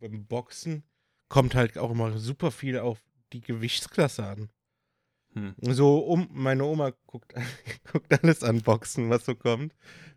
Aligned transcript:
beim 0.00 0.26
Boxen 0.26 0.82
kommt 1.28 1.54
halt 1.54 1.78
auch 1.78 1.90
immer 1.90 2.18
super 2.18 2.50
viel 2.50 2.78
auf 2.78 3.00
die 3.32 3.40
Gewichtsklasse 3.40 4.24
an. 4.24 4.50
Hm. 5.34 5.54
So, 5.60 5.98
um, 5.98 6.28
meine 6.32 6.64
Oma 6.64 6.92
guckt, 7.06 7.34
guckt 7.92 8.12
alles 8.22 8.42
an 8.42 8.62
Boxen, 8.62 9.10
was 9.10 9.24
so 9.24 9.34
kommt. 9.34 9.74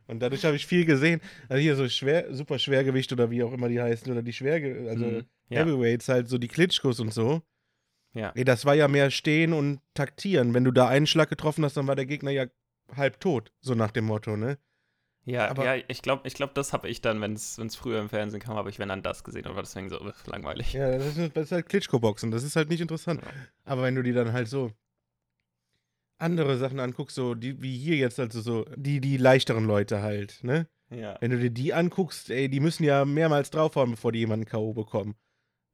Und 0.07 0.19
dadurch 0.19 0.43
habe 0.43 0.55
ich 0.55 0.65
viel 0.65 0.85
gesehen. 0.85 1.21
Also 1.47 1.61
hier 1.61 1.75
so 1.75 1.88
schwer, 1.88 2.33
super 2.33 2.57
Schwergewicht 2.57 3.11
oder 3.13 3.29
wie 3.29 3.43
auch 3.43 3.54
immer 3.54 3.69
die 3.69 3.81
heißen, 3.81 4.11
oder 4.11 4.23
die 4.23 4.33
Schwerge, 4.33 4.88
also 4.89 5.05
Hm. 5.05 5.25
Ja. 5.49 5.59
Heavyweights, 5.59 6.09
halt 6.09 6.29
so 6.29 6.38
die 6.38 6.47
Klitschkos 6.47 7.00
und 7.00 7.13
so. 7.13 7.41
Ja. 8.13 8.31
Ey, 8.34 8.43
das 8.43 8.65
war 8.65 8.75
ja 8.75 8.88
mehr 8.88 9.11
stehen 9.11 9.54
und 9.54 9.81
taktieren. 9.93 10.54
Wenn 10.54 10.63
du 10.63 10.71
da 10.71 10.88
einen 10.88 11.05
Schlag 11.05 11.29
getroffen 11.29 11.63
hast, 11.65 11.77
dann 11.77 11.86
war 11.86 11.95
der 11.95 12.05
Gegner 12.05 12.31
ja 12.31 12.45
halb 12.95 13.20
tot, 13.20 13.52
so 13.59 13.75
nach 13.75 13.91
dem 13.91 14.05
Motto, 14.05 14.38
ne? 14.38 14.57
Ja, 15.25 15.49
Aber- 15.49 15.63
ja, 15.77 15.81
ich 15.87 16.01
glaube, 16.01 16.27
ich 16.27 16.33
glaub, 16.33 16.53
das 16.53 16.73
habe 16.73 16.89
ich 16.89 16.99
dann, 17.01 17.21
wenn 17.21 17.33
es 17.33 17.57
früher 17.75 18.01
im 18.01 18.09
Fernsehen 18.09 18.41
kam, 18.41 18.55
habe 18.57 18.69
ich 18.69 18.77
wenn 18.79 18.89
dann 18.89 19.01
das 19.03 19.23
gesehen 19.23 19.47
und 19.47 19.55
war 19.55 19.63
deswegen 19.63 19.89
so 19.89 19.97
langweilig. 20.25 20.73
Ja, 20.73 20.97
das 20.97 21.15
ist, 21.17 21.35
das 21.37 21.45
ist 21.45 21.51
halt 21.53 21.69
Klitschko-Boxen, 21.69 22.29
das 22.31 22.43
ist 22.43 22.55
halt 22.57 22.69
nicht 22.69 22.81
interessant. 22.81 23.21
Ja. 23.21 23.29
Aber 23.64 23.83
wenn 23.83 23.95
du 23.95 24.04
dir 24.04 24.14
dann 24.14 24.33
halt 24.33 24.47
so 24.50 24.71
andere 26.17 26.57
Sachen 26.57 26.79
anguckst, 26.79 27.15
so 27.15 27.36
die, 27.36 27.61
wie 27.61 27.78
hier 27.78 27.95
jetzt, 27.97 28.19
also 28.19 28.41
so 28.41 28.65
die, 28.75 29.01
die 29.01 29.17
leichteren 29.17 29.65
Leute 29.65 30.01
halt, 30.01 30.39
ne? 30.43 30.67
Ja. 30.89 31.17
Wenn 31.21 31.31
du 31.31 31.39
dir 31.39 31.50
die 31.50 31.73
anguckst, 31.73 32.30
ey, 32.30 32.50
die 32.50 32.59
müssen 32.59 32.83
ja 32.83 33.03
mehrmals 33.03 33.50
draufhauen, 33.50 33.92
bevor 33.92 34.11
die 34.11 34.19
jemanden 34.19 34.45
K.O. 34.45 34.73
bekommen. 34.73 35.16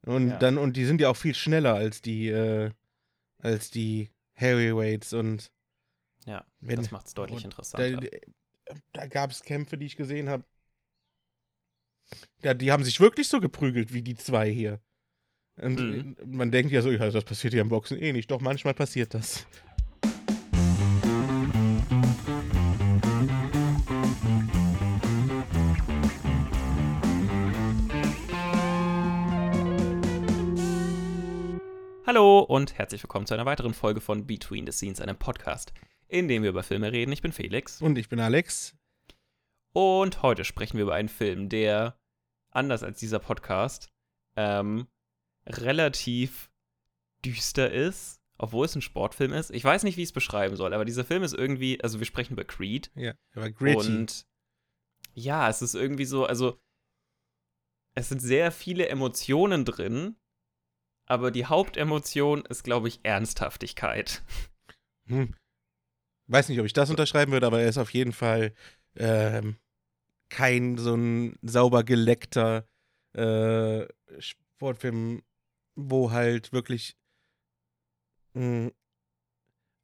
Und 0.06 0.30
Ja. 0.30 0.38
dann, 0.38 0.58
und 0.58 0.78
die 0.78 0.86
sind 0.86 1.02
ja 1.02 1.10
auch 1.10 1.18
viel 1.18 1.36
schneller 1.36 1.74
als 1.74 2.02
die, 2.02 2.30
äh, 2.30 2.72
als 3.42 3.70
die 3.70 4.10
Heavyweights 4.34 5.14
und 5.14 5.52
Ja, 6.26 6.46
wenn, 6.62 6.78
das 6.78 6.92
macht 6.92 7.08
es 7.08 7.14
deutlich 7.14 7.44
interessanter. 7.44 7.98
da, 8.00 8.08
da 8.94 9.08
gab 9.08 9.32
es 9.32 9.44
Kämpfe, 9.44 9.78
die 9.78 9.86
ich 9.86 9.96
gesehen 9.96 10.30
habe. 10.30 10.44
Ja, 12.44 12.54
die 12.54 12.72
haben 12.72 12.84
sich 12.84 13.00
wirklich 13.00 13.28
so 13.28 13.40
geprügelt 13.40 13.94
wie 13.94 14.02
die 14.02 14.16
zwei 14.16 14.50
hier. 14.50 14.80
Und 15.58 15.76
Mhm. 15.80 16.16
man 16.26 16.52
denkt 16.52 16.72
ja 16.72 16.82
so, 16.82 16.90
ja, 16.92 17.10
das 17.10 17.24
passiert 17.26 17.54
ja 17.54 17.62
im 17.62 17.70
Boxen 17.70 17.98
eh 18.00 18.14
nicht. 18.14 18.32
Doch 18.32 18.42
manchmal 18.42 18.74
passiert 18.74 19.14
das. 19.14 19.46
Hallo 32.06 32.40
und 32.40 32.78
herzlich 32.78 33.04
willkommen 33.04 33.26
zu 33.28 33.34
einer 33.34 33.46
weiteren 33.46 33.74
Folge 33.74 34.02
von 34.02 34.26
Between 34.26 34.66
the 34.66 34.72
Scenes, 34.72 35.00
einem 35.02 35.18
Podcast, 35.18 35.74
in 36.10 36.28
dem 36.28 36.44
wir 36.44 36.50
über 36.50 36.64
Filme 36.64 36.92
reden. 36.92 37.12
Ich 37.12 37.22
bin 37.22 37.32
Felix 37.32 37.82
Und 37.82 37.98
ich 37.98 38.10
bin 38.10 38.20
Alex. 38.20 38.76
und 39.74 40.22
heute 40.24 40.44
sprechen 40.44 40.78
wir 40.78 40.84
über 40.84 40.96
einen 40.96 41.10
Film, 41.10 41.48
der, 41.50 41.98
anders 42.52 42.84
als 42.84 43.00
dieser 43.00 43.20
Podcast, 43.20 43.90
ähm, 44.36 44.88
relativ 45.46 46.52
düster 47.24 47.72
ist, 47.72 48.22
obwohl 48.38 48.66
es 48.66 48.76
ein 48.76 48.82
Sportfilm 48.82 49.34
ist. 49.34 49.52
Ich 49.52 49.64
weiß 49.64 49.84
nicht, 49.84 49.98
wie 49.98 50.02
ich 50.02 50.10
es 50.10 50.14
beschreiben 50.14 50.56
soll, 50.56 50.74
aber 50.74 50.86
dieser 50.86 51.06
Film 51.06 51.24
ist 51.24 51.34
irgendwie, 51.34 51.82
also 51.84 52.00
wir 52.00 52.06
sprechen 52.06 52.34
über 52.34 52.44
Creed 52.46 52.92
Ja, 52.96 53.14
aber 53.34 53.52
gritty. 53.52 53.88
und 53.88 54.26
ja, 55.14 55.50
es 55.50 55.62
ist 55.62 55.76
irgendwie 55.76 56.06
so, 56.06 56.26
also 56.26 56.60
es 57.96 58.10
sind 58.10 58.20
sehr 58.22 58.52
viele 58.52 58.88
Emotionen 58.88 59.66
drin, 59.66 60.16
aber 61.06 61.32
die 61.32 61.46
Hauptemotion 61.48 62.46
ist, 62.46 62.64
glaube 62.64 62.88
ich, 62.88 63.00
Ernsthaftigkeit. 63.04 64.24
Hm. 65.08 65.36
Weiß 66.32 66.48
nicht, 66.50 66.60
ob 66.60 66.66
ich 66.66 66.74
das 66.74 66.90
unterschreiben 66.90 67.32
würde, 67.32 67.48
aber 67.48 67.62
er 67.62 67.70
ist 67.70 67.78
auf 67.78 67.90
jeden 67.92 68.14
Fall 68.14 68.54
ähm, 68.96 69.58
kein 70.30 70.78
so 70.78 70.96
ein 70.96 71.38
sauber 71.42 71.84
geleckter 71.84 72.66
äh, 73.14 73.86
Sportfilm, 74.20 75.24
wo 75.76 76.12
halt 76.12 76.54
wirklich 76.54 76.96
mh, 78.34 78.70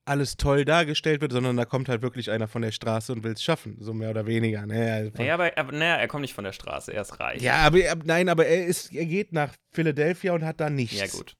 alles 0.07 0.37
toll 0.37 0.65
dargestellt 0.65 1.21
wird, 1.21 1.31
sondern 1.31 1.57
da 1.57 1.65
kommt 1.65 1.89
halt 1.89 2.03
wirklich 2.03 2.29
einer 2.29 2.47
von 2.47 2.61
der 2.61 2.71
Straße 2.71 3.11
und 3.11 3.23
will 3.23 3.31
es 3.33 3.41
schaffen, 3.43 3.77
so 3.79 3.91
mehr 3.93 4.11
oder 4.11 4.27
weniger. 4.27 4.63
Ne? 4.67 4.93
Also 4.93 5.11
Naja, 5.17 5.33
aber, 5.33 5.57
aber 5.57 5.71
naja, 5.71 5.95
er 5.95 6.07
kommt 6.07 6.21
nicht 6.21 6.35
von 6.35 6.43
der 6.43 6.51
Straße, 6.53 6.93
er 6.93 7.01
ist 7.01 7.19
reich. 7.19 7.41
ja, 7.41 7.55
aber 7.55 7.79
er, 7.79 7.95
nein, 7.95 8.29
aber 8.29 8.45
er 8.45 8.67
ist, 8.67 8.93
er 8.93 9.05
geht 9.07 9.33
nach 9.33 9.55
Philadelphia 9.71 10.33
und 10.33 10.43
hat 10.45 10.59
da 10.59 10.69
nichts. 10.69 10.99
Ja, 10.99 11.07
gut. 11.07 11.35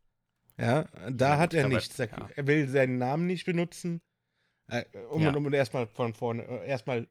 Ja, 0.58 0.86
da 1.12 1.34
Ja, 1.34 1.38
hat 1.38 1.54
er 1.54 1.68
nichts. 1.68 2.00
Er, 2.00 2.10
ja. 2.10 2.30
er 2.36 2.48
will 2.48 2.68
seinen 2.68 2.98
Namen 2.98 3.28
nicht 3.28 3.46
benutzen. 3.46 4.02
Äh, 4.68 4.84
um, 5.10 5.22
Ja. 5.22 5.30
um, 5.36 5.46
um 5.46 5.54
erstmal 5.54 5.88
von 5.88 6.14
vorne, 6.14 6.44
äh, 6.44 6.68
erstmal, 6.68 7.08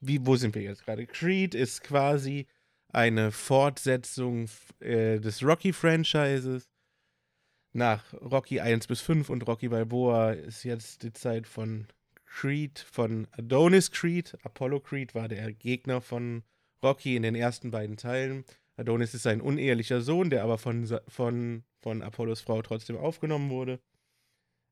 wie, 0.00 0.24
wo 0.24 0.36
sind 0.36 0.54
wir 0.54 0.62
jetzt 0.62 0.84
gerade? 0.84 1.06
Creed 1.06 1.54
ist 1.54 1.82
quasi 1.82 2.46
eine 2.92 3.32
Fortsetzung 3.32 4.48
äh, 4.80 5.18
des 5.18 5.42
Rocky-Franchises. 5.42 6.68
Nach 7.72 8.12
Rocky 8.14 8.60
1 8.60 8.86
bis 8.86 9.00
5 9.02 9.28
und 9.28 9.46
Rocky 9.46 9.68
Balboa 9.68 10.32
ist 10.32 10.64
jetzt 10.64 11.02
die 11.02 11.12
Zeit 11.12 11.46
von 11.46 11.86
Creed, 12.24 12.78
von 12.78 13.26
Adonis 13.32 13.90
Creed. 13.90 14.36
Apollo 14.42 14.80
Creed 14.80 15.14
war 15.14 15.28
der 15.28 15.52
Gegner 15.52 16.00
von 16.00 16.42
Rocky 16.82 17.16
in 17.16 17.22
den 17.22 17.34
ersten 17.34 17.70
beiden 17.70 17.96
Teilen. 17.96 18.44
Adonis 18.76 19.14
ist 19.14 19.24
sein 19.24 19.40
unehelicher 19.40 20.00
Sohn, 20.00 20.30
der 20.30 20.42
aber 20.42 20.56
von, 20.58 20.86
von, 21.08 21.64
von 21.80 22.02
Apollos 22.02 22.40
Frau 22.40 22.62
trotzdem 22.62 22.96
aufgenommen 22.96 23.50
wurde. 23.50 23.80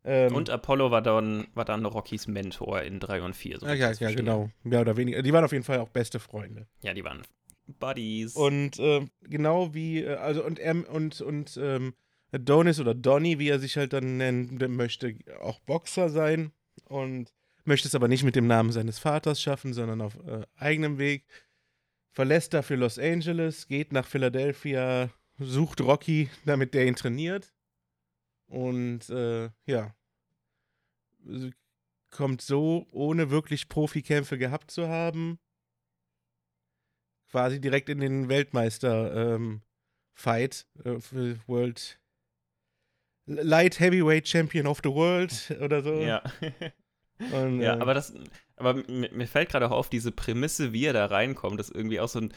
Ähm, 0.05 0.35
Und 0.35 0.51
Apollo 0.51 0.91
war 0.91 1.03
dann, 1.03 1.47
war 1.55 1.65
dann 1.65 1.85
Rockys 1.87 2.27
Mentor 2.27 2.83
in 2.83 3.01
3 3.01 3.23
und 3.23 3.35
4. 3.35 3.61
So 3.61 3.67
ja, 3.67 3.75
ja, 3.75 3.93
ja, 3.93 4.13
genau. 4.13 4.51
Mehr 4.63 4.83
oder 4.83 4.97
weniger. 4.97 5.23
Die 5.23 5.33
waren 5.33 5.45
auf 5.45 5.53
jeden 5.53 5.65
Fall 5.65 5.79
auch 5.79 5.89
beste 5.89 6.21
Freunde. 6.21 6.67
Ja, 6.83 6.93
die 6.93 7.05
waren 7.05 7.23
Buddies. 7.67 8.37
Und 8.37 8.79
äh, 8.79 9.07
genau 9.23 9.73
wie, 9.73 10.03
äh, 10.03 10.17
also 10.17 10.45
und 10.45 10.59
er 10.59 10.89
und, 10.91 11.21
und 11.23 11.59
ähm, 11.61 11.95
Adonis 12.33 12.81
oder 12.81 12.95
Donny, 12.95 13.39
wie 13.39 13.49
er 13.49 13.59
sich 13.59 13.77
halt 13.77 13.93
dann 13.93 14.19
nennt, 14.19 14.69
möchte 14.69 15.15
auch 15.41 15.61
Boxer 15.61 16.11
sein 16.11 16.53
und 16.85 17.33
möchte 17.65 17.89
es 17.89 17.95
aber 17.95 18.09
nicht 18.09 18.25
mit 18.25 18.37
dem 18.37 18.47
Namen 18.47 18.73
seines 18.73 18.99
Vaters 18.99 19.41
schaffen, 19.41 19.73
sondern 19.73 20.01
auf 20.03 20.17
äh, 20.27 20.43
eigenem 20.57 20.99
Weg. 20.99 21.25
Verlässt 22.11 22.53
dafür 22.53 22.77
Los 22.77 22.99
Angeles, 22.99 23.67
geht 23.69 23.93
nach 23.93 24.07
Philadelphia, 24.07 25.11
sucht 25.39 25.81
Rocky, 25.81 26.29
damit 26.45 26.75
der 26.75 26.87
ihn 26.87 26.95
trainiert. 26.95 27.54
Und 28.47 29.11
äh, 29.11 29.51
ja, 29.67 29.95
kommt 32.11 32.43
so, 32.43 32.87
ohne 32.91 33.31
wirklich 33.31 33.69
Profikämpfe 33.69 34.39
gehabt 34.39 34.71
zu 34.71 34.89
haben, 34.89 35.39
quasi 37.31 37.61
direkt 37.61 37.89
in 37.89 38.01
den 38.01 38.29
Weltmeister-Fight 38.29 40.67
äh, 40.85 41.01
für 41.01 41.39
World 41.47 41.99
Light 43.27 43.81
Heavyweight 43.81 44.29
Champion 44.29 44.67
of 44.67 44.81
the 44.85 44.91
World 44.91 45.57
oder 45.61 45.83
so. 45.83 45.95
ja. 45.95 46.23
Und, 47.33 47.61
ja, 47.61 47.77
äh, 47.77 47.81
aber 47.81 47.95
das, 47.95 48.13
aber 48.57 48.75
mir, 48.89 49.27
fällt 49.27 49.51
gerade 49.51 49.67
auch 49.67 49.73
auf, 49.73 49.89
diese 49.89 50.13
Prämisse, 50.13 50.73
wie 50.73 50.85
er 50.85 50.93
da 50.93 51.07
reinkommt, 51.07 51.61
ist 51.61 51.75
irgendwie 51.75 52.01
auch 52.01 52.09
so 52.09 52.21
ein, 52.21 52.33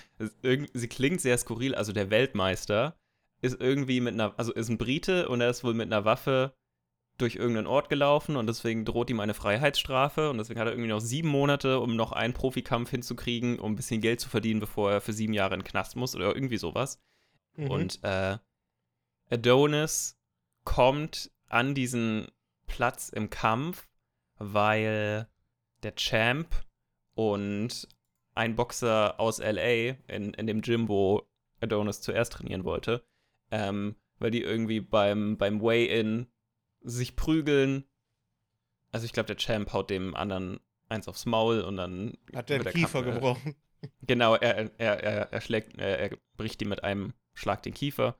sie 0.74 0.88
klingt 0.88 1.20
sehr 1.20 1.38
skurril, 1.38 1.76
also 1.76 1.94
der 1.94 2.10
Weltmeister 2.10 2.98
ist 3.42 3.60
irgendwie 3.60 4.00
mit 4.02 4.14
einer, 4.14 4.34
also 4.38 4.52
ist 4.54 4.70
ein 4.70 4.78
Brite 4.78 5.30
und 5.30 5.42
er 5.42 5.50
ist 5.50 5.64
wohl 5.64 5.74
mit 5.74 5.88
einer 5.88 6.06
Waffe 6.06 6.54
durch 7.18 7.36
irgendeinen 7.36 7.68
Ort 7.68 7.90
gelaufen 7.90 8.36
und 8.36 8.48
deswegen 8.48 8.86
droht 8.86 9.10
ihm 9.10 9.20
eine 9.20 9.34
Freiheitsstrafe 9.34 10.30
und 10.30 10.38
deswegen 10.38 10.60
hat 10.60 10.68
er 10.68 10.74
irgendwie 10.74 10.90
noch 10.90 11.00
sieben 11.00 11.30
Monate, 11.30 11.80
um 11.80 11.96
noch 11.96 12.12
einen 12.12 12.34
Profikampf 12.34 12.92
hinzukriegen, 12.92 13.60
um 13.60 13.74
ein 13.74 13.76
bisschen 13.76 14.02
Geld 14.02 14.20
zu 14.20 14.30
verdienen, 14.30 14.60
bevor 14.60 14.92
er 14.92 15.02
für 15.02 15.14
sieben 15.14 15.34
Jahre 15.34 15.56
in 15.56 15.62
den 15.62 15.68
Knast 15.68 15.96
muss 15.96 16.16
oder 16.16 16.34
irgendwie 16.36 16.58
sowas. 16.58 17.02
mhm. 17.56 17.72
Und 17.72 18.04
äh, 18.04 18.38
Adonis 19.32 20.20
kommt 20.64 21.32
an 21.48 21.74
diesen 21.74 22.28
Platz 22.68 23.10
im 23.10 23.30
Kampf, 23.30 23.88
weil 24.38 25.28
der 25.82 25.96
Champ 25.96 26.48
und 27.16 27.88
ein 28.36 28.56
Boxer 28.56 29.20
aus 29.20 29.40
LA 29.40 29.96
in, 30.08 30.34
in 30.34 30.46
dem 30.46 30.62
Gym, 30.62 30.88
wo 30.88 31.28
Adonis 31.62 32.02
zuerst 32.02 32.34
trainieren 32.34 32.64
wollte, 32.64 33.04
ähm, 33.52 33.96
weil 34.20 34.32
die 34.32 34.42
irgendwie 34.42 34.80
beim, 34.80 35.38
beim 35.38 35.62
Weigh-In 35.62 36.28
sich 36.82 37.16
prügeln. 37.16 37.86
Also 38.92 39.06
ich 39.06 39.14
glaube, 39.14 39.28
der 39.28 39.38
Champ 39.38 39.74
haut 39.74 39.90
dem 39.90 40.16
anderen 40.16 40.60
eins 40.90 41.08
aufs 41.08 41.26
Maul 41.26 41.62
und 41.62 41.78
dann 41.78 42.18
hat 42.34 42.50
der 42.50 42.60
den 42.60 42.74
Kiefer 42.74 43.04
Kampf- 43.04 43.08
äh, 43.08 43.12
gebrochen. 43.14 43.56
Genau, 44.02 44.36
er, 44.36 44.72
er, 44.80 45.04
er, 45.04 45.34
er 45.34 45.42
schlägt, 45.42 45.78
er, 45.78 46.00
er 46.00 46.18
bricht 46.36 46.62
ihm 46.62 46.70
mit 46.70 46.84
einem 46.84 47.14
Schlag 47.34 47.62
den 47.64 47.74
Kiefer 47.74 48.18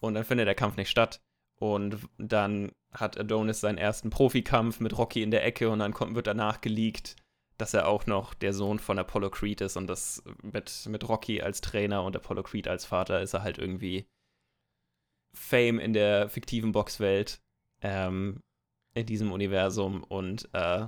und 0.00 0.14
dann 0.14 0.24
findet 0.24 0.46
der 0.46 0.54
Kampf 0.54 0.76
nicht 0.76 0.90
statt. 0.90 1.20
Und 1.58 1.98
dann 2.18 2.72
hat 2.92 3.18
Adonis 3.18 3.60
seinen 3.60 3.78
ersten 3.78 4.10
Profikampf 4.10 4.80
mit 4.80 4.96
Rocky 4.96 5.22
in 5.22 5.30
der 5.30 5.44
Ecke 5.44 5.70
und 5.70 5.78
dann 5.78 5.94
kommt, 5.94 6.14
wird 6.14 6.26
danach 6.26 6.60
geleakt, 6.60 7.16
dass 7.58 7.74
er 7.74 7.88
auch 7.88 8.06
noch 8.06 8.34
der 8.34 8.52
Sohn 8.52 8.78
von 8.78 8.98
Apollo 8.98 9.30
Creed 9.30 9.62
ist 9.62 9.76
und 9.76 9.86
das 9.86 10.22
mit, 10.42 10.86
mit 10.88 11.08
Rocky 11.08 11.40
als 11.40 11.62
Trainer 11.62 12.04
und 12.04 12.14
Apollo 12.14 12.42
Creed 12.42 12.68
als 12.68 12.84
Vater 12.84 13.22
ist 13.22 13.32
er 13.32 13.42
halt 13.42 13.58
irgendwie 13.58 14.06
Fame 15.36 15.78
in 15.78 15.92
der 15.92 16.28
fiktiven 16.28 16.72
Boxwelt 16.72 17.40
ähm, 17.82 18.40
in 18.94 19.06
diesem 19.06 19.30
Universum 19.32 20.02
und 20.02 20.48
äh, 20.52 20.86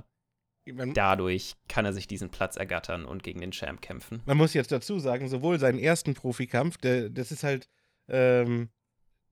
dadurch 0.93 1.55
kann 1.67 1.85
er 1.85 1.93
sich 1.93 2.07
diesen 2.07 2.29
Platz 2.29 2.55
ergattern 2.57 3.05
und 3.05 3.23
gegen 3.23 3.41
den 3.41 3.51
Champ 3.51 3.81
kämpfen. 3.81 4.21
man 4.25 4.37
muss 4.37 4.53
jetzt 4.53 4.71
dazu 4.71 4.99
sagen, 4.99 5.27
sowohl 5.29 5.59
seinen 5.59 5.79
ersten 5.79 6.13
Profikampf, 6.13 6.77
der, 6.77 7.09
das 7.09 7.31
ist 7.31 7.43
halt 7.43 7.69
ähm, 8.07 8.69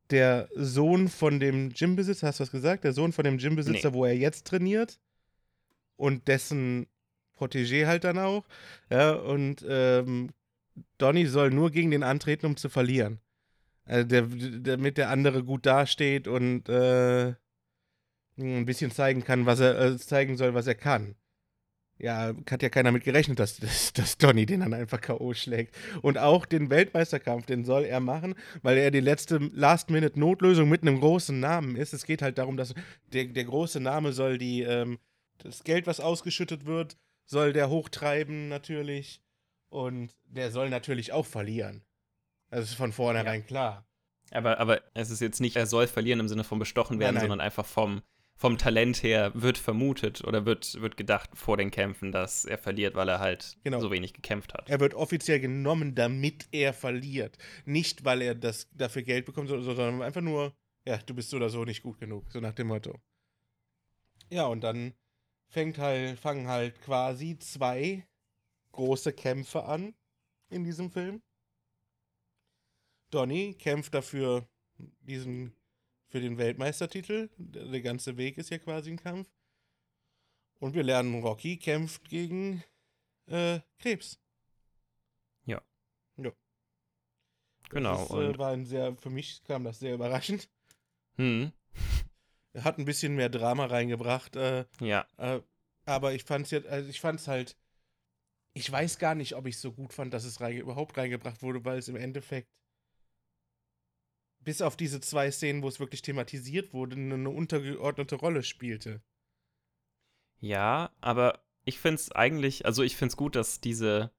der 0.10 0.48
Sohn 0.56 1.10
von 1.10 1.40
dem 1.40 1.70
Gymbesitzer, 1.74 2.28
hast 2.28 2.40
du 2.40 2.44
was 2.44 2.52
gesagt? 2.52 2.84
Der 2.84 2.94
Sohn 2.94 3.12
von 3.12 3.26
dem 3.26 3.38
Gymbesitzer, 3.38 3.90
Nee. 3.90 3.96
wo 3.96 4.06
er 4.06 4.16
jetzt 4.16 4.48
trainiert 4.48 5.00
und 5.96 6.28
dessen 6.28 6.88
Protégé 7.38 7.86
halt 7.86 8.04
dann 8.04 8.18
auch. 8.18 8.46
Ja, 8.90 9.14
und 9.14 9.66
ähm, 9.68 10.30
Donny 10.98 11.26
soll 11.26 11.52
nur 11.52 11.72
gegen 11.72 11.92
den 11.92 12.04
antreten, 12.04 12.46
um 12.46 12.56
zu 12.58 12.70
verlieren. 12.70 13.20
Also 13.88 14.08
der, 14.08 14.24
damit 14.60 14.98
der 14.98 15.10
andere 15.10 15.44
gut 15.44 15.66
dasteht 15.66 16.28
und 16.28 16.68
äh, 16.70 17.34
ein 18.38 18.66
bisschen 18.66 18.92
zeigen 18.92 19.24
kann, 19.24 19.46
was 19.46 19.60
er 19.60 19.80
äh, 19.80 19.98
zeigen 19.98 20.38
soll, 20.38 20.54
was 20.54 20.68
er 20.68 20.76
kann. 20.76 21.16
Ja, 22.00 22.36
hat 22.50 22.62
ja 22.62 22.70
keiner 22.70 22.92
mit 22.92 23.04
gerechnet, 23.06 23.40
dass, 23.40 23.58
dass, 23.58 23.94
dass 23.94 24.18
Donny 24.18 24.46
den 24.46 24.60
dann 24.60 24.74
einfach 24.74 25.02
K.O. 25.02 25.34
schlägt. 25.34 25.76
Und 26.02 26.18
auch 26.20 26.46
den 26.46 26.70
Weltmeisterkampf, 26.70 27.48
den 27.48 27.66
soll 27.66 27.86
er 27.86 28.00
machen, 28.00 28.36
weil 28.62 28.78
er 28.78 28.92
die 28.92 29.00
letzte 29.00 29.38
Last-Minute-Notlösung 29.38 30.70
mit 30.70 30.84
einem 30.84 31.00
großen 31.00 31.40
Namen 31.40 31.76
ist. 31.76 31.94
Es 31.94 32.06
geht 32.06 32.22
halt 32.22 32.38
darum, 32.38 32.56
dass 32.56 32.76
der, 33.14 33.26
der 33.26 33.46
große 33.46 33.80
Name 33.80 34.14
soll 34.14 34.38
die, 34.38 34.62
ähm, 34.62 35.00
das 35.40 35.64
Geld, 35.64 35.88
was 35.88 36.00
ausgeschüttet 36.00 36.66
wird, 36.66 36.98
soll 37.26 37.52
der 37.54 37.70
hochtreiben 37.70 38.48
natürlich. 38.48 39.22
Und 39.70 40.16
der 40.26 40.52
soll 40.52 40.70
natürlich 40.70 41.14
auch 41.14 41.26
verlieren. 41.26 41.82
Das 42.50 42.66
ist 42.66 42.76
von 42.76 42.92
vornherein 42.92 43.46
klar. 43.46 43.86
Aber, 44.32 44.60
aber 44.60 44.82
es 44.94 45.10
ist 45.10 45.22
jetzt 45.22 45.40
nicht, 45.42 45.56
er 45.56 45.66
soll 45.68 45.88
verlieren 45.88 46.20
im 46.20 46.28
Sinne 46.28 46.44
von 46.44 46.60
bestochen 46.60 47.00
werden, 47.00 47.16
Nein, 47.16 47.22
nein. 47.24 47.30
sondern 47.30 47.42
einfach 47.42 47.66
vom, 47.66 48.02
vom 48.36 48.58
Talent 48.58 49.02
her 49.04 49.32
wird 49.34 49.58
vermutet 49.58 50.24
oder 50.24 50.46
wird, 50.46 50.80
wird 50.82 50.98
gedacht 50.98 51.30
vor 51.34 51.56
den 51.58 51.72
Kämpfen, 51.72 52.12
dass 52.12 52.44
er 52.46 52.58
verliert, 52.58 52.96
weil 52.96 53.08
er 53.10 53.20
halt 53.20 53.58
Genau. 53.64 53.80
so 53.80 53.90
wenig 53.90 54.14
gekämpft 54.14 54.54
hat. 54.54 54.70
Er 54.70 54.80
wird 54.80 54.94
offiziell 54.94 55.40
genommen, 55.40 55.96
damit 55.96 56.48
er 56.52 56.74
verliert. 56.74 57.38
Nicht, 57.66 58.04
weil 58.06 58.22
er 58.22 58.36
das 58.36 58.68
dafür 58.74 59.02
Geld 59.04 59.26
bekommt, 59.26 59.48
so- 59.50 59.62
sondern 59.62 60.02
einfach 60.02 60.22
nur, 60.22 60.54
ja, 60.86 60.98
du 60.98 61.14
bist 61.14 61.30
so 61.30 61.38
oder 61.38 61.50
so 61.50 61.64
nicht 61.66 61.82
gut 61.82 61.98
genug, 62.00 62.30
so 62.32 62.40
nach 62.42 62.54
dem 62.54 62.68
Motto. 62.68 63.00
Ja, 64.30 64.46
und 64.48 64.62
dann 64.62 64.94
fängt 65.50 65.78
halt, 65.78 66.20
fangen 66.20 66.48
halt 66.48 66.82
quasi 66.82 67.38
zwei 67.40 68.06
große 68.74 69.14
Kämpfe 69.14 69.64
an 69.64 69.94
in 70.50 70.64
diesem 70.66 70.92
Film. 70.92 71.22
Donny 73.10 73.56
kämpft 73.56 73.94
dafür 73.94 74.48
diesen 74.78 75.54
für 76.10 76.22
den 76.22 76.38
Weltmeistertitel. 76.38 77.30
Der, 77.38 77.82
ganze 77.82 78.18
Weg 78.18 78.38
ist 78.38 78.50
ja 78.50 78.58
quasi 78.58 78.92
ein 78.92 78.98
Kampf. 78.98 79.30
Und 80.60 80.74
wir 80.74 80.84
lernen, 80.84 81.22
Rocky 81.22 81.58
kämpft 81.58 82.10
gegen 82.10 82.64
äh, 83.28 83.60
Krebs. 83.80 84.20
Genau. 87.70 87.98
Das 87.98 88.10
äh, 88.10 88.14
und, 88.14 88.38
war 88.38 88.52
ein 88.52 88.66
sehr, 88.66 88.96
für 88.96 89.10
mich 89.10 89.44
kam 89.44 89.64
das 89.64 89.80
sehr 89.80 89.94
überraschend. 89.94 90.50
hm, 91.18 91.52
Er 92.54 92.64
hat 92.64 92.78
ein 92.78 92.86
bisschen 92.86 93.16
mehr 93.16 93.30
Drama 93.30 93.66
reingebracht, 93.66 94.36
äh, 94.36 94.66
ja. 94.80 95.06
äh, 95.18 95.42
aber 95.86 96.14
ich 96.14 96.24
fand's 96.24 96.52
jetzt, 96.52 96.68
also 96.68 96.90
ich 96.90 97.00
fand's 97.00 97.28
halt, 97.28 97.58
ich 98.54 98.72
weiß 98.72 98.98
gar 99.00 99.16
nicht, 99.16 99.36
ob 99.36 99.46
ich 99.46 99.56
es 99.56 99.62
so 99.62 99.72
gut 99.72 99.94
fand, 99.94 100.14
dass 100.14 100.24
es 100.24 100.42
reinge 100.42 100.60
überhaupt 100.60 100.98
reingebracht 100.98 101.42
wurde, 101.42 101.64
weil 101.66 101.78
es 101.78 101.88
im 101.88 101.96
Endeffekt 101.96 102.50
bis 104.48 104.62
auf 104.62 104.78
diese 104.78 105.02
zwei 105.02 105.30
Szenen, 105.30 105.62
wo 105.62 105.68
es 105.68 105.82
wirklich 105.82 106.02
thematisiert 106.02 106.72
wurde, 106.72 106.96
eine, 106.96 107.30
untergeordnete 107.30 108.16
Rolle 108.16 108.44
spielte. 108.44 109.02
Ja, 110.40 110.96
aber 111.02 111.44
ich 111.66 111.80
finde 111.80 111.96
es 111.96 112.14
eigentlich, 112.14 112.66
also 112.66 112.82
ich 112.82 112.96
finde 112.96 113.12
es 113.12 113.18
gut, 113.18 113.36
dass 113.36 113.60
diese, 113.60 114.10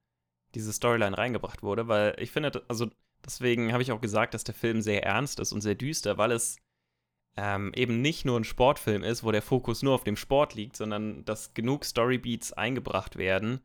diese 0.55 0.71
Storyline 0.75 1.17
reingebracht 1.17 1.63
wurde, 1.63 1.89
weil 1.89 2.15
ich 2.19 2.31
finde, 2.31 2.63
also 2.69 2.91
deswegen 3.25 3.73
habe 3.73 3.83
ich 3.83 3.91
auch 3.91 4.03
gesagt, 4.03 4.35
dass 4.35 4.45
der 4.45 4.55
Film 4.55 4.83
sehr 4.83 5.03
ernst 5.03 5.41
ist 5.41 5.55
und 5.55 5.63
sehr 5.63 5.77
düster, 5.77 6.19
weil 6.19 6.33
es 6.33 6.59
ähm, 7.39 7.73
eben 7.75 8.03
nicht 8.03 8.27
nur 8.27 8.39
ein 8.39 8.45
Sportfilm 8.45 9.05
ist, 9.05 9.25
wo 9.25 9.33
der 9.33 9.41
Fokus 9.41 9.83
nur 9.83 9.95
auf 9.95 10.05
dem 10.05 10.17
Sport 10.17 10.55
liegt, 10.55 10.77
sondern 10.77 11.25
dass 11.25 11.55
genug 11.55 11.87
Storybeats 11.87 12.53
eingebracht 12.53 13.17
werden, 13.17 13.63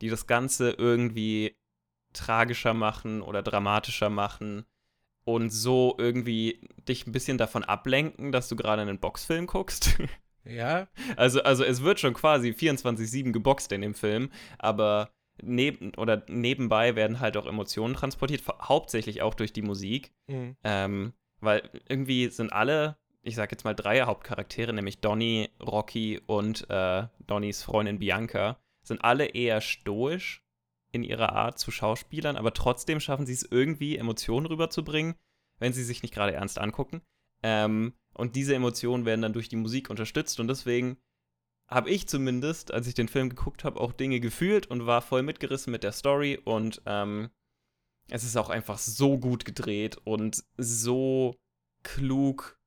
die 0.00 0.08
das 0.08 0.26
Ganze 0.26 0.70
irgendwie 0.70 1.58
tragischer 2.14 2.72
machen 2.72 3.20
oder 3.20 3.42
dramatischer 3.42 4.08
machen 4.08 4.64
und 5.26 5.50
so 5.50 5.96
irgendwie 5.98 6.60
dich 6.88 7.06
ein 7.06 7.12
bisschen 7.12 7.36
davon 7.36 7.64
ablenken, 7.64 8.30
dass 8.30 8.48
du 8.48 8.54
gerade 8.56 8.82
einen 8.82 8.98
Boxfilm 8.98 9.46
guckst. 9.46 9.98
Ja, 10.48 10.86
Also, 11.16 11.42
also 11.42 11.64
es 11.64 11.82
wird 11.82 11.98
schon 11.98 12.14
quasi 12.14 12.50
24-7 12.50 13.32
geboxt 13.32 13.72
in 13.72 13.80
dem 13.80 13.94
Film, 13.94 14.30
aber 14.58 15.10
neben 15.42 15.92
oder 15.96 16.22
nebenbei 16.28 16.94
werden 16.94 17.18
halt 17.18 17.36
auch 17.36 17.46
Emotionen 17.46 17.94
transportiert, 17.94 18.44
hauptsächlich 18.62 19.22
auch 19.22 19.34
durch 19.34 19.52
die 19.52 19.62
Musik. 19.62 20.12
mhm. 20.28 20.56
Ähm, 20.62 21.14
weil 21.40 21.68
irgendwie 21.88 22.28
sind 22.28 22.52
alle, 22.52 22.96
ich 23.22 23.34
sag 23.34 23.50
jetzt 23.50 23.64
mal 23.64 23.74
drei 23.74 24.02
Hauptcharaktere, 24.02 24.72
nämlich 24.72 25.00
Donny, 25.00 25.50
Rocky 25.60 26.20
und 26.26 26.70
äh, 26.70 27.08
Donnys 27.26 27.64
Freundin 27.64 27.98
Bianca, 27.98 28.60
sind 28.84 29.02
alle 29.02 29.26
eher 29.26 29.60
stoisch 29.60 30.45
in 30.96 31.04
ihrer 31.04 31.32
Art 31.32 31.58
zu 31.58 31.70
Schauspielern, 31.70 32.36
aber 32.36 32.52
trotzdem 32.52 33.00
schaffen 33.00 33.26
sie 33.26 33.32
es 33.32 33.46
irgendwie, 33.48 33.96
Emotionen 33.96 34.46
rüberzubringen, 34.46 35.14
wenn 35.58 35.72
sie 35.72 35.84
sich 35.84 36.02
nicht 36.02 36.12
gerade 36.12 36.32
ernst 36.32 36.58
angucken. 36.58 37.02
Ähm, 37.42 37.94
und 38.14 38.34
diese 38.34 38.54
Emotionen 38.54 39.04
werden 39.04 39.22
dann 39.22 39.32
durch 39.32 39.48
die 39.48 39.56
Musik 39.56 39.90
unterstützt 39.90 40.40
und 40.40 40.48
deswegen 40.48 40.98
habe 41.68 41.90
ich 41.90 42.08
zumindest, 42.08 42.72
als 42.72 42.86
ich 42.86 42.94
den 42.94 43.08
Film 43.08 43.28
geguckt 43.28 43.64
habe, 43.64 43.80
auch 43.80 43.92
Dinge 43.92 44.20
gefühlt 44.20 44.66
und 44.66 44.86
war 44.86 45.02
voll 45.02 45.22
mitgerissen 45.22 45.70
mit 45.70 45.82
der 45.82 45.92
Story 45.92 46.40
und 46.44 46.82
ähm, 46.86 47.30
es 48.08 48.24
ist 48.24 48.36
auch 48.36 48.50
einfach 48.50 48.78
so 48.78 49.18
gut 49.18 49.44
gedreht 49.44 49.98
und 50.04 50.44
so 50.56 51.36
klug 51.82 52.58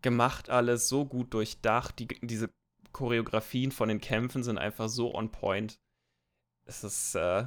gemacht 0.00 0.50
alles, 0.50 0.88
so 0.88 1.04
gut 1.04 1.32
durchdacht. 1.34 1.98
Die, 1.98 2.08
diese 2.08 2.50
Choreografien 2.92 3.72
von 3.72 3.88
den 3.88 4.00
Kämpfen 4.00 4.42
sind 4.42 4.58
einfach 4.58 4.88
so 4.88 5.14
on 5.14 5.30
point. 5.30 5.78
Es 6.64 6.84
ist 6.84 7.14
äh, 7.14 7.46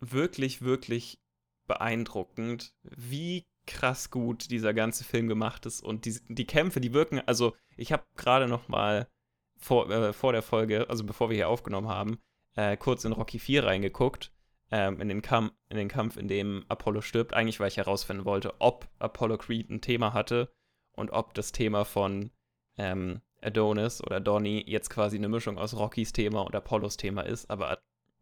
wirklich, 0.00 0.62
wirklich 0.62 1.20
beeindruckend, 1.66 2.74
wie 2.82 3.44
krass 3.66 4.10
gut 4.10 4.50
dieser 4.50 4.72
ganze 4.74 5.04
Film 5.04 5.28
gemacht 5.28 5.66
ist 5.66 5.82
und 5.82 6.04
die, 6.04 6.18
die 6.28 6.46
Kämpfe, 6.46 6.80
die 6.80 6.92
wirken, 6.92 7.20
also 7.26 7.56
ich 7.76 7.92
habe 7.92 8.04
gerade 8.16 8.46
noch 8.46 8.68
mal 8.68 9.08
vor, 9.56 9.90
äh, 9.90 10.12
vor 10.12 10.32
der 10.32 10.42
Folge, 10.42 10.88
also 10.88 11.04
bevor 11.04 11.30
wir 11.30 11.36
hier 11.36 11.48
aufgenommen 11.48 11.88
haben, 11.88 12.18
äh, 12.54 12.76
kurz 12.76 13.04
in 13.04 13.12
Rocky 13.12 13.38
4 13.38 13.64
reingeguckt, 13.64 14.32
ähm, 14.70 15.00
in, 15.00 15.08
den 15.08 15.22
Kampf, 15.22 15.52
in 15.68 15.76
den 15.76 15.88
Kampf, 15.88 16.16
in 16.16 16.28
dem 16.28 16.64
Apollo 16.68 17.00
stirbt, 17.02 17.34
eigentlich 17.34 17.60
weil 17.60 17.68
ich 17.68 17.76
herausfinden 17.76 18.24
wollte, 18.24 18.54
ob 18.60 18.88
Apollo 18.98 19.38
Creed 19.38 19.70
ein 19.70 19.80
Thema 19.80 20.12
hatte 20.12 20.52
und 20.92 21.10
ob 21.10 21.34
das 21.34 21.52
Thema 21.52 21.84
von 21.84 22.30
ähm, 22.78 23.20
Adonis 23.42 24.02
oder 24.02 24.20
Donny 24.20 24.64
jetzt 24.66 24.90
quasi 24.90 25.16
eine 25.16 25.28
Mischung 25.28 25.58
aus 25.58 25.74
Rockys 25.76 26.12
Thema 26.12 26.40
und 26.42 26.54
Apollos 26.54 26.96
Thema 26.96 27.22
ist, 27.22 27.50
aber 27.50 27.78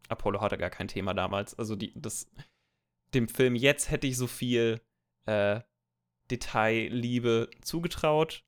Apollo 0.09 0.41
hatte 0.41 0.57
gar 0.57 0.69
kein 0.69 0.87
Thema 0.87 1.13
damals. 1.13 1.57
Also 1.57 1.75
die, 1.75 1.93
das, 1.95 2.29
dem 3.13 3.27
Film 3.27 3.55
jetzt 3.55 3.89
hätte 3.91 4.07
ich 4.07 4.17
so 4.17 4.27
viel 4.27 4.81
äh, 5.25 5.61
Detailliebe 6.31 7.49
zugetraut, 7.61 8.43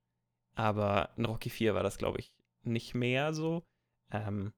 aber 0.55 1.11
in 1.17 1.25
Rocky 1.25 1.49
4 1.49 1.75
war 1.75 1.83
das, 1.83 1.97
glaube 1.97 2.19
ich, 2.19 2.33
nicht 2.63 2.95
mehr 2.95 3.33
so. 3.33 3.63
Ähm, 4.11 4.53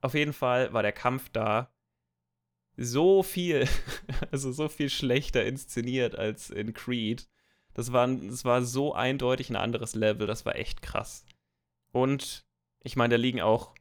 auf 0.00 0.14
jeden 0.14 0.32
Fall 0.32 0.72
war 0.72 0.82
der 0.82 0.92
Kampf 0.92 1.28
da 1.30 1.72
so 2.76 3.22
viel, 3.22 3.68
also 4.30 4.52
so 4.52 4.68
viel 4.68 4.88
schlechter 4.88 5.44
inszeniert 5.44 6.16
als 6.16 6.50
in 6.50 6.72
Creed. 6.72 7.28
Das 7.74 7.92
war, 7.92 8.08
das 8.08 8.44
war 8.44 8.62
so 8.62 8.94
eindeutig 8.94 9.50
ein 9.50 9.56
anderes 9.56 9.94
Level, 9.94 10.26
das 10.26 10.44
war 10.44 10.56
echt 10.56 10.82
krass. 10.82 11.24
Und 11.92 12.46
ich 12.82 12.96
meine, 12.96 13.14
da 13.14 13.20
liegen 13.20 13.40
auch 13.40 13.74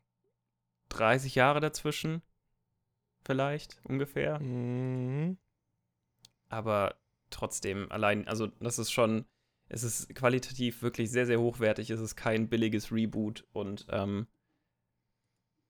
30 0.89 1.36
Jahre 1.36 1.60
dazwischen, 1.60 2.22
vielleicht 3.25 3.79
ungefähr. 3.84 4.39
Mhm. 4.39 5.38
Aber 6.50 6.96
trotzdem, 7.29 7.91
allein, 7.91 8.27
also 8.27 8.48
das 8.48 8.79
ist 8.79 8.91
schon, 8.91 9.25
es 9.67 9.84
ist 9.84 10.13
qualitativ 10.15 10.81
wirklich 10.81 11.12
sehr, 11.12 11.25
sehr 11.25 11.39
hochwertig. 11.39 11.89
Es 11.91 12.00
ist 12.00 12.15
kein 12.15 12.50
billiges 12.50 12.91
Reboot 12.91 13.46
und 13.53 13.86
ähm, 13.89 14.27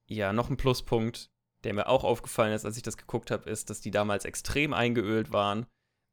ja, 0.07 0.33
noch 0.33 0.49
ein 0.49 0.57
Pluspunkt, 0.57 1.29
der 1.63 1.73
mir 1.73 1.87
auch 1.87 2.03
aufgefallen 2.03 2.53
ist, 2.53 2.65
als 2.65 2.77
ich 2.77 2.83
das 2.83 2.97
geguckt 2.97 3.29
habe, 3.31 3.49
ist, 3.49 3.69
dass 3.69 3.81
die 3.81 3.91
damals 3.91 4.25
extrem 4.25 4.73
eingeölt 4.73 5.31
waren 5.31 5.65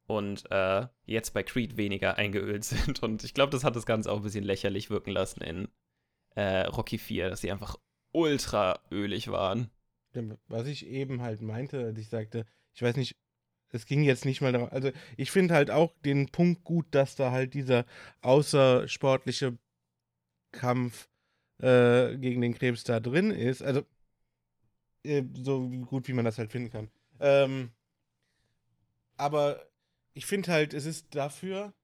und 0.07 0.51
äh, 0.51 0.87
jetzt 1.05 1.33
bei 1.33 1.43
Creed 1.43 1.77
weniger 1.77 2.17
eingeölt 2.17 2.65
sind. 2.65 3.03
Und 3.03 3.25
ich 3.25 3.35
glaube, 3.35 3.51
das 3.51 3.65
hat 3.65 3.77
das 3.77 3.87
Ganze 3.87 4.11
auch 4.11 4.19
ein 4.19 4.23
bisschen 4.23 4.45
lächerlich 4.45 4.91
wirken 4.91 5.11
lassen 5.11 5.41
in 5.43 5.69
äh, 6.35 6.67
Rocky 6.67 6.99
4, 6.99 7.31
dass 7.31 7.41
sie 7.41 7.51
einfach 7.51 7.77
ultra 8.16 8.80
ölig 8.90 9.28
waren. 9.28 9.70
Was 10.49 10.66
ich 10.66 10.87
eben 10.87 11.20
halt 11.20 11.42
meinte, 11.42 11.85
als 11.85 11.99
ich 11.99 12.08
sagte, 12.08 12.46
ich 12.73 12.80
weiß 12.80 12.96
nicht, 12.96 13.14
es 13.70 13.85
ging 13.85 14.02
jetzt 14.02 14.25
nicht 14.25 14.40
mal 14.40 14.52
darum, 14.52 14.70
also 14.70 14.90
ich 15.18 15.30
finde 15.30 15.54
halt 15.54 15.70
auch 15.70 15.92
den 16.04 16.30
Punkt 16.30 16.64
gut, 16.64 16.87
dass 16.92 17.16
da 17.16 17.30
halt 17.30 17.52
dieser 17.52 17.85
außersportliche 18.23 19.58
Kampf 20.52 21.11
äh, 21.58 22.16
gegen 22.16 22.40
den 22.40 22.54
Krebs 22.54 22.85
da 22.85 23.00
drin 23.00 23.30
ist. 23.30 23.62
Also 23.62 23.85
äh, 25.04 25.23
so 25.35 25.68
gut, 25.68 26.08
wie 26.08 26.14
man 26.14 26.25
das 26.25 26.38
halt 26.38 26.50
finden 26.50 26.70
kann. 26.70 26.90
Ähm, 27.20 27.70
aber 29.18 29.66
ich 30.14 30.25
finde 30.25 30.52
halt, 30.52 30.73
es 30.73 30.87
ist 30.87 31.14
dafür, 31.14 31.75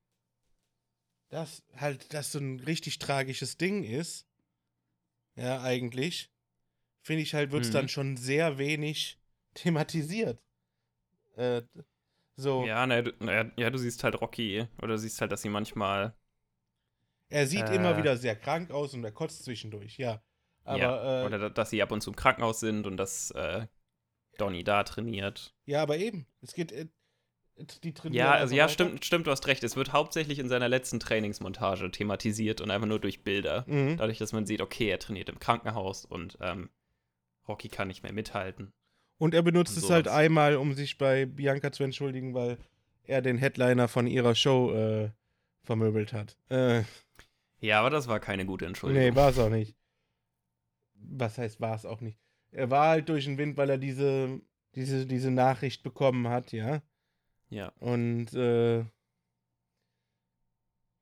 dass 1.29 1.63
halt 1.77 2.15
das 2.15 2.33
so 2.33 2.39
ein 2.39 2.61
richtig 2.61 2.99
tragisches 2.99 3.59
Ding 3.59 3.85
ist, 3.85 4.27
ja, 5.37 5.63
eigentlich, 5.63 6.31
finde 7.03 7.23
ich 7.23 7.35
halt, 7.35 7.53
wird 7.53 7.65
es 7.65 7.71
Mhm. 7.71 7.73
dann 7.73 7.89
schon 7.89 8.17
sehr 8.17 8.59
wenig 8.59 9.19
thematisiert. 9.55 10.41
Äh, 11.37 11.63
so, 12.37 12.65
Ja, 12.65 12.87
naja, 12.87 13.03
du, 13.03 13.13
naja, 13.21 13.51
ja, 13.59 13.71
du 13.71 13.79
siehst 13.79 14.05
halt 14.05 14.21
Rocky 14.21 14.67
oder 14.83 14.97
siehst 14.99 15.21
halt, 15.21 15.33
dass 15.33 15.43
sie 15.43 15.49
manchmal. 15.51 16.15
er 17.31 17.47
sieht 17.49 17.69
äh, 17.69 17.75
immer 17.77 17.97
wieder 17.97 18.17
sehr 18.17 18.37
krank 18.37 18.71
aus 18.71 18.95
und 18.95 19.05
er 19.05 19.13
kotzt 19.13 19.45
zwischendurch, 19.45 19.99
ja. 19.99 20.23
Aber, 20.65 20.79
ja, 20.79 21.27
äh, 21.27 21.27
oder 21.27 21.39
da- 21.39 21.49
dass 21.51 21.71
sie 21.71 21.83
ab 21.83 21.93
und 21.93 22.01
zu 22.01 22.11
im 22.11 22.17
Krankenhaus 22.17 22.61
sind 22.61 22.87
und 22.87 22.97
dass 22.97 23.31
äh, 23.33 23.67
Donny 24.39 24.65
da 24.65 24.85
trainiert. 24.85 25.55
ja, 25.67 25.83
aber 25.83 25.99
eben, 25.99 26.27
es 26.41 26.55
geht, 26.55 26.73
äh, 26.73 26.89
die 27.83 27.93
trainieren 27.93 28.25
Ja, 28.25 28.33
also 28.33 28.55
ja, 28.55 28.69
stimmt, 28.69 29.05
stimmt, 29.05 29.27
du 29.27 29.31
hast 29.31 29.47
recht. 29.47 29.63
Es 29.65 29.77
wird 29.77 29.93
hauptsächlich 29.93 30.39
in 30.39 30.49
seiner 30.49 30.69
letzten 30.69 31.01
Trainingsmontage 31.01 31.91
thematisiert 31.91 32.61
und 32.61 32.71
einfach 32.71 32.87
nur 32.87 33.01
durch 33.01 33.23
Bilder. 33.23 33.65
Mhm. 33.67 33.97
Dadurch, 33.97 34.19
dass 34.19 34.33
man 34.33 34.47
sieht, 34.47 34.61
okay, 34.61 34.89
er 34.89 34.99
trainiert 34.99 35.29
im 35.29 35.39
Krankenhaus 35.39 36.05
und 36.05 36.39
ähm, 36.41 36.71
Rocky 37.49 37.69
kann 37.69 37.89
nicht 37.89 38.03
mehr 38.03 38.13
mithalten. 38.13 38.73
Und 39.19 39.35
er 39.35 39.43
benutzt 39.43 39.77
Und 39.77 39.85
es 39.85 39.91
halt 39.91 40.09
einmal, 40.09 40.57
um 40.57 40.75
sich 40.75 40.99
bei 40.99 41.27
Bianca 41.27 41.73
zu 41.73 41.85
entschuldigen, 41.85 42.35
weil 42.35 42.59
er 43.05 43.23
den 43.23 43.39
Headliner 43.39 43.89
von 43.89 44.07
ihrer 44.07 44.35
Show 44.35 44.73
äh, 44.73 45.11
vermöbelt 45.63 46.13
hat. 46.13 46.37
Äh, 46.49 46.83
Ja, 47.61 47.81
aber 47.81 47.91
das 47.91 48.09
war 48.09 48.19
keine 48.21 48.45
gute 48.47 48.67
Entschuldigung. 48.67 49.05
nee, 49.11 49.15
war 49.15 49.31
es 49.31 49.39
auch 49.39 49.49
nicht. 49.51 49.77
Was 50.95 51.39
heißt, 51.39 51.61
war 51.61 51.75
es 51.75 51.85
auch 51.87 52.01
nicht? 52.01 52.19
Er 52.51 52.71
war 52.71 52.89
halt 52.89 53.09
durch 53.09 53.25
den 53.25 53.39
Wind, 53.39 53.57
weil 53.57 53.71
er 53.71 53.79
diese, 53.79 54.41
diese, 54.75 55.07
diese 55.07 55.31
Nachricht 55.31 55.83
bekommen 55.83 56.29
hat, 56.29 56.53
ja. 56.53 56.83
Ja. 57.53 57.69
Und 57.81 58.33
äh, 58.33 58.85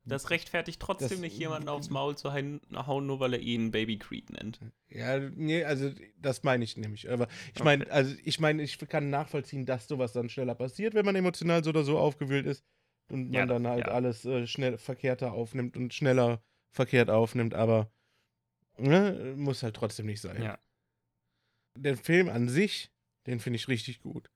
Das 0.04 0.30
rechtfertigt 0.30 0.80
trotzdem 0.80 1.08
Das- 1.10 1.20
nicht, 1.20 1.38
jemanden 1.38 1.68
aufs 1.68 1.90
Maul 1.90 2.16
zu 2.16 2.32
hauen, 2.32 2.60
nur 3.06 3.20
weil 3.20 3.34
er 3.34 3.40
ihn 3.40 3.70
Baby 3.70 3.98
Creed 3.98 4.30
nennt. 4.30 4.58
ja, 4.88 5.18
nee, 5.20 5.62
also 5.62 5.92
das 6.16 6.42
meine 6.42 6.64
ich 6.64 6.76
nämlich. 6.76 7.08
Aber 7.10 7.28
ich 7.46 7.60
Okay. 7.60 7.64
meine, 7.64 7.90
also 7.90 8.16
ich 8.24 8.40
meine, 8.40 8.62
ich 8.62 8.78
kann 8.78 9.10
nachvollziehen, 9.10 9.66
dass 9.66 9.86
sowas 9.86 10.12
dann 10.12 10.28
schneller 10.28 10.54
passiert, 10.56 10.94
wenn 10.94 11.04
man 11.04 11.14
emotional 11.14 11.62
so 11.62 11.70
oder 11.70 11.84
so 11.84 11.98
aufgewühlt 11.98 12.46
ist 12.46 12.64
und 13.10 13.26
man 13.30 13.32
Ja, 13.34 13.46
dann 13.46 13.66
halt 13.68 13.86
ja. 13.86 13.92
alles 13.92 14.24
äh, 14.24 14.46
schnell 14.48 14.78
verkehrter 14.78 15.32
aufnimmt 15.32 15.76
und 15.76 15.94
schneller 15.94 16.42
verkehrt 16.72 17.10
aufnimmt, 17.10 17.54
aber 17.54 17.92
ne, 18.78 19.34
muss 19.36 19.62
halt 19.62 19.76
trotzdem 19.76 20.06
nicht 20.06 20.20
sein. 20.20 20.42
Ja. 20.42 20.58
Der 21.78 21.96
Film 21.96 22.28
an 22.28 22.48
sich, 22.48 22.90
den 23.26 23.38
finde 23.38 23.58
ich 23.58 23.68
richtig 23.68 24.00
gut. 24.00 24.28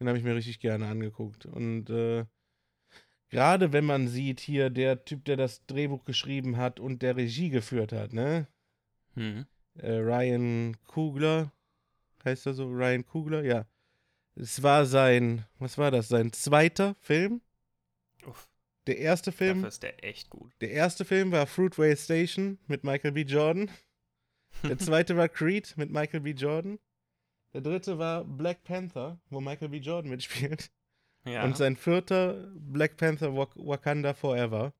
Den 0.00 0.08
habe 0.08 0.18
ich 0.18 0.24
mir 0.24 0.34
richtig 0.34 0.60
gerne 0.60 0.86
angeguckt. 0.86 1.46
Und 1.46 1.90
äh, 1.90 2.24
gerade 3.28 3.72
wenn 3.72 3.84
man 3.84 4.08
sieht, 4.08 4.40
hier 4.40 4.70
der 4.70 5.04
Typ, 5.04 5.24
der 5.26 5.36
das 5.36 5.64
Drehbuch 5.66 6.04
geschrieben 6.04 6.56
hat 6.56 6.80
und 6.80 7.02
der 7.02 7.16
Regie 7.16 7.50
geführt 7.50 7.92
hat, 7.92 8.12
ne? 8.12 8.46
Hm. 9.14 9.46
äh, 9.74 9.92
Ryan 9.92 10.76
Kugler, 10.86 11.52
heißt 12.24 12.46
er 12.46 12.54
so? 12.54 12.66
Ryan 12.68 13.04
Kugler, 13.04 13.44
ja. 13.44 13.66
Es 14.36 14.62
war 14.62 14.86
sein, 14.86 15.44
was 15.58 15.76
war 15.76 15.90
das? 15.90 16.08
Sein 16.08 16.32
zweiter 16.32 16.94
Film. 17.00 17.42
Uff, 18.24 18.48
Der 18.86 18.98
erste 18.98 19.32
Film, 19.32 19.58
dafür 19.58 19.68
ist 19.68 19.82
der 19.82 20.04
echt 20.04 20.30
gut. 20.30 20.52
der 20.62 20.70
erste 20.70 21.04
Film 21.04 21.30
war 21.32 21.46
Fruitway 21.46 21.94
Station 21.96 22.58
mit 22.68 22.84
Michael 22.84 23.12
B. 23.12 23.22
Jordan. 23.22 23.70
Der 24.62 24.78
zweite 24.78 25.16
war 25.16 25.28
Creed 25.28 25.76
mit 25.76 25.90
Michael 25.90 26.20
B. 26.20 26.30
Jordan. 26.30 26.78
Der 27.52 27.60
dritte 27.62 27.98
war 27.98 28.24
Black 28.24 28.62
Panther, 28.64 29.20
wo 29.28 29.40
Michael 29.40 29.70
B. 29.70 29.78
Jordan 29.78 30.10
mitspielt. 30.10 30.70
ja. 31.24 31.44
Und 31.44 31.56
sein 31.56 31.76
vierter 31.76 32.48
Black 32.54 32.96
Panther 32.96 33.34
Wak 33.36 33.50
Wakanda 33.56 34.14
Forever, 34.14 34.72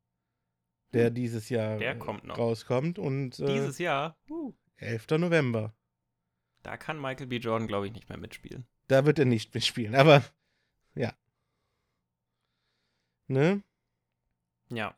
der 0.92 1.10
dieses 1.10 1.48
Jahr 1.48 1.78
Der 1.78 1.98
kommt 1.98 2.24
noch. 2.24 2.38
rauskommt. 2.38 2.98
Und 2.98 3.38
äh, 3.40 3.46
Dieses 3.46 3.78
Jahr, 3.78 4.16
uh, 4.28 4.52
11. 4.76 5.06
November. 5.18 5.74
da 6.62 6.76
kann 6.76 7.00
Michael 7.00 7.26
B. 7.26 7.36
Jordan, 7.38 7.68
glaube 7.68 7.86
ich, 7.86 7.92
nicht 7.92 8.08
mehr 8.08 8.18
mitspielen. 8.18 8.66
Da 8.88 9.04
wird 9.06 9.18
er 9.18 9.24
nicht 9.24 9.52
mitspielen, 9.54 9.94
aber 9.94 10.22
ja. 10.94 11.12
Ne? 13.28 13.62
Ja. 14.70 14.94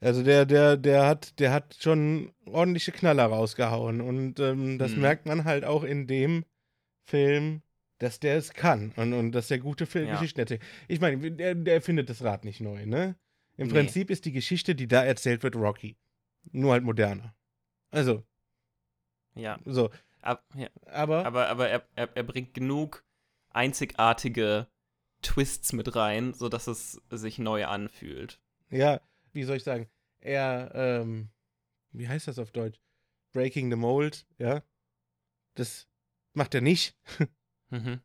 Also 0.00 0.22
der, 0.22 0.46
der, 0.46 0.76
der 0.76 1.06
hat, 1.06 1.38
der 1.40 1.52
hat 1.52 1.76
schon 1.80 2.32
ordentliche 2.46 2.92
Knaller 2.92 3.26
rausgehauen. 3.26 4.00
Und 4.00 4.38
ähm, 4.40 4.78
das 4.78 4.92
Mhm. 4.92 5.00
merkt 5.00 5.26
man 5.26 5.44
halt 5.44 5.64
auch 5.64 5.82
in 5.84 6.06
dem 6.06 6.44
Film, 7.08 7.62
dass 7.98 8.20
der 8.20 8.36
es 8.36 8.52
kann 8.52 8.92
und, 8.96 9.12
und 9.14 9.32
dass 9.32 9.48
der 9.48 9.58
gute 9.58 9.86
Film 9.86 10.08
Ja. 10.08 10.14
Geschichten 10.14 10.40
erzählt. 10.40 10.62
Ich 10.88 11.00
meine, 11.00 11.32
der, 11.32 11.54
der 11.54 11.80
findet 11.82 12.08
das 12.10 12.22
Rad 12.22 12.44
nicht 12.44 12.60
neu, 12.60 12.84
ne? 12.86 13.16
Im 13.56 13.66
Nee. 13.68 13.72
Prinzip 13.72 14.10
ist 14.10 14.24
die 14.24 14.32
Geschichte, 14.32 14.74
die 14.74 14.86
da 14.86 15.04
erzählt 15.04 15.42
wird, 15.42 15.56
Rocky. 15.56 15.96
Nur 16.52 16.72
halt 16.72 16.84
moderner. 16.84 17.34
Also, 17.90 18.22
Ja. 19.34 19.58
so. 19.64 19.90
Ab, 20.20 20.44
ja. 20.54 20.68
Aber, 20.86 21.24
Aber, 21.26 21.48
aber 21.48 21.68
er, 21.68 21.82
er, 21.96 22.08
er 22.14 22.22
bringt 22.24 22.52
genug 22.54 23.04
einzigartige 23.50 24.66
Twists 25.22 25.72
mit 25.72 25.96
rein, 25.96 26.34
sodass 26.34 26.66
es 26.66 27.00
sich 27.10 27.38
neu 27.38 27.64
anfühlt. 27.66 28.40
Ja, 28.70 29.00
wie 29.32 29.44
soll 29.44 29.56
ich 29.56 29.64
sagen? 29.64 29.88
Er, 30.20 30.70
ähm, 30.74 31.30
wie 31.92 32.06
heißt 32.08 32.28
das 32.28 32.38
auf 32.38 32.50
Deutsch? 32.52 32.80
Breaking 33.32 33.70
the 33.70 33.76
Mold, 33.76 34.26
ja. 34.38 34.62
Das 35.54 35.88
macht 36.38 36.54
er 36.54 36.60
nicht. 36.62 36.96
Mhm. 37.70 38.00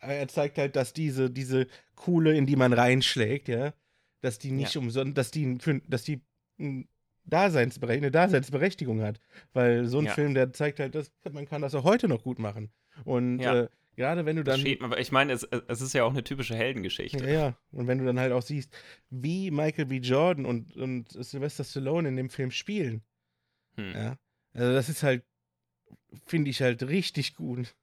Aber 0.00 0.12
er 0.14 0.28
zeigt 0.28 0.58
halt, 0.58 0.74
dass 0.76 0.92
diese, 0.92 1.30
diese 1.30 1.68
Kuhle, 1.94 2.36
in 2.36 2.44
die 2.46 2.56
man 2.56 2.72
reinschlägt, 2.72 3.46
ja, 3.48 3.72
dass 4.20 4.38
die 4.38 4.50
nicht 4.50 4.74
Ja. 4.74 4.80
umsonst, 4.80 5.16
dass 5.16 5.30
die, 5.30 5.56
für, 5.60 5.80
dass 5.86 6.02
die 6.02 6.20
ein 6.58 6.88
Daseinsbere 7.24 7.92
eine 7.92 8.10
Daseinsberechtigung 8.10 9.00
hat. 9.02 9.20
Weil 9.52 9.86
so 9.86 9.98
ein 9.98 10.06
Ja. 10.06 10.12
Film, 10.14 10.34
der 10.34 10.52
zeigt 10.52 10.80
halt, 10.80 10.94
dass 10.94 11.12
man 11.30 11.46
kann 11.46 11.62
das 11.62 11.74
auch 11.74 11.84
heute 11.84 12.08
noch 12.08 12.22
gut 12.24 12.38
machen. 12.38 12.70
Und 13.04 13.38
Ja. 13.40 13.62
äh, 13.62 13.68
gerade 13.96 14.26
wenn 14.26 14.36
du 14.36 14.44
dann. 14.44 14.60
steht, 14.60 14.82
aber 14.82 14.98
ich 15.00 15.12
meine, 15.12 15.32
es, 15.32 15.42
es 15.44 15.80
ist 15.80 15.92
ja 15.92 16.04
auch 16.04 16.10
eine 16.10 16.22
typische 16.24 16.54
Heldengeschichte. 16.54 17.24
Ja, 17.24 17.30
ja. 17.32 17.56
Und 17.72 17.86
wenn 17.86 17.98
du 17.98 18.04
dann 18.04 18.18
halt 18.20 18.32
auch 18.32 18.42
siehst, 18.42 18.72
wie 19.10 19.50
Michael 19.50 19.86
B. 19.86 19.98
Jordan 19.98 20.44
und, 20.46 20.76
und 20.76 21.10
Sylvester 21.12 21.64
Stallone 21.64 22.08
in 22.08 22.16
dem 22.16 22.30
Film 22.30 22.50
spielen, 22.50 23.02
Hm. 23.76 23.92
ja. 23.94 24.18
Also 24.52 24.72
das 24.72 24.88
ist 24.88 25.02
halt, 25.02 25.24
finde 26.24 26.50
ich 26.50 26.62
halt 26.62 26.82
richtig 26.84 27.34
gut. 27.34 27.74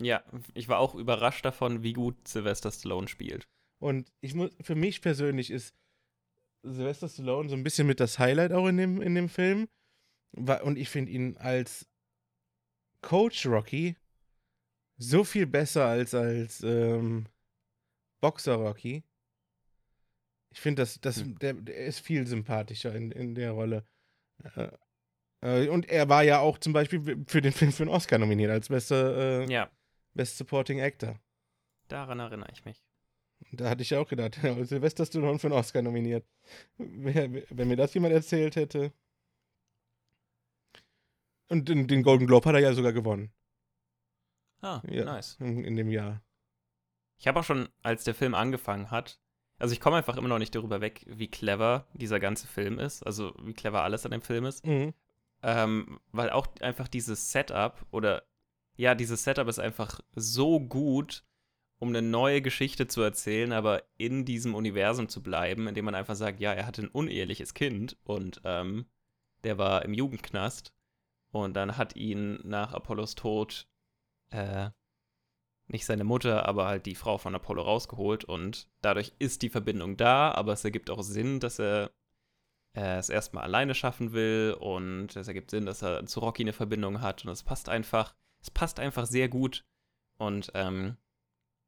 Ja, 0.00 0.24
ich 0.54 0.68
war 0.68 0.78
auch 0.78 0.94
überrascht 0.94 1.44
davon, 1.44 1.82
wie 1.82 1.92
gut 1.92 2.26
Sylvester 2.26 2.70
Stallone 2.72 3.08
spielt. 3.08 3.46
Und 3.78 4.10
ich 4.20 4.34
muss, 4.34 4.50
für 4.60 4.74
mich 4.74 5.00
persönlich 5.02 5.50
ist 5.50 5.74
Sylvester 6.62 7.08
Stallone 7.08 7.48
so 7.48 7.54
ein 7.54 7.62
bisschen 7.62 7.86
mit 7.86 8.00
das 8.00 8.18
Highlight 8.18 8.52
auch 8.52 8.66
in 8.66 8.76
dem, 8.76 9.02
in 9.02 9.14
dem 9.14 9.28
Film. 9.28 9.68
Und 10.32 10.78
ich 10.78 10.88
finde 10.88 11.12
ihn 11.12 11.36
als 11.36 11.86
Coach 13.02 13.46
Rocky 13.46 13.96
so 14.96 15.24
viel 15.24 15.46
besser 15.46 15.86
als 15.86 16.14
als 16.14 16.62
ähm, 16.62 17.26
Boxer 18.20 18.54
Rocky. 18.54 19.04
Ich 20.50 20.60
finde, 20.60 20.82
das, 20.82 21.00
das, 21.00 21.20
Hm. 21.20 21.38
der, 21.40 21.52
der 21.54 21.76
ist 21.86 22.00
viel 22.00 22.26
sympathischer 22.26 22.94
in, 22.94 23.10
in 23.12 23.34
der 23.34 23.52
Rolle. 23.52 23.84
Äh, 25.44 25.68
und 25.68 25.88
er 25.90 26.08
war 26.08 26.22
ja 26.24 26.40
auch 26.40 26.58
zum 26.58 26.72
Beispiel 26.72 27.24
für 27.28 27.42
den 27.42 27.52
Film 27.52 27.70
für 27.70 27.82
einen 27.84 27.90
Oscar 27.92 28.18
nominiert 28.18 28.50
als 28.50 28.68
bester 28.68 29.42
äh, 29.42 29.52
Ja, 29.52 29.70
Best 30.14 30.38
Supporting 30.38 30.80
Actor. 30.80 31.20
daran 31.88 32.18
erinnere 32.18 32.50
ich 32.52 32.64
mich. 32.64 32.82
Da 33.52 33.68
hatte 33.68 33.82
ich 33.82 33.90
ja 33.90 34.00
auch 34.00 34.08
gedacht, 34.08 34.34
Sylvester 34.62 35.04
Stallone 35.04 35.38
für 35.38 35.48
einen 35.48 35.56
Oscar 35.56 35.82
nominiert. 35.82 36.24
Wenn 36.78 37.68
mir 37.68 37.76
das 37.76 37.92
jemand 37.94 38.14
erzählt 38.14 38.56
hätte. 38.56 38.92
Und 41.48 41.68
den, 41.68 41.86
den 41.86 42.02
Golden 42.02 42.26
Globe 42.26 42.48
hat 42.48 42.54
er 42.56 42.62
ja 42.62 42.72
sogar 42.72 42.92
gewonnen. 42.92 43.30
Ah, 44.62 44.80
Ja, 44.88 45.04
nice. 45.04 45.36
in, 45.40 45.62
in 45.62 45.76
dem 45.76 45.90
Jahr. 45.90 46.22
Ich 47.18 47.26
habe 47.28 47.38
auch 47.40 47.44
schon, 47.44 47.68
als 47.82 48.04
der 48.04 48.14
Film 48.14 48.34
angefangen 48.34 48.90
hat, 48.90 49.20
also 49.58 49.72
ich 49.74 49.80
komme 49.80 49.96
einfach 49.98 50.16
immer 50.16 50.28
noch 50.28 50.38
nicht 50.38 50.54
darüber 50.54 50.80
weg, 50.80 51.04
wie 51.06 51.28
clever 51.30 51.86
dieser 51.92 52.18
ganze 52.18 52.46
Film 52.46 52.78
ist, 52.78 53.02
also 53.02 53.34
wie 53.42 53.52
clever 53.52 53.82
alles 53.82 54.04
an 54.06 54.10
dem 54.12 54.22
Film 54.22 54.46
ist. 54.46 54.64
Mhm. 54.66 54.94
Ähm, 55.46 56.00
weil 56.10 56.30
auch 56.30 56.46
einfach 56.60 56.88
dieses 56.88 57.30
Setup 57.30 57.84
oder 57.90 58.22
ja, 58.76 58.94
dieses 58.94 59.24
Setup 59.24 59.46
ist 59.46 59.58
einfach 59.58 60.00
so 60.14 60.58
gut, 60.58 61.22
um 61.78 61.90
eine 61.90 62.00
neue 62.00 62.40
Geschichte 62.40 62.86
zu 62.86 63.02
erzählen, 63.02 63.52
aber 63.52 63.82
in 63.98 64.24
diesem 64.24 64.54
Universum 64.54 65.08
zu 65.08 65.22
bleiben, 65.22 65.68
indem 65.68 65.84
man 65.84 65.94
einfach 65.94 66.14
sagt, 66.16 66.40
ja, 66.40 66.52
er 66.54 66.66
hatte 66.66 66.82
ein 66.82 66.88
uneheliches 66.88 67.52
Kind 67.52 67.98
und 68.04 68.40
ähm, 68.44 68.86
der 69.44 69.58
war 69.58 69.84
im 69.84 69.92
Jugendknast 69.92 70.72
und 71.30 71.54
dann 71.54 71.76
hat 71.76 71.94
ihn 71.94 72.40
nach 72.42 72.72
Apollos 72.72 73.14
Tod 73.14 73.68
äh, 74.30 74.70
nicht 75.66 75.84
seine 75.84 76.04
Mutter, 76.04 76.46
aber 76.48 76.66
halt 76.66 76.86
die 76.86 76.94
Frau 76.94 77.18
von 77.18 77.34
Apollo 77.34 77.62
rausgeholt 77.62 78.24
und 78.24 78.70
dadurch 78.80 79.12
ist 79.18 79.42
die 79.42 79.50
Verbindung 79.50 79.98
da, 79.98 80.30
aber 80.30 80.54
es 80.54 80.64
ergibt 80.64 80.88
auch 80.88 81.02
Sinn, 81.02 81.38
dass 81.38 81.58
er 81.58 81.90
äh, 82.74 82.98
es 82.98 83.08
erstmal 83.08 83.44
alleine 83.44 83.74
schaffen 83.74 84.12
will 84.12 84.56
und 84.58 85.16
es 85.16 85.28
ergibt 85.28 85.50
Sinn, 85.50 85.66
dass 85.66 85.82
er 85.82 86.04
zu 86.06 86.20
Rocky 86.20 86.42
eine 86.42 86.52
Verbindung 86.52 87.00
hat 87.00 87.24
und 87.24 87.30
es 87.30 87.42
passt 87.42 87.68
einfach, 87.68 88.14
es 88.40 88.50
passt 88.50 88.80
einfach 88.80 89.06
sehr 89.06 89.28
gut 89.28 89.64
und 90.18 90.50
ähm, 90.54 90.96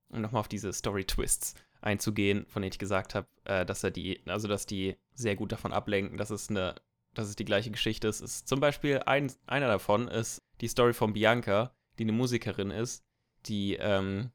um 0.08 0.20
nochmal 0.20 0.40
auf 0.40 0.48
diese 0.48 0.72
Story-Twists 0.72 1.54
einzugehen, 1.80 2.46
von 2.46 2.62
denen 2.62 2.72
ich 2.72 2.78
gesagt 2.78 3.14
habe, 3.14 3.28
äh, 3.44 3.64
dass 3.64 3.84
er 3.84 3.90
die, 3.90 4.20
also 4.26 4.48
dass 4.48 4.66
die 4.66 4.96
sehr 5.14 5.36
gut 5.36 5.52
davon 5.52 5.72
ablenken, 5.72 6.18
dass 6.18 6.30
es 6.30 6.50
eine, 6.50 6.74
dass 7.14 7.28
es 7.28 7.36
die 7.36 7.44
gleiche 7.44 7.70
Geschichte 7.70 8.08
ist. 8.08 8.20
ist 8.20 8.48
zum 8.48 8.60
Beispiel 8.60 9.02
ein, 9.06 9.32
einer 9.46 9.68
davon 9.68 10.08
ist 10.08 10.42
die 10.60 10.68
Story 10.68 10.92
von 10.92 11.12
Bianca, 11.12 11.74
die 11.98 12.04
eine 12.04 12.12
Musikerin 12.12 12.70
ist, 12.70 13.04
die 13.46 13.74
ähm, 13.76 14.30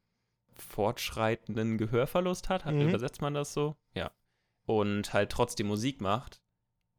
fortschreitenden 0.54 1.78
Gehörverlust 1.78 2.50
hat. 2.50 2.66
hat 2.66 2.76
mhm. 2.76 2.90
Übersetzt 2.90 3.22
man 3.22 3.34
das 3.34 3.54
so? 3.54 3.76
Ja. 3.94 4.12
Und 4.66 5.14
halt 5.14 5.32
trotzdem 5.32 5.68
Musik 5.68 6.02
macht. 6.02 6.42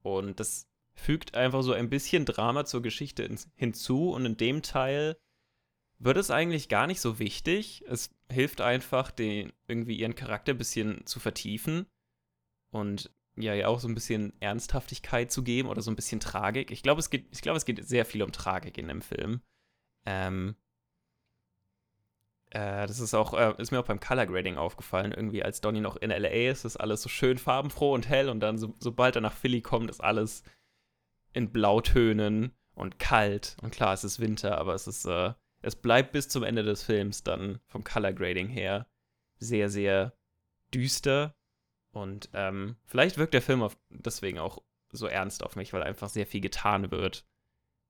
Und 0.02 0.40
das 0.40 0.66
fügt 0.94 1.35
einfach 1.35 1.62
so 1.62 1.73
ein 1.73 1.90
bisschen 1.90 2.25
Drama 2.25 2.64
zur 2.64 2.82
Geschichte 2.82 3.28
hinzu. 3.56 4.11
Und 4.11 4.26
in 4.26 4.37
dem 4.37 4.62
Teil 4.62 5.16
wird 5.99 6.16
es 6.16 6.30
eigentlich 6.30 6.68
gar 6.68 6.87
nicht 6.87 7.00
so 7.00 7.18
wichtig. 7.18 7.85
Es 7.88 8.11
hilft 8.30 8.61
einfach, 8.61 9.11
den, 9.11 9.52
irgendwie 9.68 9.97
ihren 9.97 10.14
Charakter 10.14 10.52
ein 10.52 10.59
bisschen 10.59 11.06
zu 11.06 11.21
vertiefen. 11.21 11.87
Und 12.71 13.11
ja, 13.37 13.54
ja 13.54 13.68
auch 13.68 13.80
so 13.80 13.88
ein 13.88 13.94
bisschen 13.94 14.32
Ernsthaftigkeit 14.40 15.32
zu 15.32 15.42
geben 15.42 15.68
oder 15.68 15.80
so 15.80 15.90
ein 15.90 15.97
bisschen 15.97 16.21
Tragik. 16.21 16.71
Ich 16.71 16.82
glaube, 16.82 17.00
es 17.00 17.09
geht, 17.09 17.26
ich 17.30 17.40
glaube, 17.40 17.56
es 17.56 17.64
geht 17.64 17.87
sehr 17.87 18.04
viel 18.04 18.23
um 18.23 18.32
Tragik 18.32 18.76
in 18.76 18.88
dem 18.88 19.02
Film. 19.02 19.40
Ähm, 20.04 20.56
äh, 22.52 22.87
das 22.87 23.00
ist 23.00 23.14
auch, 23.14 23.32
äh, 23.32 23.54
ist 23.56 23.71
mir 23.71 23.80
auch 23.80 23.87
beim 23.87 23.99
Color 24.00 24.26
Grading 24.26 24.59
aufgefallen. 24.59 25.12
Irgendwie, 25.12 25.42
als 25.42 25.62
Donny 25.62 25.80
noch 25.80 25.97
in 25.97 26.11
LA 26.11 26.50
ist, 26.50 26.66
ist 26.66 26.76
alles 26.76 27.02
so 27.02 27.09
schön 27.09 27.38
farbenfroh 27.38 27.94
und 27.94 28.09
hell 28.09 28.28
und 28.28 28.40
dann, 28.40 28.59
so, 28.59 28.75
sobald 28.78 29.16
er 29.16 29.23
nach 29.23 29.32
Philly 29.32 29.62
kommt, 29.62 29.90
ist 29.90 30.02
alles 30.02 30.42
in 31.32 31.50
Blautönen 31.50 32.52
und 32.75 32.99
kalt. 32.99 33.56
Und 33.62 33.73
klar, 33.73 33.94
es 33.94 34.04
ist 34.04 34.21
Winter, 34.21 34.59
aber 34.59 34.75
es 34.75 34.87
ist, 34.87 35.06
äh, 35.06 35.32
es 35.62 35.76
bleibt 35.76 36.12
bis 36.12 36.28
zum 36.28 36.42
Ende 36.42 36.62
des 36.62 36.82
Films 36.82 37.25
dann 37.25 37.61
vom 37.68 37.85
Color 37.85 38.12
Grading 38.12 38.49
her 38.49 38.87
sehr, 39.38 39.71
sehr 39.71 40.12
düster. 40.75 41.35
Und 41.92 42.28
ähm, 42.35 42.76
vielleicht 42.85 43.16
wirkt 43.16 43.32
der 43.32 43.42
Film 43.42 43.62
auf, 43.62 43.78
deswegen 43.88 44.38
auch 44.38 44.62
so 44.90 45.06
ernst 45.06 45.42
auf 45.42 45.56
mich, 45.56 45.73
weil 45.73 45.82
einfach 45.82 46.11
sehr 46.11 46.26
viel 46.26 46.42
getan 46.42 46.90
wird 46.90 47.25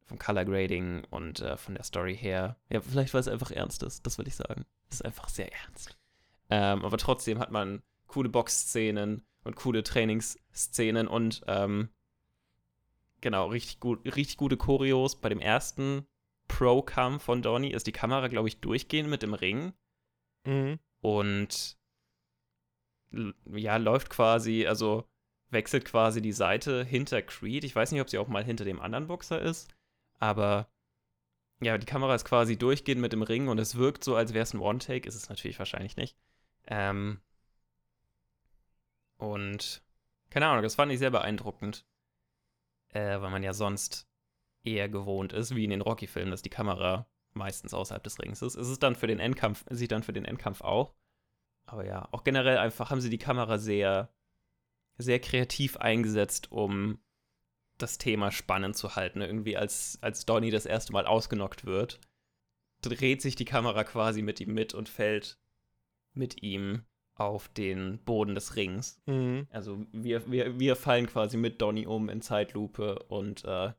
vom 0.06 0.18
Color 0.18 0.44
Grading 0.44 1.04
und 1.10 1.40
äh, 1.40 1.56
von 1.56 1.74
der 1.74 1.84
Story 1.84 2.16
her. 2.16 2.56
Ja, 2.68 2.80
vielleicht 2.80 3.14
weil 3.14 3.20
es 3.20 3.28
einfach 3.28 3.50
ernst 3.50 3.82
ist, 3.82 4.06
das 4.06 4.18
würde 4.18 4.28
ich 4.28 4.36
sagen. 4.36 4.64
Es 4.88 4.96
ist 4.96 5.04
einfach 5.04 5.28
sehr 5.28 5.52
ernst. 5.52 5.96
Ähm, 6.50 6.84
aber 6.84 6.98
trotzdem 6.98 7.38
hat 7.38 7.50
man 7.50 7.82
coole 8.06 8.28
Boxszenen 8.28 9.24
und 9.44 9.56
coole 9.56 9.82
Trainingsszenen 9.82 11.08
und 11.08 11.42
ähm, 11.46 11.88
genau, 13.20 13.48
richtig, 13.48 13.80
gut, 13.80 14.04
richtig 14.04 14.36
gute 14.36 14.56
Choreos. 14.56 15.20
Bei 15.20 15.28
dem 15.28 15.40
ersten 15.40 16.06
Pro-Kampf 16.48 17.22
von 17.24 17.42
Donny 17.42 17.70
ist 17.70 17.86
die 17.86 17.92
Kamera, 17.92 18.28
glaube 18.28 18.48
ich, 18.48 18.60
durchgehend 18.60 19.08
mit 19.08 19.22
dem 19.22 19.34
Ring. 19.34 19.72
Mhm. 20.44 20.78
Und 21.00 21.78
ja, 23.46 23.76
läuft 23.76 24.10
quasi, 24.10 24.66
also 24.66 25.08
wechselt 25.50 25.84
quasi 25.84 26.22
die 26.22 26.32
Seite 26.32 26.84
hinter 26.84 27.22
Creed. 27.22 27.64
Ich 27.64 27.76
weiß 27.76 27.92
nicht, 27.92 28.00
ob 28.00 28.10
sie 28.10 28.18
auch 28.18 28.28
mal 28.28 28.44
hinter 28.44 28.64
dem 28.64 28.80
anderen 28.80 29.06
Boxer 29.06 29.40
ist. 29.40 29.70
Aber 30.22 30.68
ja, 31.60 31.76
die 31.78 31.86
Kamera 31.86 32.14
ist 32.14 32.24
quasi 32.24 32.56
durchgehend 32.56 33.00
mit 33.00 33.12
dem 33.12 33.22
Ring 33.22 33.48
und 33.48 33.58
es 33.58 33.74
wirkt 33.74 34.04
so, 34.04 34.14
als 34.14 34.32
wäre 34.32 34.44
es 34.44 34.54
ein 34.54 34.60
One-Take. 34.60 35.08
Ist 35.08 35.16
es 35.16 35.28
natürlich 35.28 35.58
wahrscheinlich 35.58 35.96
nicht. 35.96 36.16
Ähm 36.68 37.20
und 39.16 39.82
keine 40.30 40.46
Ahnung, 40.46 40.62
das 40.62 40.76
fand 40.76 40.92
ich 40.92 41.00
sehr 41.00 41.10
beeindruckend. 41.10 41.84
Äh, 42.90 43.20
weil 43.20 43.30
man 43.30 43.42
ja 43.42 43.52
sonst 43.52 44.08
eher 44.62 44.88
gewohnt 44.88 45.32
ist, 45.32 45.56
wie 45.56 45.64
in 45.64 45.70
den 45.70 45.80
Rocky-Filmen, 45.80 46.30
dass 46.30 46.42
die 46.42 46.50
Kamera 46.50 47.08
meistens 47.32 47.74
außerhalb 47.74 48.04
des 48.04 48.20
Rings 48.20 48.42
ist. 48.42 48.54
Ist 48.54 48.68
es 48.68 48.78
dann 48.78 48.94
für 48.94 49.08
den 49.08 49.18
Endkampf, 49.18 49.64
sieht 49.70 49.90
dann 49.90 50.04
für 50.04 50.12
den 50.12 50.24
Endkampf 50.24 50.60
auch. 50.60 50.94
Aber 51.66 51.84
ja, 51.84 52.08
auch 52.12 52.22
generell 52.22 52.58
einfach 52.58 52.90
haben 52.90 53.00
sie 53.00 53.10
die 53.10 53.18
Kamera 53.18 53.58
sehr, 53.58 54.14
sehr 54.98 55.18
kreativ 55.18 55.78
eingesetzt, 55.78 56.52
um 56.52 57.00
das 57.82 57.98
Thema 57.98 58.30
spannend 58.30 58.76
zu 58.76 58.96
halten. 58.96 59.20
Irgendwie 59.20 59.56
als, 59.56 59.98
als 60.00 60.24
Donny 60.24 60.50
das 60.50 60.66
erste 60.66 60.92
Mal 60.92 61.06
ausgenockt 61.06 61.64
wird, 61.64 62.00
dreht 62.82 63.22
sich 63.22 63.36
die 63.36 63.44
Kamera 63.44 63.84
quasi 63.84 64.22
mit 64.22 64.40
ihm 64.40 64.54
mit 64.54 64.74
und 64.74 64.88
fällt 64.88 65.38
mit 66.14 66.42
ihm 66.42 66.84
auf 67.14 67.48
den 67.48 67.98
Boden 68.04 68.34
des 68.34 68.56
Rings. 68.56 69.00
Mhm. 69.06 69.46
Also 69.50 69.84
wir, 69.92 70.30
wir, 70.30 70.58
wir 70.58 70.76
fallen 70.76 71.06
quasi 71.06 71.36
mit 71.36 71.60
Donny 71.60 71.86
um 71.86 72.08
in 72.08 72.22
Zeitlupe 72.22 72.98
und 73.04 73.44
äh, 73.44 73.72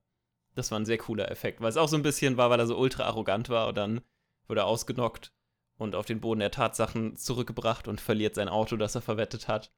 das 0.56 0.72
war 0.72 0.80
ein 0.80 0.86
sehr 0.86 1.00
cooler 1.00 1.32
Effekt, 1.32 1.62
weil 1.62 1.70
es 1.70 1.78
auch 1.78 1.88
so 1.88 1.96
ein 1.96 2.04
bisschen 2.04 2.38
war, 2.38 2.50
weil 2.50 2.60
er 2.60 2.68
so 2.68 2.78
ultra 2.78 3.04
arrogant 3.04 3.50
war 3.50 3.68
und 3.68 3.78
dann 3.78 4.02
wurde 4.48 4.62
er 4.62 4.68
ausgenockt 4.68 5.34
und 5.78 5.96
auf 5.96 6.06
den 6.06 6.22
Boden 6.22 6.40
der 6.40 6.52
Tatsachen 6.52 7.18
zurückgebracht 7.18 7.88
und 7.88 8.02
verliert 8.02 8.36
sein 8.36 8.50
Auto, 8.50 8.78
das 8.78 8.96
er 8.96 9.02
verwettet 9.02 9.48
hat. 9.48 9.72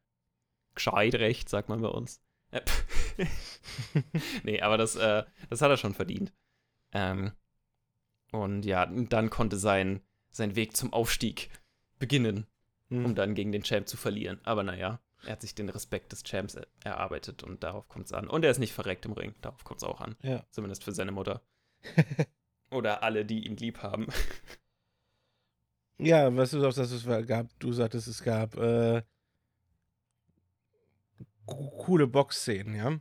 Gescheit 0.73 1.15
recht, 1.15 1.47
sagt 1.47 1.69
man 1.69 1.81
bei 1.81 1.88
uns. 1.88 2.21
Nee, 4.43 4.61
aber 4.61 4.77
das, 4.77 4.95
äh, 4.95 5.23
das 5.49 5.61
hat 5.61 5.69
er 5.71 5.77
schon 5.77 5.93
verdient. 5.93 6.33
Ähm, 6.91 7.31
und 8.31 8.65
ja, 8.65 8.85
dann 8.85 9.29
konnte 9.29 9.57
sein, 9.57 10.01
sein 10.29 10.55
Weg 10.55 10.75
zum 10.75 10.93
Aufstieg 10.93 11.49
beginnen, 11.99 12.45
mhm. 12.89 13.05
um 13.05 13.15
dann 13.15 13.35
gegen 13.35 13.51
den 13.51 13.63
Champ 13.63 13.87
zu 13.87 13.97
verlieren. 13.97 14.39
Aber 14.43 14.63
naja, 14.63 14.99
er 15.25 15.31
hat 15.31 15.41
sich 15.41 15.55
den 15.55 15.69
Respekt 15.69 16.11
des 16.11 16.23
Champs 16.23 16.55
er 16.55 16.67
erarbeitet 16.83 17.43
und 17.43 17.63
darauf 17.63 17.87
kommt 17.87 18.05
es 18.05 18.13
an. 18.13 18.27
Und 18.27 18.45
er 18.45 18.51
ist 18.51 18.59
nicht 18.59 18.73
verreckt 18.73 19.05
im 19.05 19.13
Ring, 19.13 19.33
darauf 19.41 19.63
kommt 19.63 19.81
es 19.81 19.87
auch 19.87 20.01
an. 20.01 20.15
Ja. 20.21 20.45
Zumindest 20.51 20.83
für 20.83 20.91
seine 20.91 21.11
Mutter. 21.11 21.41
Oder 22.71 23.03
alle, 23.03 23.25
die 23.25 23.45
ihn 23.45 23.57
lieb 23.57 23.81
haben. 23.83 24.07
Ja, 25.97 26.35
was 26.35 26.51
du 26.51 26.59
sagst, 26.59 26.77
dass 26.77 26.91
es 26.91 27.05
gab, 27.27 27.47
du 27.59 27.71
sagtest, 27.71 28.07
es 28.07 28.21
gab 28.21 28.57
äh, 28.57 29.01
coole 31.45 32.08
Boxszenen, 32.08 32.75
ja. 32.75 32.99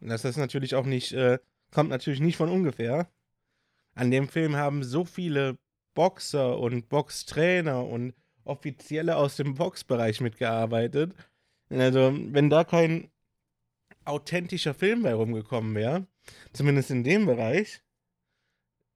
Das 0.00 0.24
ist 0.24 0.36
natürlich 0.36 0.74
auch 0.74 0.86
nicht, 0.86 1.12
äh, 1.12 1.38
kommt 1.72 1.90
natürlich 1.90 2.20
nicht 2.20 2.36
von 2.36 2.48
ungefähr. 2.48 3.10
An 3.94 4.10
dem 4.10 4.28
Film 4.28 4.56
haben 4.56 4.82
so 4.82 5.04
viele 5.04 5.58
Boxer 5.94 6.58
und 6.58 6.88
Boxtrainer 6.88 7.84
und 7.84 8.14
Offizielle 8.44 9.16
aus 9.16 9.36
dem 9.36 9.54
Boxbereich 9.54 10.20
mitgearbeitet. 10.20 11.14
Also, 11.68 12.12
wenn 12.14 12.50
da 12.50 12.64
kein 12.64 13.10
authentischer 14.04 14.74
Film 14.74 15.02
bei 15.02 15.14
rumgekommen 15.14 15.74
wäre, 15.74 16.06
zumindest 16.52 16.90
in 16.90 17.04
dem 17.04 17.26
Bereich, 17.26 17.82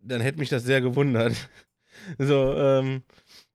dann 0.01 0.21
hätte 0.21 0.39
mich 0.39 0.49
das 0.49 0.65
sehr 0.65 0.81
gewundert. 0.81 1.35
So, 2.19 2.53
ähm, 2.57 3.05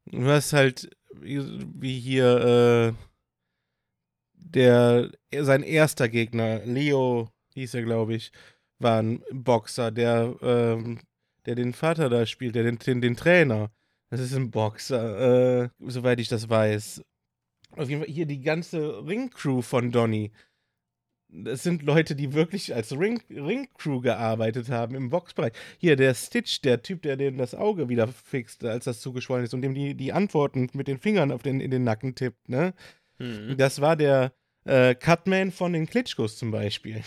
du 0.06 0.26
hast 0.28 0.54
halt 0.54 0.90
wie 1.14 2.00
hier 2.00 2.96
äh, 2.96 3.09
der 4.40 5.12
sein 5.38 5.64
erster 5.64 6.10
Gegner, 6.10 6.66
Leo 6.66 7.30
hieß 7.54 7.74
er, 7.76 7.84
glaube 7.84 8.16
ich, 8.16 8.32
war 8.80 9.02
ein 9.02 9.22
Boxer, 9.32 9.92
der, 9.92 10.36
ähm, 10.42 11.00
der 11.46 11.56
den 11.56 11.74
Vater 11.74 12.10
da 12.10 12.26
spielt, 12.26 12.56
der 12.56 12.64
den, 12.64 12.80
den, 12.80 13.02
den 13.02 13.16
Trainer. 13.16 13.72
Das 14.10 14.20
ist 14.22 14.34
ein 14.34 14.52
Boxer, 14.52 15.64
äh, 15.64 15.70
soweit 15.80 16.20
ich 16.20 16.30
das 16.30 16.50
weiß. 16.50 17.04
Auf 17.76 17.90
jeden 17.90 18.02
Fall 18.02 18.12
hier 18.12 18.26
die 18.26 18.42
ganze 18.42 19.06
Ringcrew 19.06 19.62
von 19.62 19.92
Donny. 19.92 20.32
Das 21.32 21.62
sind 21.62 21.84
Leute, 21.84 22.16
die 22.16 22.34
wirklich 22.34 22.74
als 22.74 22.92
Ring, 22.92 23.22
Ringcrew 23.30 24.02
gearbeitet 24.02 24.70
haben 24.70 24.96
im 24.96 25.12
Boxbereich. 25.12 25.54
Hier, 25.78 25.96
der 25.96 26.16
Stitch, 26.16 26.62
der 26.62 26.82
Typ, 26.82 27.04
der 27.04 27.18
dem 27.18 27.38
das 27.38 27.54
Auge 27.54 27.88
wieder 27.88 28.08
fixt, 28.08 28.64
als 28.64 28.86
das 28.86 29.00
zugeschwollen 29.00 29.46
ist 29.46 29.54
und 29.54 29.62
dem 29.62 29.76
die, 29.76 29.94
die 29.94 30.12
Antworten 30.12 30.70
mit 30.74 30.88
den 30.88 30.98
Fingern 30.98 31.32
auf 31.32 31.44
den, 31.44 31.62
in 31.62 31.70
den 31.70 31.84
Nacken 31.84 32.16
tippt, 32.16 32.50
ne? 32.50 32.74
Mhm. 33.20 33.56
Das 33.58 33.82
war 33.82 33.96
der 33.96 34.34
äh, 34.66 34.96
Cutman 34.96 35.52
von 35.52 35.74
den 35.74 35.88
Klitschkos 35.88 36.38
zum 36.38 36.52
Beispiel. 36.52 37.04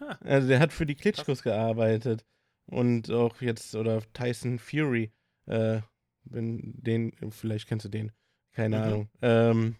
Ha. 0.00 0.18
Also 0.22 0.48
der 0.48 0.60
hat 0.60 0.72
für 0.72 0.86
die 0.86 0.94
Klitschkos 0.94 1.42
gearbeitet. 1.42 2.24
Und 2.66 3.10
auch 3.10 3.40
jetzt, 3.40 3.74
oder 3.74 4.02
Tyson 4.12 4.58
Fury, 4.58 5.12
äh, 5.46 5.80
wenn 6.24 6.72
den, 6.80 7.12
vielleicht 7.30 7.68
kennst 7.68 7.84
du 7.84 7.88
den, 7.88 8.12
keine 8.52 8.78
mhm. 8.78 8.82
Ahnung. 8.82 9.08
Ähm, 9.20 9.76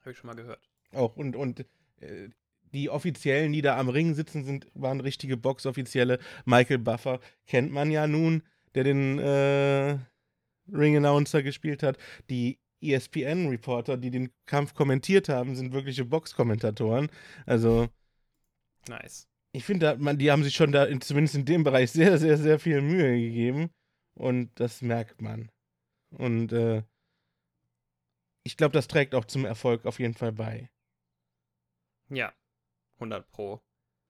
Habe 0.00 0.12
ich 0.12 0.18
schon 0.18 0.28
mal 0.28 0.34
gehört. 0.34 0.68
Auch, 0.92 1.16
und, 1.16 1.36
und 1.36 1.60
äh, 2.00 2.28
die 2.72 2.88
Offiziellen, 2.88 3.52
die 3.52 3.62
da 3.62 3.78
am 3.78 3.88
Ring 3.88 4.14
sitzen, 4.14 4.44
sind, 4.44 4.66
waren 4.74 5.00
richtige 5.00 5.36
Box-Offizielle. 5.36 6.18
Michael 6.44 6.78
Buffer 6.78 7.20
kennt 7.46 7.70
man 7.70 7.90
ja 7.90 8.06
nun, 8.06 8.42
der 8.74 8.84
den 8.84 9.18
äh, 9.18 9.98
Ring-Announcer 10.72 11.42
gespielt 11.42 11.82
hat. 11.82 11.98
Die 12.30 12.58
ESPN-Reporter, 12.82 13.96
die 13.96 14.10
den 14.10 14.30
Kampf 14.46 14.74
kommentiert 14.74 15.28
haben, 15.28 15.54
sind 15.54 15.72
wirkliche 15.72 16.04
Box-Kommentatoren. 16.04 17.10
Also. 17.46 17.88
Nice. 18.88 19.28
Ich 19.52 19.64
finde, 19.64 19.98
die 20.16 20.30
haben 20.30 20.44
sich 20.44 20.54
schon 20.54 20.72
da, 20.72 20.84
in, 20.84 21.00
zumindest 21.00 21.34
in 21.34 21.44
dem 21.44 21.64
Bereich, 21.64 21.90
sehr, 21.92 22.18
sehr, 22.18 22.38
sehr 22.38 22.58
viel 22.58 22.80
Mühe 22.80 23.18
gegeben. 23.20 23.70
Und 24.14 24.50
das 24.60 24.82
merkt 24.82 25.22
man. 25.22 25.50
Und 26.10 26.52
äh, 26.52 26.82
ich 28.44 28.56
glaube, 28.56 28.72
das 28.72 28.88
trägt 28.88 29.14
auch 29.14 29.24
zum 29.24 29.44
Erfolg 29.44 29.86
auf 29.86 29.98
jeden 29.98 30.14
Fall 30.14 30.32
bei. 30.32 30.70
Ja, 32.08 32.32
100 32.96 33.30
Pro. 33.30 33.62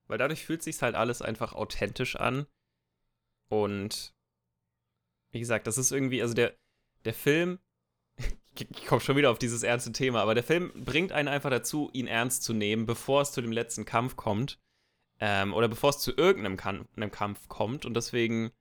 Weil 0.07 0.17
dadurch 0.17 0.45
fühlt 0.45 0.63
sich 0.63 0.81
halt 0.81 0.95
alles 0.95 1.21
einfach 1.21 1.53
authentisch 1.53 2.15
an. 2.15 2.47
Und 3.47 4.13
wie 5.31 5.39
gesagt, 5.39 5.67
das 5.67 5.77
ist 5.77 5.91
irgendwie, 5.91 6.21
also 6.21 6.33
der, 6.33 6.57
der 7.05 7.13
Film 7.13 7.59
ich, 8.55 8.85
komme 8.85 9.01
schon 9.01 9.15
wieder 9.15 9.31
auf 9.31 9.39
dieses 9.39 9.63
ernste 9.63 9.91
Thema, 9.91 10.21
aber 10.21 10.35
der 10.35 10.43
Film 10.43 10.71
bringt 10.75 11.11
einen 11.11 11.27
einfach 11.27 11.49
dazu, 11.49 11.89
ihn 11.93 12.07
ernst 12.07 12.43
zu 12.43 12.53
nehmen, 12.53 12.85
bevor 12.85 13.21
es 13.21 13.31
zu 13.31 13.41
dem 13.41 13.51
letzten 13.51 13.85
Kampf 13.85 14.15
kommt. 14.15 14.59
Ähm, 15.19 15.53
oder 15.53 15.67
bevor 15.67 15.91
es 15.91 15.99
zu 15.99 16.11
irgendeinem 16.15 16.57
Kam 16.57 16.87
Kampf 17.11 17.47
kommt. 17.47 17.85
Und 17.85 17.93
deswegen 17.93 18.51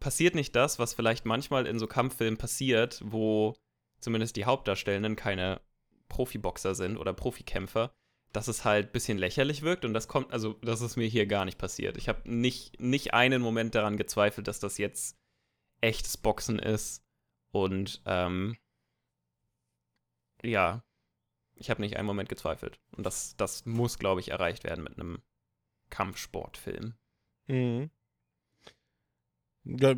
passiert 0.00 0.34
nicht 0.34 0.54
das, 0.54 0.78
was 0.78 0.94
vielleicht 0.94 1.24
manchmal 1.26 1.66
in 1.66 1.78
so 1.78 1.86
Kampffilmen 1.86 2.38
passiert, 2.38 3.02
wo 3.04 3.54
zumindest 4.00 4.36
die 4.36 4.44
Hauptdarstellenden 4.44 5.16
keine 5.16 5.60
Profiboxer 6.08 6.74
sind 6.74 6.96
oder 6.96 7.12
Profikämpfer, 7.12 7.92
dass 8.32 8.48
es 8.48 8.64
halt 8.64 8.86
ein 8.86 8.92
bisschen 8.92 9.18
lächerlich 9.18 9.62
wirkt 9.62 9.84
und 9.84 9.92
das 9.92 10.08
kommt, 10.08 10.32
also 10.32 10.54
das 10.62 10.80
ist 10.80 10.96
mir 10.96 11.08
hier 11.08 11.26
gar 11.26 11.44
nicht 11.44 11.58
passiert. 11.58 11.96
Ich 11.96 12.08
habe 12.08 12.20
nicht, 12.30 12.80
nicht 12.80 13.12
einen 13.12 13.42
Moment 13.42 13.74
daran 13.74 13.96
gezweifelt, 13.96 14.48
dass 14.48 14.60
das 14.60 14.78
jetzt 14.78 15.16
echtes 15.80 16.16
Boxen 16.16 16.58
ist 16.58 17.02
und 17.52 18.02
ähm, 18.06 18.56
ja, 20.42 20.82
ich 21.54 21.70
habe 21.70 21.80
nicht 21.80 21.96
einen 21.96 22.06
Moment 22.06 22.28
gezweifelt. 22.28 22.80
Und 22.92 23.04
das, 23.04 23.36
das 23.36 23.66
muss, 23.66 23.98
glaube 23.98 24.20
ich, 24.20 24.30
erreicht 24.30 24.64
werden 24.64 24.84
mit 24.84 24.94
einem 24.94 25.22
Kampfsportfilm. 25.90 26.94
Mhm. 27.46 27.90
Ja, 29.64 29.94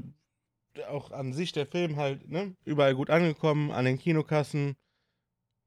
auch 0.88 1.10
an 1.10 1.32
sich 1.32 1.52
der 1.52 1.66
Film 1.66 1.96
halt, 1.96 2.28
ne, 2.28 2.56
überall 2.64 2.94
gut 2.94 3.10
angekommen, 3.10 3.70
an 3.70 3.84
den 3.84 3.98
Kinokassen 3.98 4.76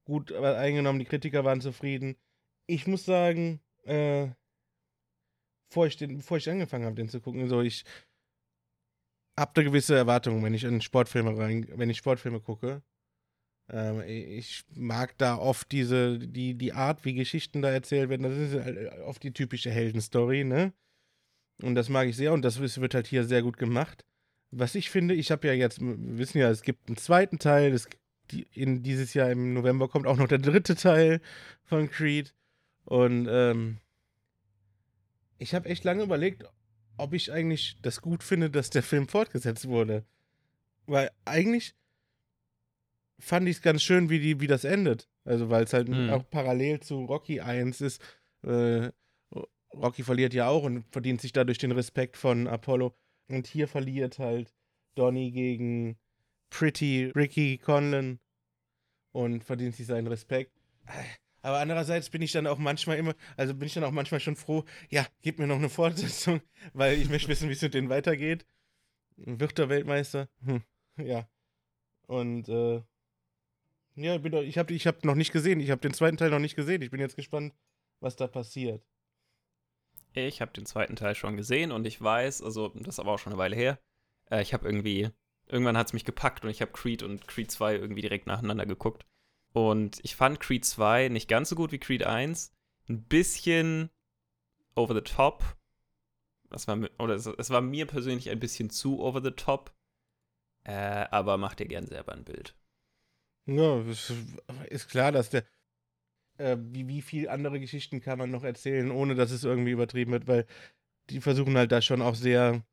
gut 0.06 0.32
eingenommen, 0.32 1.00
die 1.00 1.06
Kritiker 1.06 1.44
waren 1.44 1.62
zufrieden. 1.62 2.18
Ich 2.68 2.88
muss 2.88 3.06
sagen, 3.06 3.62
äh, 3.84 4.30
bevor 5.70 5.88
ich, 5.88 5.98
den, 5.98 6.18
bevor 6.18 6.38
ich 6.38 6.50
angefangen 6.50 6.86
habe, 6.86 6.96
den 6.96 7.10
zu 7.10 7.22
gucken, 7.22 7.48
so 7.48 7.62
ich 7.62 7.84
habe 9.38 9.52
da 9.56 9.64
gewisse 9.64 9.96
Erwartungen, 9.96 10.44
wenn 10.44 10.54
ich 10.54 10.64
in 10.64 10.82
Sportfilme 10.82 11.38
rein, 11.38 11.68
wenn 11.76 11.90
ich 11.90 11.98
Sportfilme 11.98 12.40
gucke. 12.40 12.84
Ähm, 13.70 14.02
ich 14.08 14.66
mag 14.76 15.18
da 15.18 15.38
oft 15.38 15.72
diese, 15.72 16.20
die, 16.20 16.56
die 16.56 16.74
Art, 16.74 17.06
wie 17.06 17.14
Geschichten 17.14 17.62
da 17.62 17.70
erzählt 17.70 18.10
werden. 18.10 18.24
Das 18.24 18.38
ist 18.38 18.54
halt 18.54 19.00
oft 19.02 19.24
die 19.24 19.34
typische 19.34 19.72
Heldenstory, 19.72 20.44
ne? 20.44 20.74
Und 21.62 21.76
das 21.76 21.90
mag 21.90 22.08
ich 22.08 22.16
sehr 22.16 22.34
und 22.34 22.44
das 22.44 22.60
wird 22.60 22.94
halt 22.94 23.08
hier 23.08 23.24
sehr 23.24 23.42
gut 23.42 23.58
gemacht. 23.58 24.06
Was 24.52 24.76
ich 24.76 24.90
finde, 24.90 25.14
ich 25.14 25.32
habe 25.32 25.48
ja 25.48 25.54
jetzt, 25.54 25.80
wir 25.82 26.18
wissen 26.18 26.38
ja, 26.38 26.50
es 26.50 26.62
gibt 26.62 26.88
einen 26.88 26.98
zweiten 26.98 27.40
Teil, 27.40 27.74
es, 27.74 27.88
die, 28.32 28.48
in 28.54 28.84
dieses 28.84 29.14
Jahr 29.14 29.32
im 29.32 29.54
November 29.54 29.88
kommt 29.88 30.08
auch 30.08 30.18
noch 30.18 30.28
der 30.28 30.40
dritte 30.40 30.76
Teil 30.76 31.22
von 31.64 31.90
Creed. 31.90 32.34
Und 32.86 33.28
ähm, 33.30 33.78
ich 35.38 35.56
habe 35.56 35.70
echt 35.70 35.84
lange 35.84 36.04
überlegt, 36.04 36.44
ob 36.98 37.14
ich 37.14 37.32
eigentlich 37.32 37.78
das 37.82 38.02
gut 38.02 38.24
finde, 38.24 38.50
dass 38.50 38.70
der 38.70 38.84
Film 38.84 39.08
fortgesetzt 39.08 39.68
wurde. 39.68 40.06
Weil 40.86 41.12
eigentlich 41.26 41.76
fand 43.20 43.48
ich 43.48 43.58
es 43.58 43.62
ganz 43.62 43.82
schön, 43.82 44.10
wie, 44.10 44.20
die, 44.20 44.40
wie 44.40 44.48
das 44.48 44.64
endet. 44.64 45.10
Also, 45.26 45.50
weil 45.50 45.64
es 45.64 45.74
halt 45.74 45.90
mhm. 45.90 46.10
auch 46.10 46.30
parallel 46.30 46.80
zu 46.82 47.06
Rocky 47.06 47.40
1 47.40 47.82
ist. 47.82 48.02
Äh, 48.46 48.92
Rocky 49.74 50.04
verliert 50.04 50.34
ja 50.34 50.48
auch 50.48 50.64
und 50.64 50.86
verdient 50.92 51.22
sich 51.22 51.34
dadurch 51.34 51.58
den 51.58 51.72
Respekt 51.72 52.18
von 52.18 52.48
Apollo. 52.48 52.94
Und 53.30 53.48
hier 53.48 53.68
verliert 53.68 54.20
halt 54.20 54.54
Donny 54.96 55.32
gegen 55.32 55.98
Pretty 56.50 57.12
Ricky 57.16 57.58
Conlon 57.58 58.20
und 59.12 59.44
verdient 59.44 59.76
sich 59.76 59.88
seinen 59.88 60.08
Respekt. 60.08 60.52
Aber 61.42 61.60
andererseits 61.60 62.10
bin 62.10 62.22
ich 62.22 62.32
dann 62.32 62.48
auch 62.48 62.58
manchmal 62.58 62.98
immer, 62.98 63.16
also 63.36 63.54
bin 63.54 63.68
ich 63.68 63.74
dann 63.74 63.84
auch 63.84 63.92
manchmal 63.92 64.20
schon 64.20 64.36
froh, 64.36 64.64
ja, 64.90 65.06
gib 65.22 65.40
mir 65.40 65.48
noch 65.48 65.58
eine 65.58 65.70
Fortsetzung, 65.70 66.42
weil 66.74 66.98
ich 66.98 67.10
möchte 67.10 67.28
wissen, 67.30 67.50
wie 67.50 67.54
es 67.54 67.62
mit 67.62 67.74
denen 67.74 67.90
weitergeht. 67.90 68.46
Wird 69.18 69.58
der 69.58 69.70
Weltmeister? 69.70 70.30
Hm, 70.46 70.64
ja. 70.98 71.28
Und 72.08 72.50
äh, 72.50 72.82
ja, 73.96 74.18
bin, 74.18 74.34
ich 74.34 74.58
habe 74.58 74.74
ich 74.74 74.88
hab 74.88 75.06
noch 75.06 75.16
nicht 75.16 75.32
gesehen. 75.32 75.60
Ich 75.60 75.72
habe 75.72 75.82
den 75.82 75.94
zweiten 75.94 76.18
Teil 76.18 76.30
noch 76.30 76.40
nicht 76.40 76.56
gesehen. 76.56 76.82
Ich 76.82 76.92
bin 76.92 77.00
jetzt 77.00 77.16
gespannt, 77.16 77.54
was 78.00 78.16
da 78.16 78.28
passiert. 78.28 78.84
Ich 80.14 80.42
habe 80.42 80.54
den 80.54 80.66
zweiten 80.66 80.96
Teil 80.96 81.16
schon 81.16 81.38
gesehen 81.38 81.72
und 81.72 81.88
ich 81.88 82.02
weiß, 82.02 82.44
also 82.44 82.70
das 82.70 82.96
ist 82.96 83.00
aber 83.00 83.14
auch 83.14 83.20
schon 83.20 83.34
eine 83.34 83.40
Weile 83.40 83.56
her. 83.56 83.80
Äh, 84.30 84.42
ich 84.42 84.54
habe 84.54 84.66
irgendwie, 84.66 85.10
irgendwann 85.48 85.78
hat 85.78 85.88
es 85.88 85.94
mich 85.94 86.06
gepackt 86.06 86.44
und 86.44 86.52
ich 86.52 86.62
habe 86.62 86.72
Creed 86.72 87.02
und 87.04 87.28
Creed 87.28 87.52
2 87.52 87.76
irgendwie 87.76 88.02
direkt 88.02 88.28
nacheinander 88.28 88.66
geguckt. 88.66 89.06
Und 89.54 90.00
ich 90.04 90.16
fand 90.16 90.40
Creed 90.40 90.66
2 90.66 91.10
nicht 91.10 91.28
ganz 91.28 91.50
so 91.50 91.56
gut 91.56 91.72
wie 91.72 91.80
Creed 91.80 92.04
1. 92.04 92.54
Ein 92.90 93.04
bisschen 93.04 93.90
over 94.76 94.94
the 94.94 95.02
top. 95.02 95.44
Das 96.50 96.68
war, 96.68 96.78
oder 97.00 97.16
es, 97.16 97.26
es 97.26 97.50
war 97.50 97.62
mir 97.62 97.88
persönlich 97.88 98.30
ein 98.30 98.40
bisschen 98.40 98.70
zu 98.70 99.00
over 99.02 99.22
the 99.22 99.32
top. 99.32 99.74
Äh, 100.64 101.06
aber 101.12 101.38
mach 101.38 101.56
dir 101.56 101.68
gern 101.68 101.88
selber 101.88 102.14
ein 102.14 102.24
Bild. 102.24 102.56
Ja, 103.46 103.84
ist 104.70 104.90
klar, 104.90 105.12
dass 105.12 105.30
der. 105.30 105.44
Äh, 106.38 106.58
wie, 106.60 106.88
wie 106.88 107.02
viel 107.02 107.30
andere 107.30 107.60
Geschichten 107.60 108.02
kann 108.02 108.18
man 108.18 108.32
noch 108.32 108.44
erzählen, 108.44 108.90
ohne 108.90 109.14
dass 109.14 109.30
es 109.30 109.44
irgendwie 109.44 109.72
übertrieben 109.72 110.12
wird, 110.14 110.28
weil 110.28 110.48
die 111.10 111.22
versuchen 111.22 111.56
halt 111.58 111.72
da 111.72 111.82
schon 111.82 112.02
auch 112.02 112.16
sehr 112.16 112.64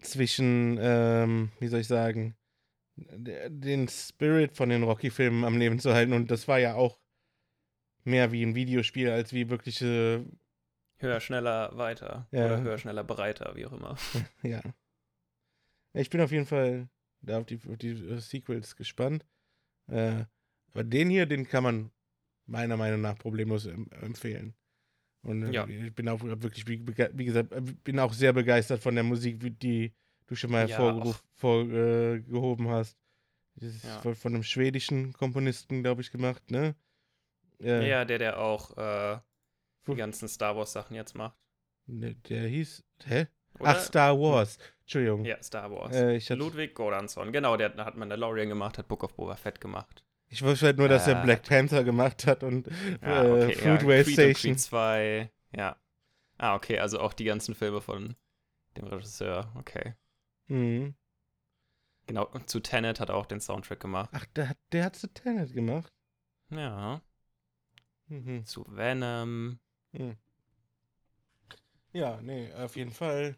zwischen, 0.00 0.78
ähm, 0.80 1.50
wie 1.58 1.66
soll 1.66 1.80
ich 1.80 1.88
sagen, 1.88 2.36
den 2.96 3.88
Spirit 3.88 4.56
von 4.56 4.68
den 4.68 4.82
Rocky-Filmen 4.82 5.44
am 5.44 5.58
Leben 5.58 5.78
zu 5.78 5.92
halten. 5.92 6.12
Und 6.12 6.30
das 6.30 6.48
war 6.48 6.58
ja 6.58 6.74
auch 6.74 6.98
mehr 8.04 8.32
wie 8.32 8.42
ein 8.42 8.54
Videospiel 8.54 9.10
als 9.10 9.32
wie 9.32 9.50
wirkliche. 9.50 10.24
Höher, 10.98 11.20
schneller, 11.20 11.76
weiter. 11.76 12.26
Ja. 12.30 12.46
Oder 12.46 12.62
höher, 12.62 12.78
schneller, 12.78 13.04
breiter, 13.04 13.54
wie 13.54 13.66
auch 13.66 13.72
immer. 13.72 13.96
ja. 14.42 14.62
Ich 15.92 16.08
bin 16.08 16.20
auf 16.20 16.32
jeden 16.32 16.46
Fall 16.46 16.88
da 17.20 17.38
auf 17.38 17.46
die, 17.46 17.60
auf 17.68 17.76
die 17.76 18.18
Sequels 18.18 18.76
gespannt. 18.76 19.26
Äh, 19.88 20.24
aber 20.72 20.84
den 20.84 21.10
hier, 21.10 21.26
den 21.26 21.48
kann 21.48 21.62
man 21.62 21.90
meiner 22.46 22.76
Meinung 22.76 23.00
nach 23.00 23.18
problemlos 23.18 23.66
empfehlen. 23.66 24.54
Und 25.22 25.42
äh, 25.42 25.52
ja. 25.52 25.66
ich 25.66 25.94
bin 25.94 26.08
auch 26.08 26.22
wirklich, 26.22 26.66
wie, 26.68 27.24
gesagt, 27.24 27.52
äh, 27.52 27.60
bin 27.60 27.98
auch 27.98 28.12
sehr 28.12 28.32
begeistert 28.32 28.80
von 28.80 28.94
der 28.94 29.04
Musik, 29.04 29.38
die 29.58 29.92
du 30.26 30.34
schon 30.34 30.50
mal 30.52 30.68
hervorgehoben 30.68 32.66
äh, 32.66 32.70
hast. 32.70 32.96
Das 33.56 33.74
ist 33.74 33.84
ja. 33.84 34.00
von, 34.00 34.14
von, 34.14 34.34
einem 34.34 34.42
schwedischen 34.42 35.12
Komponisten, 35.14 35.82
glaube 35.82 36.02
ich, 36.02 36.10
gemacht, 36.10 36.50
ne? 36.50 36.76
Äh, 37.60 37.88
ja, 37.88 38.04
der, 38.04 38.18
der 38.18 38.38
auch 38.38 38.76
äh, 38.76 39.18
die 39.86 39.94
ganzen 39.94 40.28
Star 40.28 40.56
Wars 40.56 40.72
Sachen 40.72 40.94
jetzt 40.94 41.14
macht. 41.14 41.38
Ne, 41.86 42.14
der 42.28 42.46
hieß, 42.48 42.84
hä? 43.06 43.26
Oder? 43.58 43.70
Ach, 43.70 43.80
Star 43.80 44.18
Wars. 44.20 44.58
Entschuldigung. 44.86 45.24
Ja, 45.24 45.42
Star 45.42 45.68
Wars. 45.72 45.96
Äh, 45.96 46.34
Ludwig 46.34 46.72
Goransson. 46.76 47.32
Genau, 47.32 47.56
der 47.56 47.74
hat 47.74 47.96
Mandalorian 47.96 48.48
gemacht, 48.48 48.78
hat 48.78 48.86
Book 48.86 49.02
of 49.02 49.14
Boba 49.14 49.34
Fett 49.34 49.60
gemacht. 49.60 50.04
Ich 50.28 50.42
wusste 50.42 50.66
halt 50.66 50.78
nur, 50.78 50.86
dass 50.86 51.08
äh, 51.08 51.12
er 51.12 51.22
Black 51.22 51.42
Panther 51.42 51.82
gemacht 51.82 52.24
hat 52.24 52.44
und 52.44 52.68
ja, 53.02 53.22
okay, 53.22 53.52
äh, 53.52 53.54
Foodway 53.54 53.98
ja, 53.98 54.04
Station. 54.04 54.52
Creed 54.52 54.60
2, 54.60 55.30
ja. 55.56 55.76
Ah, 56.38 56.54
okay, 56.54 56.78
also 56.78 57.00
auch 57.00 57.14
die 57.14 57.24
ganzen 57.24 57.56
Filme 57.56 57.80
von 57.80 58.14
dem 58.76 58.86
Regisseur, 58.86 59.52
okay. 59.58 59.94
Mhm. 60.46 60.94
Genau, 62.06 62.26
zu 62.46 62.60
Tenet 62.60 63.00
hat 63.00 63.08
er 63.08 63.16
auch 63.16 63.26
den 63.26 63.40
Soundtrack 63.40 63.80
gemacht. 63.80 64.10
Ach, 64.12 64.26
der, 64.36 64.50
hat, 64.50 64.58
der 64.70 64.84
hat 64.84 64.94
zu 64.94 65.12
Tenet 65.12 65.52
gemacht? 65.52 65.92
Ja. 66.50 67.02
Mhm. 68.06 68.44
Zu 68.44 68.64
Venom. 68.68 69.58
Mhm. 69.90 70.16
Ja, 71.92 72.20
nee, 72.22 72.52
auf 72.52 72.76
jeden 72.76 72.92
Fall. 72.92 73.36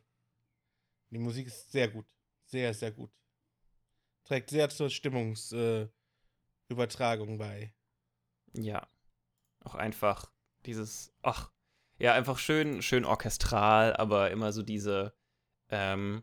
Die 1.11 1.19
Musik 1.19 1.47
ist 1.47 1.73
sehr 1.73 1.89
gut. 1.89 2.07
Sehr, 2.45 2.75
sehr 2.75 2.91
gut. 2.91 3.11
Trägt 4.25 4.51
sehr 4.51 4.69
zur 4.69 4.91
Stimmungsübertragung 4.91 7.35
äh, 7.35 7.39
bei. 7.39 7.75
Ja. 8.55 8.87
Auch 9.61 9.75
einfach 9.75 10.31
dieses, 10.67 11.13
ach, 11.23 11.51
ja, 11.99 12.15
einfach 12.15 12.39
schön, 12.39 12.83
schön 12.83 13.05
orchestral, 13.05 13.97
aber 13.97 14.31
immer 14.31 14.53
so 14.53 14.63
diese, 14.63 15.15
ähm, 15.69 16.23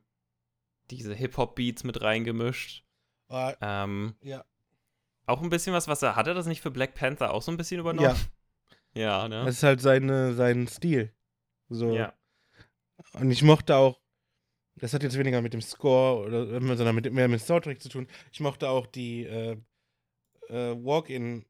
diese 0.90 1.14
Hip-Hop-Beats 1.14 1.84
mit 1.84 2.02
reingemischt. 2.02 2.86
Uh, 3.30 3.52
ähm, 3.62 4.16
ja. 4.22 4.46
Auch 5.26 5.42
ein 5.42 5.50
bisschen 5.50 5.74
was, 5.74 5.88
was 5.88 6.04
er 6.04 6.16
hatte, 6.16 6.34
das 6.34 6.46
nicht 6.46 6.62
für 6.62 6.72
Black 6.72 6.94
Panther 6.94 7.34
auch 7.34 7.42
so 7.42 7.52
ein 7.52 7.58
bisschen 7.58 7.80
übernommen? 7.80 8.16
Ja. 8.94 9.24
ja, 9.24 9.28
ne? 9.28 9.46
Das 9.46 9.56
ist 9.56 9.64
halt 9.64 9.82
seine, 9.82 10.36
sein 10.36 10.68
Stil. 10.68 11.12
So. 11.70 11.94
Ja. 11.94 12.14
Und 13.14 13.32
ich 13.32 13.42
mochte 13.42 13.76
auch, 13.76 14.00
das 14.76 14.94
hat 14.94 15.04
jetzt 15.04 15.18
weniger 15.18 15.42
mit 15.42 15.54
dem 15.54 15.62
Score 15.62 16.26
oder 16.26 16.46
sondern 16.76 16.96
mit, 16.96 17.12
mehr 17.12 17.28
mit 17.28 17.42
Soundtrack 17.42 17.82
zu 17.82 17.90
tun. 17.90 18.08
Ich 18.32 18.40
mochte 18.40 18.70
auch 18.70 18.86
die 18.86 19.24
äh, 19.24 19.58
äh, 20.50 20.76
Walk-in 20.84 21.46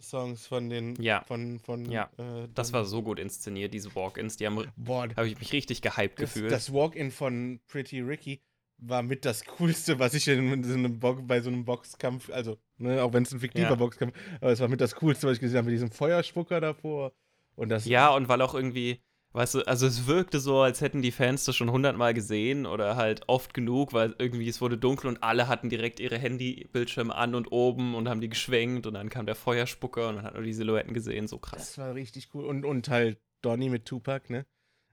Songs 0.00 0.46
von 0.46 0.70
den 0.70 0.94
ja 1.02 1.24
von 1.26 1.58
von 1.58 1.90
ja 1.90 2.08
äh, 2.18 2.46
das 2.54 2.72
war 2.72 2.84
so 2.84 3.02
gut 3.02 3.18
inszeniert 3.18 3.74
diese 3.74 3.96
Walk-ins 3.96 4.36
die 4.36 4.46
haben 4.46 4.64
habe 4.86 5.26
ich 5.26 5.40
mich 5.40 5.52
richtig 5.52 5.82
gehypt 5.82 6.20
das, 6.20 6.34
gefühlt 6.34 6.52
das 6.52 6.72
Walk-in 6.72 7.10
von 7.10 7.58
Pretty 7.66 8.00
Ricky 8.00 8.40
war 8.78 9.02
mit 9.02 9.24
das 9.24 9.44
Coolste, 9.44 9.98
was 9.98 10.14
ich 10.14 10.28
in 10.28 10.62
so 10.62 10.74
einem 10.74 10.98
Bo 10.98 11.14
bei 11.14 11.40
so 11.40 11.50
einem 11.50 11.64
Boxkampf, 11.64 12.30
also, 12.30 12.58
ne, 12.78 13.02
auch 13.02 13.12
wenn 13.12 13.24
es 13.24 13.32
ein 13.32 13.40
fiktiver 13.40 13.70
ja. 13.70 13.74
Boxkampf, 13.74 14.14
aber 14.40 14.52
es 14.52 14.60
war 14.60 14.68
mit 14.68 14.80
das 14.80 14.94
Coolste, 14.94 15.26
was 15.26 15.34
ich 15.34 15.40
gesehen 15.40 15.58
habe, 15.58 15.66
mit 15.66 15.74
diesem 15.74 15.90
Feuerspucker 15.90 16.60
davor. 16.60 17.12
Und 17.56 17.70
das 17.70 17.86
ja, 17.86 18.10
und 18.10 18.28
weil 18.28 18.40
auch 18.40 18.54
irgendwie, 18.54 19.02
Weißt 19.32 19.54
du, 19.54 19.60
also 19.66 19.86
es 19.86 20.06
wirkte 20.06 20.40
so, 20.40 20.60
als 20.62 20.80
hätten 20.80 21.02
die 21.02 21.12
Fans 21.12 21.44
das 21.44 21.54
schon 21.54 21.70
hundertmal 21.70 22.14
gesehen 22.14 22.64
oder 22.64 22.96
halt 22.96 23.28
oft 23.28 23.52
genug, 23.52 23.92
weil 23.92 24.14
irgendwie 24.18 24.48
es 24.48 24.60
wurde 24.62 24.78
dunkel 24.78 25.08
und 25.08 25.22
alle 25.22 25.48
hatten 25.48 25.68
direkt 25.68 26.00
ihre 26.00 26.18
Handybildschirme 26.18 27.14
an 27.14 27.34
und 27.34 27.52
oben 27.52 27.94
und 27.94 28.08
haben 28.08 28.22
die 28.22 28.30
geschwenkt 28.30 28.86
und 28.86 28.94
dann 28.94 29.10
kam 29.10 29.26
der 29.26 29.34
Feuerspucker 29.34 30.08
und 30.08 30.16
man 30.16 30.24
hat 30.24 30.34
nur 30.34 30.42
die 30.42 30.54
Silhouetten 30.54 30.94
gesehen, 30.94 31.28
so 31.28 31.38
krass. 31.38 31.58
Das 31.58 31.78
war 31.78 31.94
richtig 31.94 32.30
cool. 32.32 32.46
Und, 32.46 32.64
und 32.64 32.88
halt 32.88 33.20
Donny 33.42 33.68
mit 33.68 33.84
Tupac, 33.84 34.30
ne? 34.30 34.46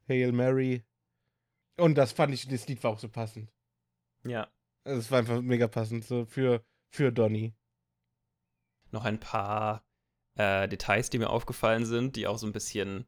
Hail 0.10 0.34
Mary. 0.34 0.84
Und 1.78 1.96
das 1.96 2.12
fand 2.12 2.34
ich, 2.34 2.48
das 2.48 2.68
Lied 2.68 2.84
war 2.84 2.92
auch 2.92 3.00
so 3.00 3.10
passend. 3.10 3.52
Ja. 4.26 4.50
Also 4.84 5.00
es 5.00 5.12
war 5.12 5.20
einfach 5.20 5.42
mega 5.42 5.68
passend 5.68 6.04
so 6.04 6.26
für, 6.26 6.64
für 6.92 7.12
Donny. 7.12 7.54
Noch 8.92 9.06
ein 9.06 9.20
paar 9.20 9.86
äh, 10.36 10.68
Details, 10.68 11.10
die 11.10 11.20
mir 11.20 11.30
aufgefallen 11.30 11.86
sind, 11.86 12.16
die 12.18 12.28
auch 12.28 12.38
so 12.38 12.46
ein 12.46 12.54
bisschen, 12.54 13.06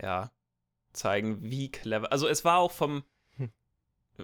ja, 0.00 0.30
zeigen, 0.92 1.42
wie 1.42 1.70
clever. 1.70 2.12
Also 2.12 2.28
es 2.28 2.44
war 2.44 2.58
auch 2.58 2.72
vom, 2.72 3.04
Hm. 3.36 3.50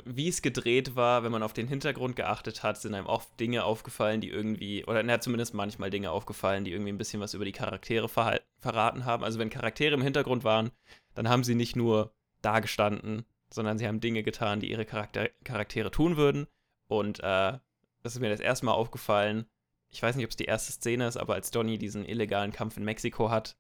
wie 0.05 0.29
es 0.29 0.43
gedreht 0.43 0.97
war, 0.97 1.23
wenn 1.23 1.33
man 1.33 1.43
auf 1.43 1.53
den 1.55 1.69
Hintergrund 1.69 2.17
geachtet 2.17 2.63
hat, 2.63 2.79
sind 2.79 2.95
einem 2.95 3.07
oft 3.07 3.39
Dinge 3.41 3.65
aufgefallen, 3.65 4.21
die 4.21 4.29
irgendwie, 4.29 4.85
oder 4.85 5.03
na, 5.03 5.21
zumindest 5.21 5.55
manchmal 5.55 5.91
Dinge 5.91 6.11
aufgefallen, 6.11 6.65
die 6.65 6.73
irgendwie 6.73 6.93
ein 6.93 6.99
bisschen 6.99 7.21
was 7.21 7.35
über 7.35 7.45
die 7.45 7.53
Charaktere 7.53 8.09
verraten 8.09 9.05
haben. 9.05 9.25
Also 9.25 9.39
wenn 9.39 9.51
Charaktere 9.51 9.95
im 9.95 10.03
Hintergrund 10.03 10.45
waren, 10.45 10.71
dann 11.15 11.29
haben 11.29 11.45
sie 11.45 11.55
nicht 11.55 11.75
nur 11.75 12.13
da 12.43 12.61
gestanden, 12.61 13.25
sondern 13.51 13.79
sie 13.79 13.87
haben 13.87 14.01
Dinge 14.01 14.23
getan, 14.23 14.61
die 14.61 14.71
ihre 14.71 14.85
Charakter 14.85 15.29
Charaktere 15.45 15.91
tun 15.91 16.17
würden. 16.17 16.47
Und 16.87 17.21
äh, 17.21 17.59
das 18.03 18.15
ist 18.15 18.21
mir 18.21 18.31
das 18.31 18.41
erste 18.41 18.67
Mal 18.67 18.73
aufgefallen. 18.73 19.47
Ich 19.91 20.03
weiß 20.03 20.17
nicht, 20.17 20.27
ob 20.27 20.31
es 20.31 20.37
die 20.37 20.45
erste 20.45 20.73
Szene 20.73 21.07
ist, 21.07 21.17
aber 21.17 21.35
als 21.35 21.51
Donny 21.51 21.79
diesen 21.79 22.05
illegalen 22.05 22.53
Kampf 22.53 22.77
in 22.77 22.85
Mexiko 22.85 23.31
hat, 23.31 23.57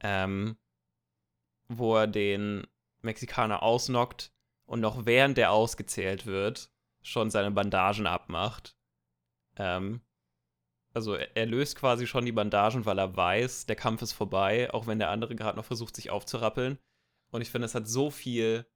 ähm, 0.00 0.56
wo 1.78 1.96
er 1.96 2.06
den 2.06 2.66
Mexikaner 3.00 3.62
ausnockt 3.62 4.32
und 4.66 4.80
noch 4.80 5.06
während 5.06 5.36
der 5.36 5.52
ausgezählt 5.52 6.26
wird, 6.26 6.70
schon 7.02 7.30
seine 7.30 7.50
Bandagen 7.50 8.06
abmacht. 8.06 8.76
Ähm, 9.56 10.00
also 10.94 11.14
er, 11.14 11.46
löst 11.46 11.76
quasi 11.76 12.06
schon 12.06 12.26
die 12.26 12.32
Bandagen, 12.32 12.84
weil 12.84 12.98
er 12.98 13.16
weiß, 13.16 13.66
der 13.66 13.76
Kampf 13.76 14.02
ist 14.02 14.12
vorbei, 14.12 14.72
auch 14.72 14.86
wenn 14.86 14.98
der 14.98 15.10
andere 15.10 15.34
gerade 15.34 15.56
noch 15.56 15.64
versucht, 15.64 15.96
sich 15.96 16.10
aufzurappeln. 16.10 16.78
Und 17.30 17.40
ich 17.40 17.50
finde, 17.50 17.66
es 17.66 17.74
hat 17.74 17.88
so 17.88 18.10
viel 18.10 18.66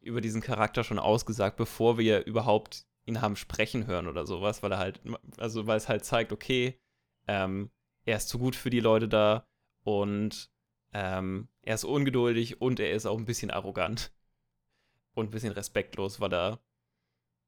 über 0.00 0.20
diesen 0.20 0.40
Charakter 0.40 0.84
schon 0.84 0.98
ausgesagt, 0.98 1.56
bevor 1.56 1.98
wir 1.98 2.26
überhaupt 2.26 2.86
ihn 3.06 3.20
haben 3.20 3.36
sprechen 3.36 3.86
hören 3.86 4.06
oder 4.06 4.26
sowas, 4.26 4.62
weil 4.62 4.72
er 4.72 4.78
halt, 4.78 5.00
also 5.38 5.66
weil 5.66 5.76
es 5.76 5.88
halt 5.88 6.04
zeigt, 6.04 6.32
okay, 6.32 6.80
ähm, 7.26 7.70
er 8.04 8.18
ist 8.18 8.28
zu 8.28 8.38
gut 8.38 8.54
für 8.54 8.70
die 8.70 8.80
Leute 8.80 9.08
da 9.08 9.46
und 9.82 10.50
ähm, 10.94 11.48
er 11.62 11.74
ist 11.74 11.84
ungeduldig 11.84 12.60
und 12.62 12.80
er 12.80 12.92
ist 12.92 13.04
auch 13.04 13.18
ein 13.18 13.26
bisschen 13.26 13.50
arrogant 13.50 14.12
und 15.14 15.26
ein 15.26 15.30
bisschen 15.30 15.52
respektlos, 15.52 16.20
weil 16.20 16.32
er 16.32 16.60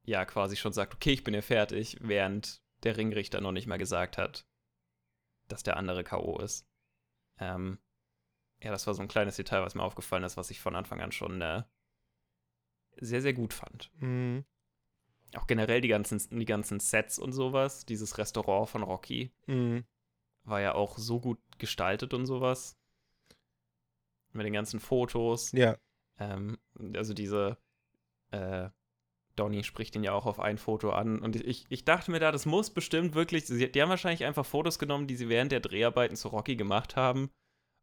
ja 0.05 0.25
quasi 0.25 0.57
schon 0.57 0.73
sagt, 0.73 0.95
okay, 0.95 1.13
ich 1.13 1.25
bin 1.25 1.35
ja 1.35 1.43
fertig, 1.43 1.97
während 2.01 2.61
der 2.83 2.97
Ringrichter 2.97 3.41
noch 3.41 3.53
nicht 3.53 3.67
mal 3.67 3.79
gesagt 3.79 4.19
hat, 4.19 4.47
dass 5.49 5.63
der 5.63 5.77
andere 5.77 6.05
K.O. 6.05 6.39
ist. 6.41 6.67
Ähm, 7.39 7.79
ja, 8.63 8.71
das 8.71 8.87
war 8.87 8.95
so 8.95 9.03
ein 9.03 9.09
kleines 9.09 9.37
Detail, 9.37 9.63
was 9.63 9.75
mir 9.75 9.83
aufgefallen 9.83 10.25
ist, 10.25 10.37
was 10.37 10.51
ich 10.51 10.61
von 10.61 10.77
Anfang 10.77 11.01
an 11.01 11.13
schon 11.13 11.41
äh, 11.41 11.63
sehr, 12.99 13.23
sehr 13.23 13.35
gut 13.35 13.53
fand. 13.53 13.91
Mhm. 14.01 14.45
Auch 15.35 15.47
generell 15.47 15.81
die 15.81 15.89
ganzen, 15.89 16.19
die 16.39 16.45
ganzen 16.45 16.81
Sets 16.81 17.19
und 17.19 17.33
sowas, 17.33 17.85
dieses 17.85 18.19
Restaurant 18.19 18.69
von 18.69 18.83
Rocky, 18.83 19.33
Mhm. 19.47 19.85
war 20.45 20.61
ja 20.61 20.75
auch 20.75 20.99
so 20.99 21.21
gut 21.21 21.39
gestaltet 21.59 22.15
und 22.15 22.27
sowas. 22.27 22.79
Mit 24.37 24.47
den 24.47 24.53
ganzen 24.53 24.81
Fotos. 24.81 25.53
Ja. 25.53 25.77
Ähm, 26.19 26.59
also 26.95 27.15
diese, 27.15 27.59
äh, 28.31 28.69
Donny 29.35 29.65
spricht 29.65 29.95
ihn 29.97 30.05
ja 30.05 30.13
auch 30.13 30.27
auf 30.27 30.41
ein 30.41 30.59
Foto 30.59 30.91
an. 30.91 31.21
Und 31.21 31.37
ich, 31.37 31.67
ich 31.69 31.85
dachte 31.85 32.11
mir 32.11 32.21
da, 32.21 32.33
das 32.33 32.47
muss 32.47 32.71
bestimmt 32.71 33.15
wirklich, 33.15 33.47
sie, 33.47 33.71
die 33.71 33.83
haben 33.83 33.89
wahrscheinlich 33.91 34.25
einfach 34.25 34.47
Fotos 34.47 34.79
genommen, 34.79 35.07
die 35.07 35.17
sie 35.17 35.29
während 35.29 35.53
der 35.53 35.61
Dreharbeiten 35.61 36.17
zu 36.17 36.29
Rocky 36.29 36.57
gemacht 36.57 36.97
haben 36.97 37.31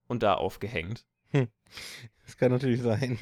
und 0.07 0.23
da 0.23 0.35
aufgehängt. 0.35 1.05
Das 1.31 2.37
kann 2.37 2.51
natürlich 2.51 2.81
sein. 2.81 3.19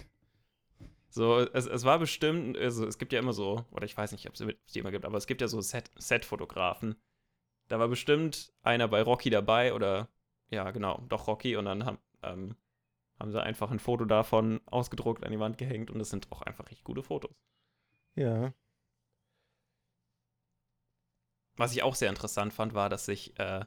So, 1.10 1.40
es, 1.40 1.66
es 1.66 1.84
war 1.84 2.00
bestimmt, 2.00 2.58
also 2.58 2.86
es 2.88 2.98
gibt 2.98 3.12
ja 3.12 3.20
immer 3.20 3.34
so, 3.34 3.66
oder 3.72 3.86
ich 3.86 3.98
weiß 3.98 4.14
nicht, 4.14 4.28
ob 4.28 4.34
es 4.34 4.74
die 4.74 4.80
immer 4.80 4.92
gibt, 4.92 5.06
aber 5.06 5.18
es 5.18 5.28
gibt 5.28 5.42
ja 5.42 5.48
so 5.48 5.60
Set- 5.60 5.92
Set-Fotografen. 5.98 6.96
Da 7.68 7.80
war 7.80 7.90
bestimmt 7.90 8.54
einer 8.62 8.88
bei 8.88 9.02
Rocky 9.02 9.30
dabei 9.30 9.74
oder, 9.74 10.10
ja, 10.50 10.72
genau, 10.72 11.04
doch 11.10 11.28
Rocky 11.28 11.58
und 11.58 11.66
dann 11.66 11.86
haben, 11.86 11.98
ähm, 12.24 12.56
haben 13.22 13.32
sie 13.32 13.42
einfach 13.42 13.72
ein 13.72 13.80
Foto 13.80 14.06
davon 14.06 14.62
ausgedruckt, 14.66 15.24
an 15.24 15.32
die 15.32 15.40
Wand 15.40 15.58
gehängt 15.58 15.92
und 15.92 16.00
es 16.00 16.10
sind 16.10 16.32
auch 16.32 16.42
einfach 16.42 16.66
richtig 16.66 16.84
gute 16.84 17.04
Fotos. 17.04 17.36
Ja. 18.16 18.54
Was 21.56 21.74
ich 21.74 21.84
auch 21.84 21.96
sehr 21.96 22.10
interessant 22.10 22.52
fand, 22.54 22.74
war, 22.74 22.90
dass 22.90 23.06
sich 23.06 23.38
äh, 23.40 23.66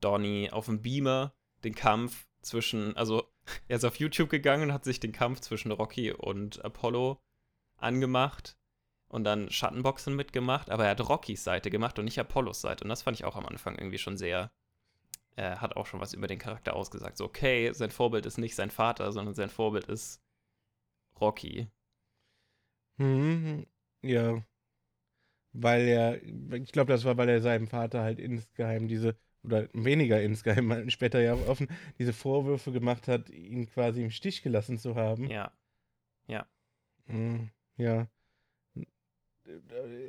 Donny 0.00 0.50
auf 0.50 0.66
dem 0.66 0.82
Beamer 0.82 1.34
den 1.62 1.74
Kampf 1.74 2.26
zwischen, 2.42 2.96
also 2.96 3.32
er 3.68 3.76
ist 3.76 3.84
auf 3.84 3.98
YouTube 3.98 4.30
gegangen 4.30 4.64
und 4.64 4.72
hat 4.72 4.84
sich 4.84 4.98
den 4.98 5.12
Kampf 5.12 5.40
zwischen 5.40 5.70
Rocky 5.70 6.12
und 6.12 6.64
Apollo 6.64 7.20
angemacht 7.76 8.58
und 9.08 9.24
dann 9.24 9.50
Schattenboxen 9.50 10.16
mitgemacht, 10.16 10.70
aber 10.70 10.84
er 10.84 10.90
hat 10.90 11.08
Rockys 11.08 11.44
Seite 11.44 11.70
gemacht 11.70 11.98
und 11.98 12.06
nicht 12.06 12.18
Apollos 12.18 12.60
Seite. 12.60 12.84
Und 12.84 12.90
das 12.90 13.02
fand 13.02 13.16
ich 13.16 13.24
auch 13.24 13.36
am 13.36 13.46
Anfang 13.46 13.76
irgendwie 13.76 13.98
schon 13.98 14.16
sehr, 14.16 14.50
äh, 15.38 15.56
hat 15.56 15.76
auch 15.76 15.86
schon 15.86 16.00
was 16.00 16.14
über 16.14 16.26
den 16.26 16.40
Charakter 16.40 16.74
ausgesagt. 16.74 17.16
So, 17.16 17.24
okay, 17.24 17.72
sein 17.72 17.90
Vorbild 17.90 18.26
ist 18.26 18.38
nicht 18.38 18.56
sein 18.56 18.70
Vater, 18.70 19.12
sondern 19.12 19.34
sein 19.34 19.48
Vorbild 19.48 19.84
ist 19.84 20.20
Rocky. 21.20 21.68
Mhm. 22.96 23.64
Ja. 24.02 24.42
Weil 25.52 25.82
er, 25.88 26.22
ich 26.54 26.72
glaube, 26.72 26.92
das 26.92 27.04
war, 27.04 27.16
weil 27.16 27.28
er 27.28 27.40
seinem 27.40 27.68
Vater 27.68 28.02
halt 28.02 28.18
insgeheim 28.18 28.88
diese, 28.88 29.16
oder 29.44 29.68
weniger 29.72 30.20
insgeheim, 30.20 30.90
später 30.90 31.20
ja 31.20 31.34
offen, 31.34 31.68
diese 31.98 32.12
Vorwürfe 32.12 32.72
gemacht 32.72 33.06
hat, 33.06 33.30
ihn 33.30 33.68
quasi 33.70 34.02
im 34.02 34.10
Stich 34.10 34.42
gelassen 34.42 34.76
zu 34.76 34.96
haben. 34.96 35.30
Ja. 35.30 35.52
Mhm. 37.06 37.50
Ja. 37.76 38.08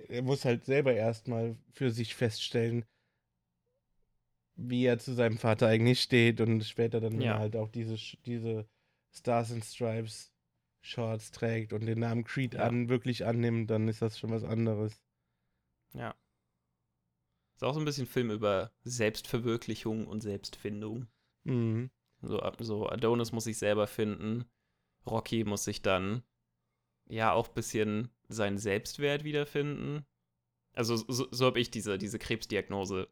Er 0.09 0.21
muss 0.23 0.43
halt 0.43 0.65
selber 0.65 0.93
erstmal 0.93 1.55
für 1.71 1.91
sich 1.91 2.15
feststellen, 2.15 2.83
wie 4.61 4.85
er 4.85 4.99
zu 4.99 5.13
seinem 5.13 5.37
Vater 5.37 5.67
eigentlich 5.67 6.01
steht 6.01 6.41
und 6.41 6.63
später 6.63 6.99
dann 6.99 7.19
Ja. 7.21 7.39
halt 7.39 7.55
auch 7.55 7.69
diese, 7.69 7.95
diese 8.25 8.67
Stars 9.11 9.51
and 9.51 9.63
Stripes 9.65 10.33
Shorts 10.81 11.31
trägt 11.31 11.73
und 11.73 11.85
den 11.85 11.99
Namen 11.99 12.23
Creed 12.23 12.53
Ja. 12.53 12.61
an, 12.61 12.89
wirklich 12.89 13.25
annimmt, 13.25 13.69
dann 13.69 13.87
ist 13.87 14.01
das 14.01 14.17
schon 14.17 14.31
was 14.31 14.43
anderes. 14.43 15.03
Ja. 15.93 16.15
Ist 17.55 17.63
auch 17.63 17.73
so 17.73 17.79
ein 17.79 17.85
bisschen 17.85 18.07
Film 18.07 18.31
über 18.31 18.71
Selbstverwirklichung 18.83 20.07
und 20.07 20.21
Selbstfindung. 20.21 21.07
Mhm. 21.43 21.89
So, 22.21 22.41
so 22.59 22.87
Adonis 22.87 23.31
muss 23.31 23.43
sich 23.45 23.57
selber 23.57 23.87
finden. 23.87 24.45
Rocky 25.05 25.43
muss 25.43 25.63
sich 25.65 25.81
dann 25.81 26.23
ja 27.07 27.33
auch 27.33 27.49
ein 27.49 27.53
bisschen 27.55 28.09
seinen 28.29 28.57
Selbstwert 28.57 29.23
wiederfinden. 29.23 30.05
Also 30.73 30.95
so, 30.95 31.27
so 31.31 31.45
habe 31.45 31.59
ich 31.59 31.71
diese, 31.71 31.97
diese 31.97 32.19
Krebsdiagnose 32.19 33.09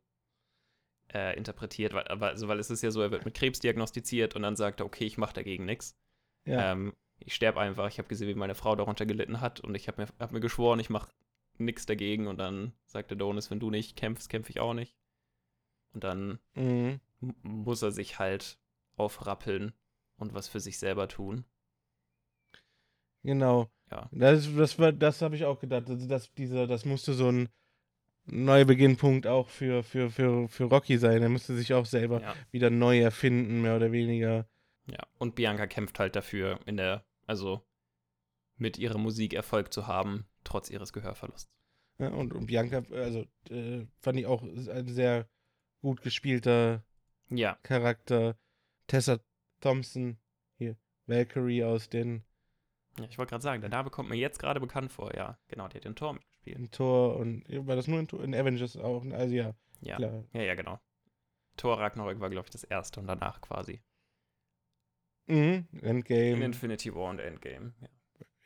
äh, 1.13 1.38
interpretiert, 1.38 1.93
weil, 1.93 2.04
also, 2.04 2.48
weil 2.48 2.60
es 2.60 2.70
ist 2.70 2.82
ja 2.82 2.91
so, 2.91 3.02
er 3.02 3.12
wird 3.12 3.26
mit 3.26 3.34
Krebs 3.34 3.60
diagnostiziert 3.60 4.36
und 4.36 4.41
dann 4.41 4.56
sagt 4.56 4.82
er, 4.82 4.86
okay, 4.86 5.06
ich 5.06 5.17
mache 5.17 5.34
dagegen 5.34 5.65
nichts. 5.65 5.98
Ja. 6.46 6.72
Ähm, 6.72 6.93
ich 7.20 7.34
sterbe 7.34 7.60
einfach. 7.60 7.88
Ich 7.88 7.98
habe 7.98 8.08
gesehen, 8.08 8.28
wie 8.28 8.36
meine 8.36 8.56
Frau 8.56 8.76
darunter 8.76 9.06
gelitten 9.06 9.41
hat 9.41 9.60
und 9.60 9.76
ich 9.76 9.88
habe 9.88 10.02
mir, 10.04 10.08
hab 10.20 10.32
mir 10.32 10.39
geschworen, 10.39 10.80
ich 10.80 10.89
mache 10.89 11.12
nichts 11.58 11.86
dagegen. 11.86 12.28
Und 12.28 12.38
dann 12.38 12.74
sagt 12.86 13.12
Adonis, 13.12 13.50
wenn 13.50 13.60
du 13.60 13.70
nicht 13.70 13.96
kämpfst, 13.98 14.30
kämpfe 14.30 14.52
ich 14.52 14.60
auch 14.60 14.74
nicht. 14.74 14.96
Und 15.93 16.04
dann 16.04 16.39
Mhm. 16.56 17.00
muss 17.41 17.82
er 17.82 17.91
sich 17.91 18.20
halt 18.20 18.60
aufrappeln 18.96 19.74
und 20.17 20.34
was 20.34 20.48
für 20.48 20.60
sich 20.60 20.78
selber 20.78 21.08
tun. 21.08 21.46
Genau. 23.24 23.70
Ja. 23.91 24.10
Das, 24.12 24.48
das 24.56 24.78
war, 24.80 24.91
das 24.91 25.22
habe 25.22 25.36
ich 25.36 25.46
auch 25.46 25.60
gedacht. 25.60 25.89
Also 25.89 26.08
das, 26.08 26.34
dieser, 26.34 26.67
das 26.67 26.86
musste 26.86 27.13
so 27.13 27.30
ein 27.32 27.50
Neubeginnpunkt 28.28 29.26
auch 29.28 29.50
für, 29.50 29.84
für, 29.84 30.10
für, 30.12 30.48
für 30.48 30.63
Rocky 30.66 30.98
sein. 30.98 31.22
Er 31.22 31.30
musste 31.30 31.56
sich 31.56 31.74
auch 31.74 31.86
selber 31.86 32.22
Ja. 32.22 32.36
wieder 32.52 32.70
neu 32.70 33.00
erfinden, 33.00 33.62
mehr 33.62 33.76
oder 33.76 33.92
weniger. 33.92 34.48
ja. 34.88 35.00
Und 35.18 35.36
Bianca 35.36 35.66
kämpft 35.68 36.00
halt 36.00 36.16
dafür, 36.16 36.60
in 36.66 36.78
der, 36.78 37.06
also 37.26 37.62
mit 38.58 38.78
ihrer 38.78 38.98
Musik 38.98 39.34
Erfolg 39.34 39.72
zu 39.74 39.88
haben, 39.88 40.26
trotz 40.44 40.70
ihres 40.70 40.94
Gehörverlusts. 40.94 41.50
Ja, 42.00 42.10
und, 42.10 42.34
und 42.34 42.48
Bianca, 42.48 42.84
also 42.92 43.26
äh, 43.50 43.86
fand 44.02 44.20
ich 44.20 44.26
auch 44.28 44.42
ein 44.44 44.88
sehr 44.88 45.28
gut 45.82 46.02
gespielter 46.02 46.84
Ja, 47.30 47.58
Charakter. 47.63 48.38
Tessa 48.88 49.20
Thompson, 49.62 50.18
hier, 50.58 50.76
Valkyrie 51.08 51.63
aus 51.63 51.90
den 51.90 52.24
ja 53.00 53.06
ich 53.06 53.18
wollte 53.20 53.30
gerade 53.32 53.44
sagen, 53.44 53.62
der 53.62 53.70
Name 53.70 53.90
kommt 53.92 54.10
mir 54.10 54.16
jetzt 54.16 54.40
gerade 54.40 54.60
bekannt 54.60 54.92
vor. 54.92 55.13
Ja, 55.16 55.38
genau, 55.48 55.68
die 55.68 55.78
hat 55.78 55.86
den 55.86 55.96
Tor 55.96 56.13
mitgespielt. 56.13 56.37
In 56.52 56.72
Thor 56.72 57.18
und 57.18 57.44
war 57.68 57.76
das 57.76 57.88
nur 57.88 58.00
in, 58.00 58.08
in 58.24 58.36
Avengers 58.36 58.76
auch? 58.78 59.06
Also 59.12 59.34
ja, 59.36 59.54
Ja, 59.82 59.96
klar. 59.98 60.24
ja, 60.34 60.42
ja, 60.42 60.56
genau. 60.56 60.80
Thor 61.58 61.80
Ragnarök 61.80 62.20
war, 62.20 62.30
glaube 62.30 62.46
ich, 62.48 62.52
das 62.52 62.64
erste 62.64 63.00
und 63.00 63.08
danach 63.08 63.42
quasi. 63.42 63.82
Mhm. 65.28 65.68
In 65.72 65.84
Endgame. 65.84 66.46
Infinity 66.46 66.94
War 66.94 67.10
und 67.10 67.20
Endgame. 67.20 67.74
Ja. 67.82 67.88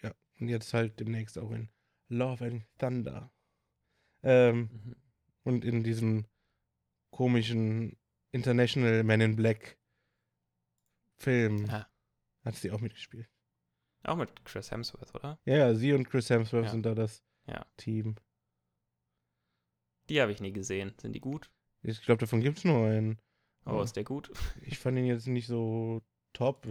Ja. 0.04 0.16
Und 0.40 0.48
jetzt 0.50 0.74
halt 0.74 1.00
demnächst 1.00 1.38
auch 1.38 1.52
in 1.52 1.70
Love 2.10 2.46
and 2.46 2.64
Thunder. 2.78 3.32
Ähm, 4.24 4.70
Mhm. 4.72 4.96
und 5.44 5.66
in 5.66 5.84
diesem 5.84 6.26
komischen 7.12 7.98
International 8.32 9.04
Men 9.04 9.22
in 9.22 9.36
Black 9.36 9.78
Film 11.18 11.70
Ah. 11.70 11.88
hat 12.46 12.56
sie 12.56 12.72
auch 12.72 12.80
mitgespielt. 12.80 13.30
Auch 14.04 14.16
mit 14.16 14.44
Chris 14.46 14.72
Hemsworth, 14.72 15.14
oder? 15.14 15.40
Ja, 15.46 15.58
ja, 15.58 15.74
sie 15.76 15.94
und 15.94 16.10
Chris 16.10 16.30
Hemsworth 16.30 16.66
Ja. 16.66 16.72
sind 16.72 16.86
da 16.86 16.96
das 16.96 17.24
Ja. 17.48 17.66
Team. 17.78 18.16
Die 20.10 20.22
habe 20.22 20.32
ich 20.32 20.42
nie 20.42 20.52
gesehen. 20.54 20.94
Sind 21.00 21.14
die 21.14 21.20
gut? 21.20 21.50
Ich 21.84 22.02
glaube, 22.02 22.20
davon 22.20 22.42
gibt 22.42 22.60
es 22.60 22.64
nur 22.66 22.88
einen. 22.88 23.20
Oh, 23.66 23.78
Ja. 23.78 23.84
ist 23.84 23.96
der 23.96 24.04
gut? 24.04 24.32
Ich 24.62 24.80
fand 24.80 24.98
ihn 24.98 25.06
jetzt 25.06 25.28
nicht 25.28 25.48
so 25.48 26.02
top. 26.34 26.68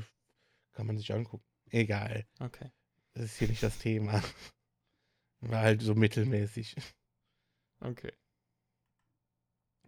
Kann 0.72 0.86
man 0.86 0.96
sich 0.98 1.12
angucken. 1.12 1.44
Egal. 1.70 2.26
Okay. 2.38 2.70
Das 3.14 3.24
ist 3.26 3.38
hier 3.38 3.48
nicht 3.48 3.62
das 3.62 3.78
Thema. 3.78 4.22
War 5.40 5.60
halt 5.62 5.82
so 5.82 5.94
mittelmäßig. 5.94 6.76
Okay. 7.80 8.12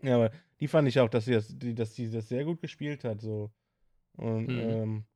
Ja, 0.03 0.17
aber 0.17 0.33
die 0.61 0.67
fand 0.69 0.89
ich 0.89 0.99
auch, 0.99 1.09
dass 1.09 1.27
sie 1.27 1.33
das, 1.33 1.49
die, 1.57 1.75
dass 1.75 1.95
sie 1.95 2.11
das 2.11 2.29
sehr 2.29 2.45
gut 2.45 2.61
gespielt 2.61 3.05
hat. 3.05 3.21
So. 3.21 3.53
Und 4.17 4.47
Mhm. 4.49 4.59
ähm, 4.59 5.07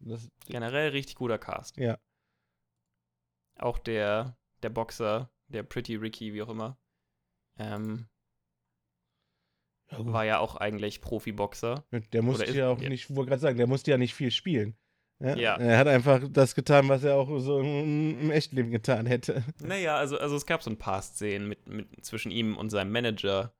das, 0.00 0.28
Generell 0.46 0.90
richtig 0.90 1.14
guter 1.16 1.38
Cast. 1.38 1.76
ja. 1.76 1.98
Auch 3.56 3.78
der, 3.78 4.36
der 4.64 4.70
Boxer, 4.70 5.30
der 5.48 5.62
Pretty 5.62 5.94
Ricky, 5.94 6.34
wie 6.34 6.42
auch 6.42 6.48
immer, 6.48 6.76
ähm, 7.58 8.08
war 9.90 10.24
ja 10.24 10.38
auch 10.38 10.56
eigentlich 10.56 11.00
Profiboxer. 11.00 11.84
Der 12.12 12.22
musste 12.22 12.44
ist- 12.44 12.56
ja 12.56 12.70
auch 12.70 12.80
ja. 12.80 12.88
nicht, 12.88 13.08
ich 13.08 13.14
wollte 13.14 13.28
gerade 13.28 13.42
sagen, 13.42 13.58
der 13.58 13.68
musste 13.68 13.90
ja 13.92 13.98
nicht 13.98 14.14
viel 14.14 14.30
spielen. 14.30 14.76
Ja? 15.20 15.36
Ja. 15.36 15.56
Er 15.56 15.78
hat 15.78 15.86
einfach 15.86 16.22
das 16.28 16.54
getan, 16.54 16.88
was 16.88 17.04
er 17.04 17.16
auch 17.16 17.38
so 17.38 17.60
im, 17.60 18.18
im 18.18 18.30
Echtleben 18.30 18.72
getan 18.72 19.06
hätte. 19.06 19.44
Naja, 19.60 19.96
also, 19.96 20.18
also 20.18 20.34
es 20.34 20.46
gab 20.46 20.62
so 20.62 20.70
ein 20.70 20.78
paar 20.78 21.02
Szenen 21.02 21.46
mit, 21.48 21.68
mit, 21.68 22.04
zwischen 22.04 22.32
ihm 22.32 22.56
und 22.56 22.70
seinem 22.70 22.90
Manager, 22.90 23.54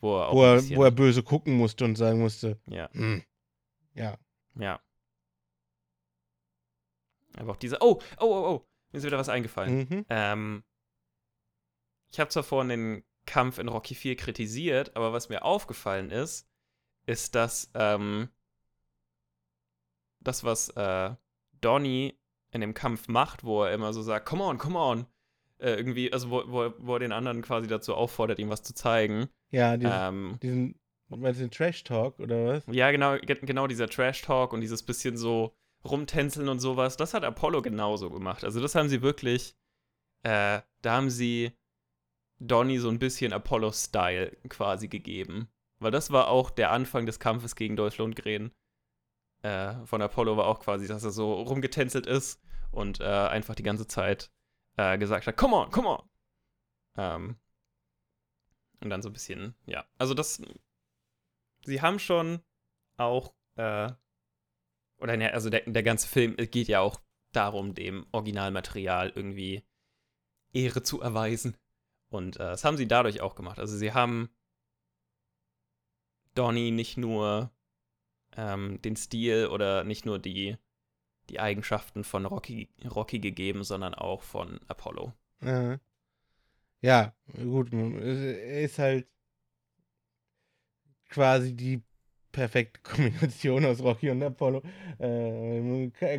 wo 0.00 0.16
er 0.18 0.28
auch 0.28 0.34
Wo 0.34 0.42
er, 0.44 0.76
wo 0.76 0.84
er 0.84 0.90
böse 0.90 1.22
gucken 1.22 1.54
musste 1.54 1.84
und 1.84 1.96
sagen 1.96 2.18
musste, 2.18 2.58
ja, 2.66 2.90
hm, 2.92 3.22
ja, 3.94 4.18
ja. 4.58 4.80
Aber 7.36 7.52
auch 7.52 7.56
diese, 7.56 7.78
oh, 7.80 8.00
oh, 8.18 8.24
oh, 8.24 8.48
oh, 8.54 8.66
mir 8.94 8.98
ist 8.98 9.04
wieder 9.04 9.18
was 9.18 9.28
eingefallen. 9.28 9.86
mhm. 9.90 10.06
Ähm, 10.08 10.62
ich 12.12 12.20
habe 12.20 12.30
zwar 12.30 12.44
vorhin 12.44 12.68
den 12.68 13.04
Kampf 13.26 13.58
in 13.58 13.68
Rocky 13.68 13.94
4 13.94 14.16
kritisiert, 14.16 14.94
aber 14.96 15.12
was 15.12 15.28
mir 15.28 15.44
aufgefallen 15.44 16.10
ist, 16.10 16.48
ist, 17.06 17.34
dass 17.34 17.70
ähm, 17.74 18.28
das, 20.20 20.44
was 20.44 20.68
äh, 20.70 21.10
Donnie 21.60 22.18
in 22.52 22.60
dem 22.60 22.74
Kampf 22.74 23.08
macht, 23.08 23.44
wo 23.44 23.64
er 23.64 23.72
immer 23.74 23.92
so 23.92 24.02
sagt, 24.02 24.26
come 24.26 24.44
on, 24.44 24.58
come 24.58 24.78
on, 24.78 25.06
äh, 25.58 25.74
irgendwie, 25.74 26.12
also 26.12 26.30
wo, 26.30 26.44
wo, 26.46 26.62
er- 26.62 26.74
wo 26.78 26.94
er 26.94 27.00
den 27.00 27.12
anderen 27.12 27.42
quasi 27.42 27.66
dazu 27.66 27.94
auffordert, 27.94 28.38
ihm 28.38 28.48
was 28.48 28.62
zu 28.62 28.74
zeigen. 28.74 29.28
ja, 29.50 29.76
diesen, 29.76 29.92
Ähm, 29.92 30.38
diesen, 30.42 30.80
meinst 31.08 31.40
du 31.40 31.44
den 31.46 31.50
Trash-Talk 31.50 32.20
oder 32.20 32.46
was? 32.46 32.64
ja, 32.70 32.90
genau, 32.90 33.18
ge- 33.18 33.40
genau 33.44 33.66
dieser 33.66 33.88
Trash-Talk 33.88 34.52
und 34.52 34.60
dieses 34.60 34.82
bisschen 34.84 35.16
so 35.16 35.56
rumtänzeln 35.84 36.48
und 36.48 36.60
sowas, 36.60 36.96
das 36.96 37.14
hat 37.14 37.24
Apollo 37.24 37.62
genauso 37.62 38.10
gemacht. 38.10 38.44
Also 38.44 38.60
das 38.60 38.74
haben 38.74 38.88
sie 38.88 39.02
wirklich, 39.02 39.56
äh, 40.22 40.60
da 40.82 40.92
haben 40.96 41.10
sie 41.10 41.52
Donnie 42.38 42.78
so 42.78 42.88
ein 42.88 42.98
bisschen 42.98 43.32
Apollo-Style 43.32 44.36
quasi 44.48 44.88
gegeben. 44.88 45.48
Weil 45.78 45.90
das 45.90 46.10
war 46.10 46.28
auch 46.28 46.50
der 46.50 46.70
Anfang 46.70 47.06
des 47.06 47.20
Kampfes 47.20 47.56
gegen 47.56 47.76
Dolph 47.76 47.98
Lundgren. 47.98 48.52
Äh, 49.42 49.84
von 49.84 50.00
Apollo 50.00 50.36
war 50.36 50.46
auch 50.46 50.60
quasi, 50.60 50.86
dass 50.86 51.04
er 51.04 51.10
so 51.10 51.34
rumgetänzelt 51.34 52.06
ist 52.06 52.40
und 52.70 53.00
äh, 53.00 53.04
einfach 53.04 53.54
die 53.54 53.62
ganze 53.62 53.86
Zeit 53.86 54.30
äh, 54.76 54.98
gesagt 54.98 55.26
hat, 55.26 55.36
come 55.36 55.56
on, 55.56 55.70
come 55.70 55.88
on. 55.88 56.08
Ähm, 56.96 57.36
und 58.80 58.90
dann 58.90 59.02
so 59.02 59.08
ein 59.08 59.12
bisschen, 59.12 59.54
ja. 59.66 59.84
Also 59.98 60.14
das, 60.14 60.40
sie 61.64 61.82
haben 61.82 61.98
schon 61.98 62.42
auch, 62.96 63.34
äh, 63.56 63.90
oder 65.04 65.18
ne, 65.18 65.34
also 65.34 65.50
der, 65.50 65.60
der 65.66 65.82
ganze 65.82 66.08
Film 66.08 66.34
geht 66.36 66.66
ja 66.66 66.80
auch 66.80 66.98
darum, 67.32 67.74
dem 67.74 68.06
Originalmaterial 68.10 69.12
irgendwie 69.14 69.62
Ehre 70.54 70.82
zu 70.82 71.02
erweisen. 71.02 71.58
Und 72.08 72.36
äh, 72.36 72.38
das 72.38 72.64
haben 72.64 72.78
sie 72.78 72.88
dadurch 72.88 73.20
auch 73.20 73.34
gemacht. 73.34 73.58
Also 73.58 73.76
sie 73.76 73.92
haben 73.92 74.30
Donnie 76.34 76.70
nicht 76.70 76.96
nur 76.96 77.52
ähm, 78.34 78.80
den 78.80 78.96
Stil 78.96 79.48
oder 79.48 79.84
nicht 79.84 80.06
nur 80.06 80.18
die, 80.18 80.56
die 81.28 81.38
Eigenschaften 81.38 82.02
von 82.02 82.24
Rocky, 82.24 82.70
Rocky 82.82 83.18
gegeben, 83.18 83.62
sondern 83.62 83.94
auch 83.94 84.22
von 84.22 84.58
Apollo. 84.68 85.12
Ja. 85.42 85.78
Ja, 86.80 87.14
gut, 87.34 87.74
er 87.74 88.62
ist 88.62 88.78
halt 88.78 89.06
quasi 91.10 91.54
die 91.54 91.82
perfekte 92.34 92.80
Kombination 92.82 93.64
aus 93.64 93.80
Rocky 93.80 94.10
und 94.10 94.22
Apollo. 94.22 94.62
Äh, 94.98 95.60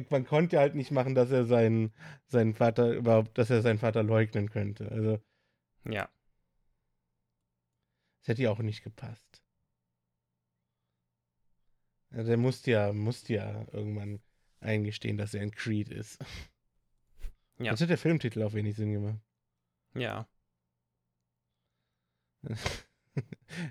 man 0.10 0.25
konnte 0.25 0.58
halt 0.58 0.73
nicht 0.73 0.91
machen, 0.91 1.13
dass 1.13 1.30
er 1.30 1.45
seinen, 1.45 1.93
seinen 2.28 2.54
Vater 2.56 2.93
überhaupt, 2.93 3.38
dass 3.38 3.49
er 3.49 3.62
seinen 3.62 3.80
Vater 3.80 4.01
leugnen 4.01 4.49
könnte. 4.49 4.89
Also, 4.91 5.19
Ja. 5.84 6.10
es 8.21 8.28
hätte 8.30 8.41
ja 8.43 8.51
auch 8.51 8.60
nicht 8.60 8.84
gepasst. 8.84 9.43
Also, 12.12 12.28
der 12.30 12.38
musste 12.38 12.71
ja, 12.71 12.93
musste 12.93 13.34
ja 13.34 13.65
irgendwann 13.73 14.21
eingestehen, 14.62 15.17
dass 15.17 15.34
er 15.34 15.41
ein 15.41 15.51
Creed 15.51 15.89
ist. 15.89 16.23
Ja. 17.60 17.71
Jetzt 17.71 17.82
hat 17.82 17.89
der 17.89 17.97
Filmtitel 17.97 18.41
auch 18.43 18.54
wenig 18.54 18.75
Sinn 18.75 18.91
gemacht. 18.91 19.19
Ja. 19.93 20.28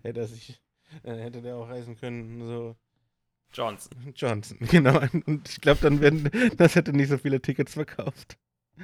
hätte 0.02 0.20
er 0.20 0.26
sich, 0.26 0.62
äh, 1.02 1.14
hätte 1.16 1.42
der 1.42 1.56
auch 1.56 1.68
heißen 1.68 1.96
können, 1.96 2.40
so 2.46 2.76
Johnson. 3.52 3.92
Johnson, 4.16 4.58
genau. 4.60 5.00
Und 5.26 5.48
ich 5.48 5.60
glaube, 5.60 5.80
dann 5.82 6.00
werden, 6.00 6.30
das 6.56 6.74
hätte 6.74 6.92
nicht 6.92 7.08
so 7.08 7.18
viele 7.18 7.40
Tickets 7.40 7.74
verkauft. 7.74 8.36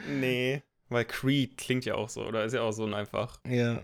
Nee. 0.08 0.62
Weil 0.88 1.04
Creed 1.04 1.56
klingt 1.56 1.84
ja 1.84 1.94
auch 1.94 2.08
so, 2.08 2.24
oder 2.26 2.44
ist 2.44 2.52
ja 2.52 2.62
auch 2.62 2.72
so 2.72 2.84
ein 2.84 2.94
einfach 2.94 3.40
Ja, 3.46 3.82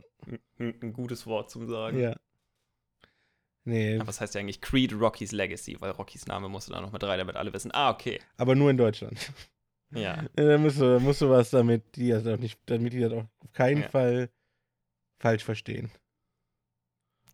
ein, 0.59 0.75
ein 0.83 0.93
gutes 0.93 1.27
Wort 1.27 1.51
zum 1.51 1.67
Sagen. 1.69 1.99
ja. 2.01 2.17
Nee, 3.65 3.97
Aber 3.97 4.07
was 4.07 4.21
heißt 4.21 4.35
ja 4.37 4.41
eigentlich 4.41 4.61
Creed 4.61 4.93
Rocky's 4.93 5.33
Legacy? 5.33 5.77
Weil 5.81 5.91
Rockys 5.91 6.27
Name 6.27 6.49
musste 6.49 6.71
da 6.73 6.81
noch 6.81 6.93
mit 6.93 7.03
rein, 7.03 7.19
damit 7.19 7.35
alle 7.35 7.53
wissen, 7.53 7.73
ah, 7.75 7.91
okay. 7.91 8.21
aber 8.37 8.55
nur 8.55 8.71
in 8.71 8.77
Deutschland. 8.77 9.19
Ja. 9.93 10.25
Da 10.37 10.59
musst 10.59 10.81
du, 10.81 11.01
musst 11.01 11.21
du 11.21 11.31
was 11.31 11.51
damit, 11.51 11.97
die 11.97 12.11
das 12.11 12.27
auch 12.27 12.39
nicht, 12.39 12.61
damit 12.67 12.93
die 12.93 13.01
das 13.01 13.13
auch 13.13 13.25
auf 13.41 13.53
keinen 13.53 13.83
Ja. 13.83 13.89
Fall 13.89 14.31
falsch 15.19 15.45
verstehen. 15.45 15.91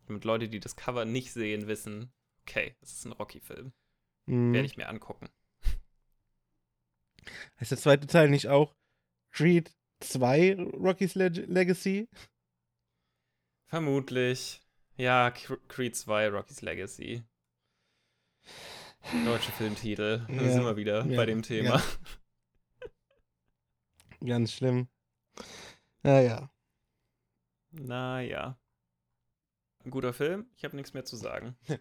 Damit 0.07 0.25
Leute, 0.25 0.49
die 0.49 0.59
das 0.59 0.75
Cover 0.75 1.05
nicht 1.05 1.31
sehen, 1.31 1.67
wissen, 1.67 2.11
okay, 2.41 2.75
das 2.81 2.91
ist 2.93 3.05
ein 3.05 3.11
Rocky-Film. 3.13 3.73
Mhm. 4.25 4.53
Werde 4.53 4.65
ich 4.65 4.77
mir 4.77 4.87
angucken. 4.89 5.29
Heißt 7.59 7.71
der 7.71 7.77
zweite 7.77 8.07
Teil 8.07 8.29
nicht 8.29 8.47
auch 8.47 8.75
Creed 9.31 9.73
2 10.01 10.55
Rocky's 10.55 11.15
Leg 11.15 11.35
Legacy? 11.47 12.09
Vermutlich. 13.67 14.61
Ja, 14.97 15.27
Cre- 15.29 15.59
Creed 15.67 15.95
2, 15.95 16.29
Rocky's 16.29 16.61
Legacy. 16.61 17.23
Deutsche 19.25 19.51
Filmtitel. 19.57 20.25
Da 20.27 20.33
Ja, 20.33 20.51
sind 20.51 20.65
wir 20.65 20.75
wieder 20.75 21.05
ja, 21.05 21.17
bei 21.17 21.25
dem 21.25 21.41
Thema. 21.41 21.81
Ganz 24.25 24.51
schlimm. 24.53 24.87
Naja. 26.03 26.49
Naja. 27.71 28.57
Ein 29.85 29.91
guter 29.91 30.13
Film. 30.13 30.45
Ich 30.55 30.63
habe 30.63 30.75
nichts 30.75 30.93
mehr 30.93 31.05
zu 31.05 31.15
sagen. 31.15 31.55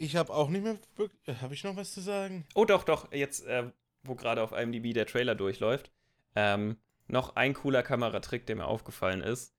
Ich 0.00 0.14
habe 0.14 0.32
auch 0.32 0.48
nicht 0.48 0.62
mehr 0.62 0.78
wirklich. 0.94 1.42
Habe 1.42 1.54
ich 1.54 1.64
noch 1.64 1.74
was 1.74 1.92
zu 1.92 2.00
sagen? 2.00 2.46
Oh, 2.54 2.64
doch, 2.64 2.84
doch. 2.84 3.10
Jetzt, 3.10 3.44
äh, 3.46 3.72
wo 4.04 4.14
gerade 4.14 4.42
auf 4.42 4.52
IMDb 4.52 4.94
der 4.94 5.06
Trailer 5.06 5.34
durchläuft. 5.34 5.90
Ähm, 6.36 6.76
noch 7.08 7.34
ein 7.34 7.52
cooler 7.52 7.82
Kameratrick, 7.82 8.46
der 8.46 8.54
mir 8.54 8.66
aufgefallen 8.66 9.22
ist, 9.22 9.56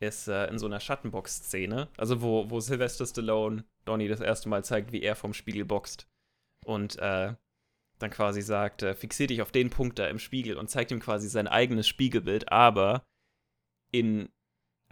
ist 0.00 0.28
äh, 0.28 0.46
in 0.46 0.58
so 0.58 0.64
einer 0.64 0.80
Schattenbox-Szene. 0.80 1.88
Also, 1.98 2.22
wo, 2.22 2.48
wo 2.48 2.60
Sylvester 2.60 3.04
Stallone 3.04 3.66
Donnie 3.84 4.08
das 4.08 4.20
erste 4.20 4.48
Mal 4.48 4.64
zeigt, 4.64 4.92
wie 4.92 5.02
er 5.02 5.14
vom 5.14 5.34
Spiegel 5.34 5.66
boxt. 5.66 6.08
Und 6.64 6.98
äh, 6.98 7.34
dann 7.98 8.10
quasi 8.10 8.40
sagt, 8.42 8.82
äh, 8.82 8.94
fixier 8.94 9.26
dich 9.26 9.42
auf 9.42 9.52
den 9.52 9.70
Punkt 9.70 9.98
da 9.98 10.06
im 10.06 10.18
Spiegel 10.18 10.56
und 10.56 10.70
zeigt 10.70 10.90
ihm 10.90 11.00
quasi 11.00 11.28
sein 11.28 11.48
eigenes 11.48 11.86
Spiegelbild, 11.86 12.50
aber 12.50 13.04
in 13.90 14.30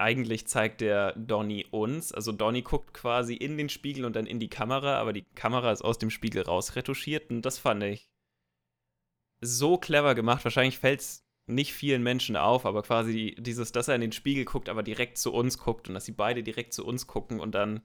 eigentlich 0.01 0.47
zeigt 0.47 0.81
der 0.81 1.13
Donny 1.17 1.67
uns, 1.71 2.13
also 2.13 2.33
Donny 2.33 2.63
guckt 2.63 2.95
quasi 2.95 3.35
in 3.35 3.57
den 3.57 3.69
Spiegel 3.69 4.05
und 4.05 4.17
dann 4.17 4.27
in 4.27 4.41
die 4.41 4.49
Kamera, 4.49 4.99
aber 4.99 5.13
die 5.13 5.25
Kamera 5.35 5.73
ist 5.73 5.83
aus 5.83 5.99
dem 5.99 6.11
Spiegel 6.11 6.43
rausretuschiert 6.43 7.31
und 7.31 7.43
das 7.43 7.59
fand 7.59 7.83
ich 7.85 8.11
so 9.41 9.79
clever 9.79 10.15
gemacht. 10.15 10.45
Wahrscheinlich 10.45 10.79
fällt 10.79 11.01
es 11.01 11.27
nicht 11.47 11.73
vielen 11.73 12.03
Menschen 12.03 12.37
auf, 12.37 12.67
aber 12.67 12.83
quasi 12.83 13.37
dieses, 13.39 13.73
dass 13.73 13.89
er 13.89 13.95
in 13.95 14.01
den 14.01 14.13
Spiegel 14.13 14.45
guckt, 14.45 14.69
aber 14.69 14.83
direkt 14.83 15.19
zu 15.19 15.33
uns 15.33 15.59
guckt 15.59 15.89
und 15.89 15.95
dass 15.95 16.05
sie 16.05 16.13
beide 16.13 16.43
direkt 16.43 16.73
zu 16.73 16.85
uns 16.87 17.07
gucken 17.07 17.41
und 17.41 17.55
dann 17.55 17.83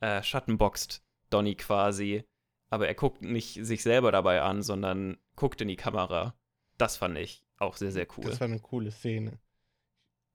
äh, 0.00 0.22
Schattenboxt 0.22 1.04
Donny 1.30 1.54
quasi 1.54 2.24
aber 2.68 2.88
er 2.88 2.94
guckt 2.94 3.22
nicht 3.22 3.64
sich 3.64 3.82
selber 3.82 4.12
dabei 4.12 4.42
an, 4.42 4.62
sondern 4.62 5.18
guckt 5.36 5.60
in 5.60 5.68
die 5.68 5.76
Kamera. 5.76 6.34
Das 6.78 6.96
fand 6.96 7.16
ich 7.18 7.44
auch 7.58 7.76
sehr, 7.76 7.92
sehr 7.92 8.06
cool. 8.16 8.24
Das 8.24 8.40
war 8.40 8.48
eine 8.48 8.60
coole 8.60 8.90
Szene. 8.90 9.38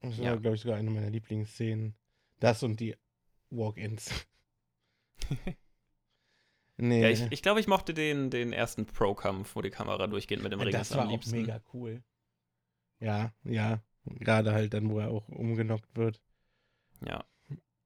Das 0.01 0.17
war, 0.17 0.25
Ja. 0.25 0.35
glaube 0.35 0.55
ich, 0.55 0.61
sogar 0.61 0.77
eine 0.77 0.89
meiner 0.89 1.09
Lieblingsszenen. 1.09 1.95
Das 2.39 2.63
und 2.63 2.79
die 2.79 2.95
Walk-Ins. 3.51 4.09
nee. 6.77 7.01
ja, 7.01 7.09
ich, 7.09 7.31
ich 7.31 7.41
glaube, 7.41 7.59
ich 7.59 7.67
mochte 7.67 7.93
den, 7.93 8.29
den 8.29 8.53
ersten 8.53 8.85
Pro-Kampf, 8.85 9.55
wo 9.55 9.61
die 9.61 9.69
Kamera 9.69 10.07
durchgeht 10.07 10.41
mit 10.41 10.51
dem 10.51 10.59
Ring. 10.61 10.71
das 10.71 10.91
am 10.91 10.97
war 10.99 11.05
auch 11.07 11.11
liebsten. 11.11 11.41
mega 11.41 11.61
cool. 11.73 12.03
Ja, 12.99 13.33
ja. 13.43 13.83
Gerade 14.05 14.51
halt 14.53 14.73
dann, 14.73 14.89
wo 14.89 14.99
er 14.99 15.09
auch 15.09 15.27
umgenockt 15.29 15.95
wird. 15.95 16.21
Ja. 17.05 17.23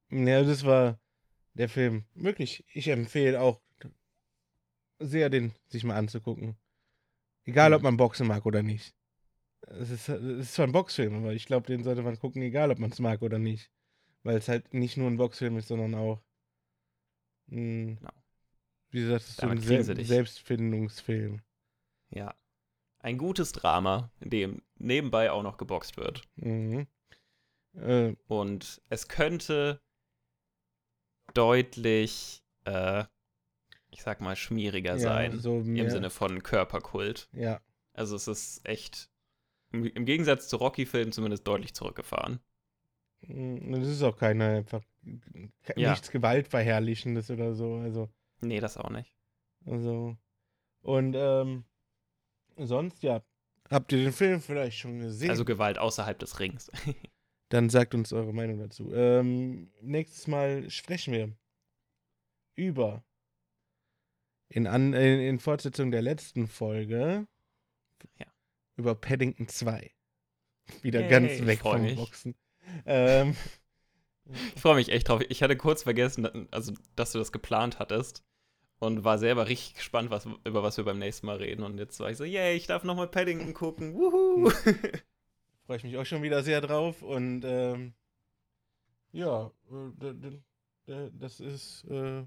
Ja, 0.09 0.43
das 0.43 0.63
war 0.66 0.99
der 1.55 1.68
Film. 1.68 2.05
Wirklich, 2.13 2.63
ich 2.74 2.88
empfehle 2.88 3.41
auch 3.41 3.61
sehr, 4.99 5.30
den 5.30 5.53
sich 5.68 5.84
mal 5.84 5.97
anzugucken. 5.97 6.55
Egal, 7.43 7.74
ob 7.74 7.82
Mhm. 7.82 7.84
man 7.84 7.97
Boxen 7.97 8.28
mag 8.28 8.45
oder 8.45 8.63
nicht. 8.63 8.95
Es 9.68 9.89
ist, 9.89 10.09
es 10.09 10.22
ist 10.39 10.53
zwar 10.53 10.68
ein 10.68 10.72
Boxfilm, 10.72 11.16
aber 11.16 11.34
ich 11.34 11.45
glaube, 11.45 11.68
den 11.68 11.84
sollte 11.84 12.01
man 12.03 12.20
gucken, 12.20 12.41
egal, 12.41 12.72
ob 12.72 12.80
man 12.80 12.91
es 12.91 12.99
mag 12.99 13.22
oder 13.22 13.39
nicht. 13.39 13.72
Weil 14.24 14.38
es 14.38 14.47
halt 14.47 14.74
nicht 14.74 14.97
nur 14.97 15.07
ein 15.09 15.18
Boxfilm 15.18 15.57
ist, 15.57 15.68
sondern 15.68 15.95
auch 15.95 16.22
ein, 17.51 17.97
Genau. 17.97 18.11
wie 18.89 19.01
gesagt, 19.01 19.22
es 19.24 19.30
ist 19.32 19.41
so 19.41 19.47
ein 19.47 19.59
dich. 19.95 20.07
Selbstfindungsfilm. 20.07 21.41
Ja. 22.09 22.36
Ein 22.99 23.18
gutes 23.18 23.51
Drama, 23.51 24.11
in 24.20 24.30
dem 24.32 24.61
nebenbei 24.78 25.32
auch 25.32 25.43
noch 25.43 25.57
geboxt 25.57 25.97
wird. 25.97 26.24
Mhm. 26.38 26.88
Äh, 27.76 28.16
Und 28.28 28.82
es 28.89 29.07
könnte 29.07 29.80
deutlich, 31.34 32.43
äh, 32.66 33.03
ich 33.91 34.01
sag 34.01 34.22
mal, 34.22 34.36
schmieriger 34.36 34.93
ja, 34.93 34.99
sein. 34.99 35.39
so 35.39 35.59
Im 35.59 35.89
Sinne 35.89 36.09
von 36.09 36.41
Körperkult. 36.43 37.30
Ja, 37.34 37.61
Also 37.93 38.16
es 38.16 38.28
ist 38.28 38.66
echt, 38.68 39.09
im, 39.72 39.86
im 39.86 40.05
Gegensatz 40.05 40.47
zu 40.47 40.57
Rocky-Filmen 40.57 41.11
zumindest 41.11 41.47
deutlich 41.47 41.74
zurückgefahren. 41.74 42.39
Mm, 43.22 43.72
Das 43.74 43.88
ist 43.88 44.01
auch 44.03 44.18
keine 44.18 44.45
einfach 44.57 44.84
Ja. 45.76 45.91
nichts 45.91 46.11
Gewaltverherrlichendes 46.11 47.30
oder 47.32 47.53
so. 47.53 47.76
Also, 47.76 48.09
Nee, 48.41 48.59
das 48.59 48.78
auch 48.78 48.89
nicht. 48.89 49.16
also. 49.66 50.18
Und 50.82 51.16
ähm, 51.18 51.63
sonst, 52.57 53.01
ja. 53.03 53.24
Habt 53.72 53.91
ihr 53.91 53.97
den 54.03 54.11
Film 54.13 54.39
vielleicht 54.41 54.78
schon 54.78 54.99
gesehen? 54.99 55.32
Also 55.32 55.43
Gewalt 55.45 55.80
außerhalb 55.80 56.20
des 56.20 56.39
Rings. 56.39 56.70
Dann 57.49 57.70
sagt 57.70 57.95
uns 57.95 58.13
eure 58.13 58.34
Meinung 58.34 58.59
dazu. 58.59 58.93
Ähm, 58.93 59.72
nächstes 59.82 60.28
Mal 60.28 60.70
sprechen 60.70 61.13
wir 61.13 61.36
über 62.55 63.03
in, 64.49 64.68
an, 64.68 64.93
in, 64.93 65.20
in 65.20 65.39
Fortsetzung 65.39 65.89
der 65.91 66.01
letzten 66.03 66.47
Folge 66.47 67.28
Ja. 68.20 68.28
Über 68.76 68.95
Paddington 68.95 69.47
2. 69.47 69.91
Wieder 70.82 71.01
Yay, 71.01 71.09
ganz 71.09 71.45
weg 71.45 71.59
vom 71.59 71.82
mich. 71.82 71.95
Boxen. 71.95 72.36
Ähm, 72.86 73.36
Ich 74.55 74.61
freue 74.61 74.76
mich 74.76 74.89
echt 74.89 75.07
drauf. 75.09 75.21
Ich 75.30 75.43
hatte 75.43 75.55
kurz 75.55 75.84
vergessen, 75.84 76.47
also, 76.51 76.73
dass 76.95 77.11
du 77.11 77.19
das 77.19 77.32
geplant 77.32 77.80
hattest. 77.80 78.23
Und 78.80 79.05
war 79.05 79.17
selber 79.17 79.47
richtig 79.47 79.76
gespannt, 79.76 80.09
was, 80.09 80.28
über 80.43 80.61
was 80.61 80.76
wir 80.76 80.84
beim 80.84 80.99
nächsten 80.99 81.28
Mal 81.28 81.38
reden. 81.38 81.63
Und 81.63 81.78
jetzt 81.78 81.99
war 82.01 82.11
ich 82.11 82.17
so, 82.17 82.26
yay, 82.26 82.55
ich 82.57 82.67
darf 82.67 82.84
nochmal 82.84 83.07
Paddington 83.07 83.53
gucken. 83.53 83.93
Wuhu! 83.93 84.51
freue 85.65 85.78
ich 85.78 85.84
mich 85.84 85.97
auch 85.97 86.05
schon 86.05 86.21
wieder 86.23 86.43
sehr 86.43 86.61
drauf 86.61 87.01
und 87.01 87.43
ähm, 87.43 87.93
ja, 89.11 89.51
äh, 90.88 91.09
das 91.13 91.39
ist 91.39 91.86
äh, 91.89 92.23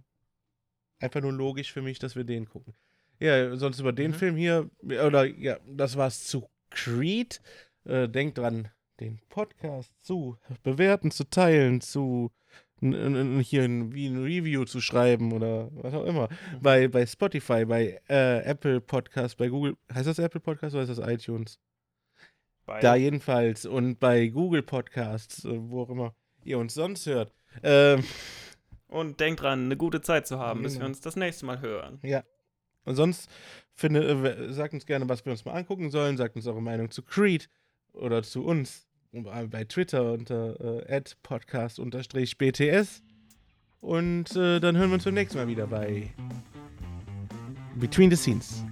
einfach 0.99 1.21
nur 1.21 1.33
logisch 1.33 1.73
für 1.73 1.83
mich, 1.83 1.99
dass 1.99 2.17
wir 2.17 2.25
den 2.25 2.49
gucken. 2.49 2.75
Ja, 3.21 3.57
sonst 3.57 3.81
über 3.81 3.93
den 3.93 4.13
Mhm. 4.13 4.15
Film 4.15 4.37
hier, 4.37 4.71
oder 4.83 5.25
ja, 5.25 5.59
das 5.67 5.97
war's 5.97 6.25
zu 6.25 6.49
Creed. 6.71 7.41
Äh, 7.85 8.09
denkt 8.09 8.39
dran, 8.39 8.69
den 9.01 9.19
Podcast 9.29 9.93
zu 10.05 10.37
bewerten, 10.63 11.11
zu 11.11 11.25
teilen, 11.25 11.81
zu 11.81 12.31
hier 12.81 13.65
ein, 13.65 13.93
wie 13.93 14.07
ein 14.07 14.23
Review 14.23 14.65
zu 14.65 14.81
schreiben 14.81 15.33
oder 15.33 15.69
was 15.73 15.93
auch 15.95 16.05
immer. 16.05 16.29
Bei, 16.63 16.87
bei 16.87 17.05
Spotify, 17.07 17.65
bei 17.65 18.01
äh, 18.09 18.39
Apple 18.45 18.81
Podcast, 18.81 19.37
bei 19.37 19.49
Google, 19.49 19.77
heißt 19.93 20.07
das 20.07 20.21
Apple 20.21 20.41
Podcast 20.41 20.77
oder 20.77 20.87
heißt 20.87 20.97
das 20.97 21.09
iTunes? 21.09 21.59
Da 22.67 22.95
jedenfalls 22.95 23.67
und 23.67 23.99
bei 23.99 24.29
Google 24.29 24.63
Podcasts, 24.63 25.45
äh, 25.45 25.51
wo 25.59 25.83
auch 25.83 25.91
immer 25.91 26.15
ihr 26.45 26.59
uns 26.59 26.75
sonst 26.75 27.07
hört. 27.07 27.33
Ähm, 27.65 28.05
Und 28.87 29.19
denkt 29.19 29.41
dran, 29.43 29.65
eine 29.65 29.77
gute 29.77 30.01
Zeit 30.01 30.27
zu 30.29 30.39
haben, 30.39 30.63
bis 30.63 30.75
wir 30.75 30.79
Genau. 30.81 30.89
uns 30.91 31.01
das 31.01 31.17
nächste 31.17 31.47
Mal 31.47 31.61
hören. 31.61 31.99
Und 32.89 32.97
sonst 32.97 33.29
finde, 33.75 34.01
äh, 34.03 34.53
sagt 34.53 34.75
uns 34.75 34.87
gerne, 34.87 35.09
was 35.09 35.25
wir 35.25 35.33
uns 35.33 35.45
mal 35.45 35.53
angucken 35.53 35.91
sollen. 35.91 36.17
Sagt 36.17 36.37
uns 36.37 36.47
eure 36.47 36.63
Meinung 36.63 36.91
zu 36.91 37.03
Creed 37.03 37.49
oder 37.93 38.23
zu 38.23 38.45
uns 38.45 38.87
bei 39.13 39.65
Twitter 39.65 40.13
unter 40.13 40.89
äh, 40.89 41.03
podcast-bts. 41.23 43.03
Und 43.81 44.37
äh, 44.37 44.59
dann 44.61 44.77
hören 44.77 44.91
wir 44.91 44.95
uns 44.95 45.05
beim 45.05 45.15
nächsten 45.15 45.39
Mal 45.39 45.47
wieder 45.47 45.67
bei 45.67 46.13
Between 47.77 48.11
the 48.11 48.17
Scenes. 48.17 48.65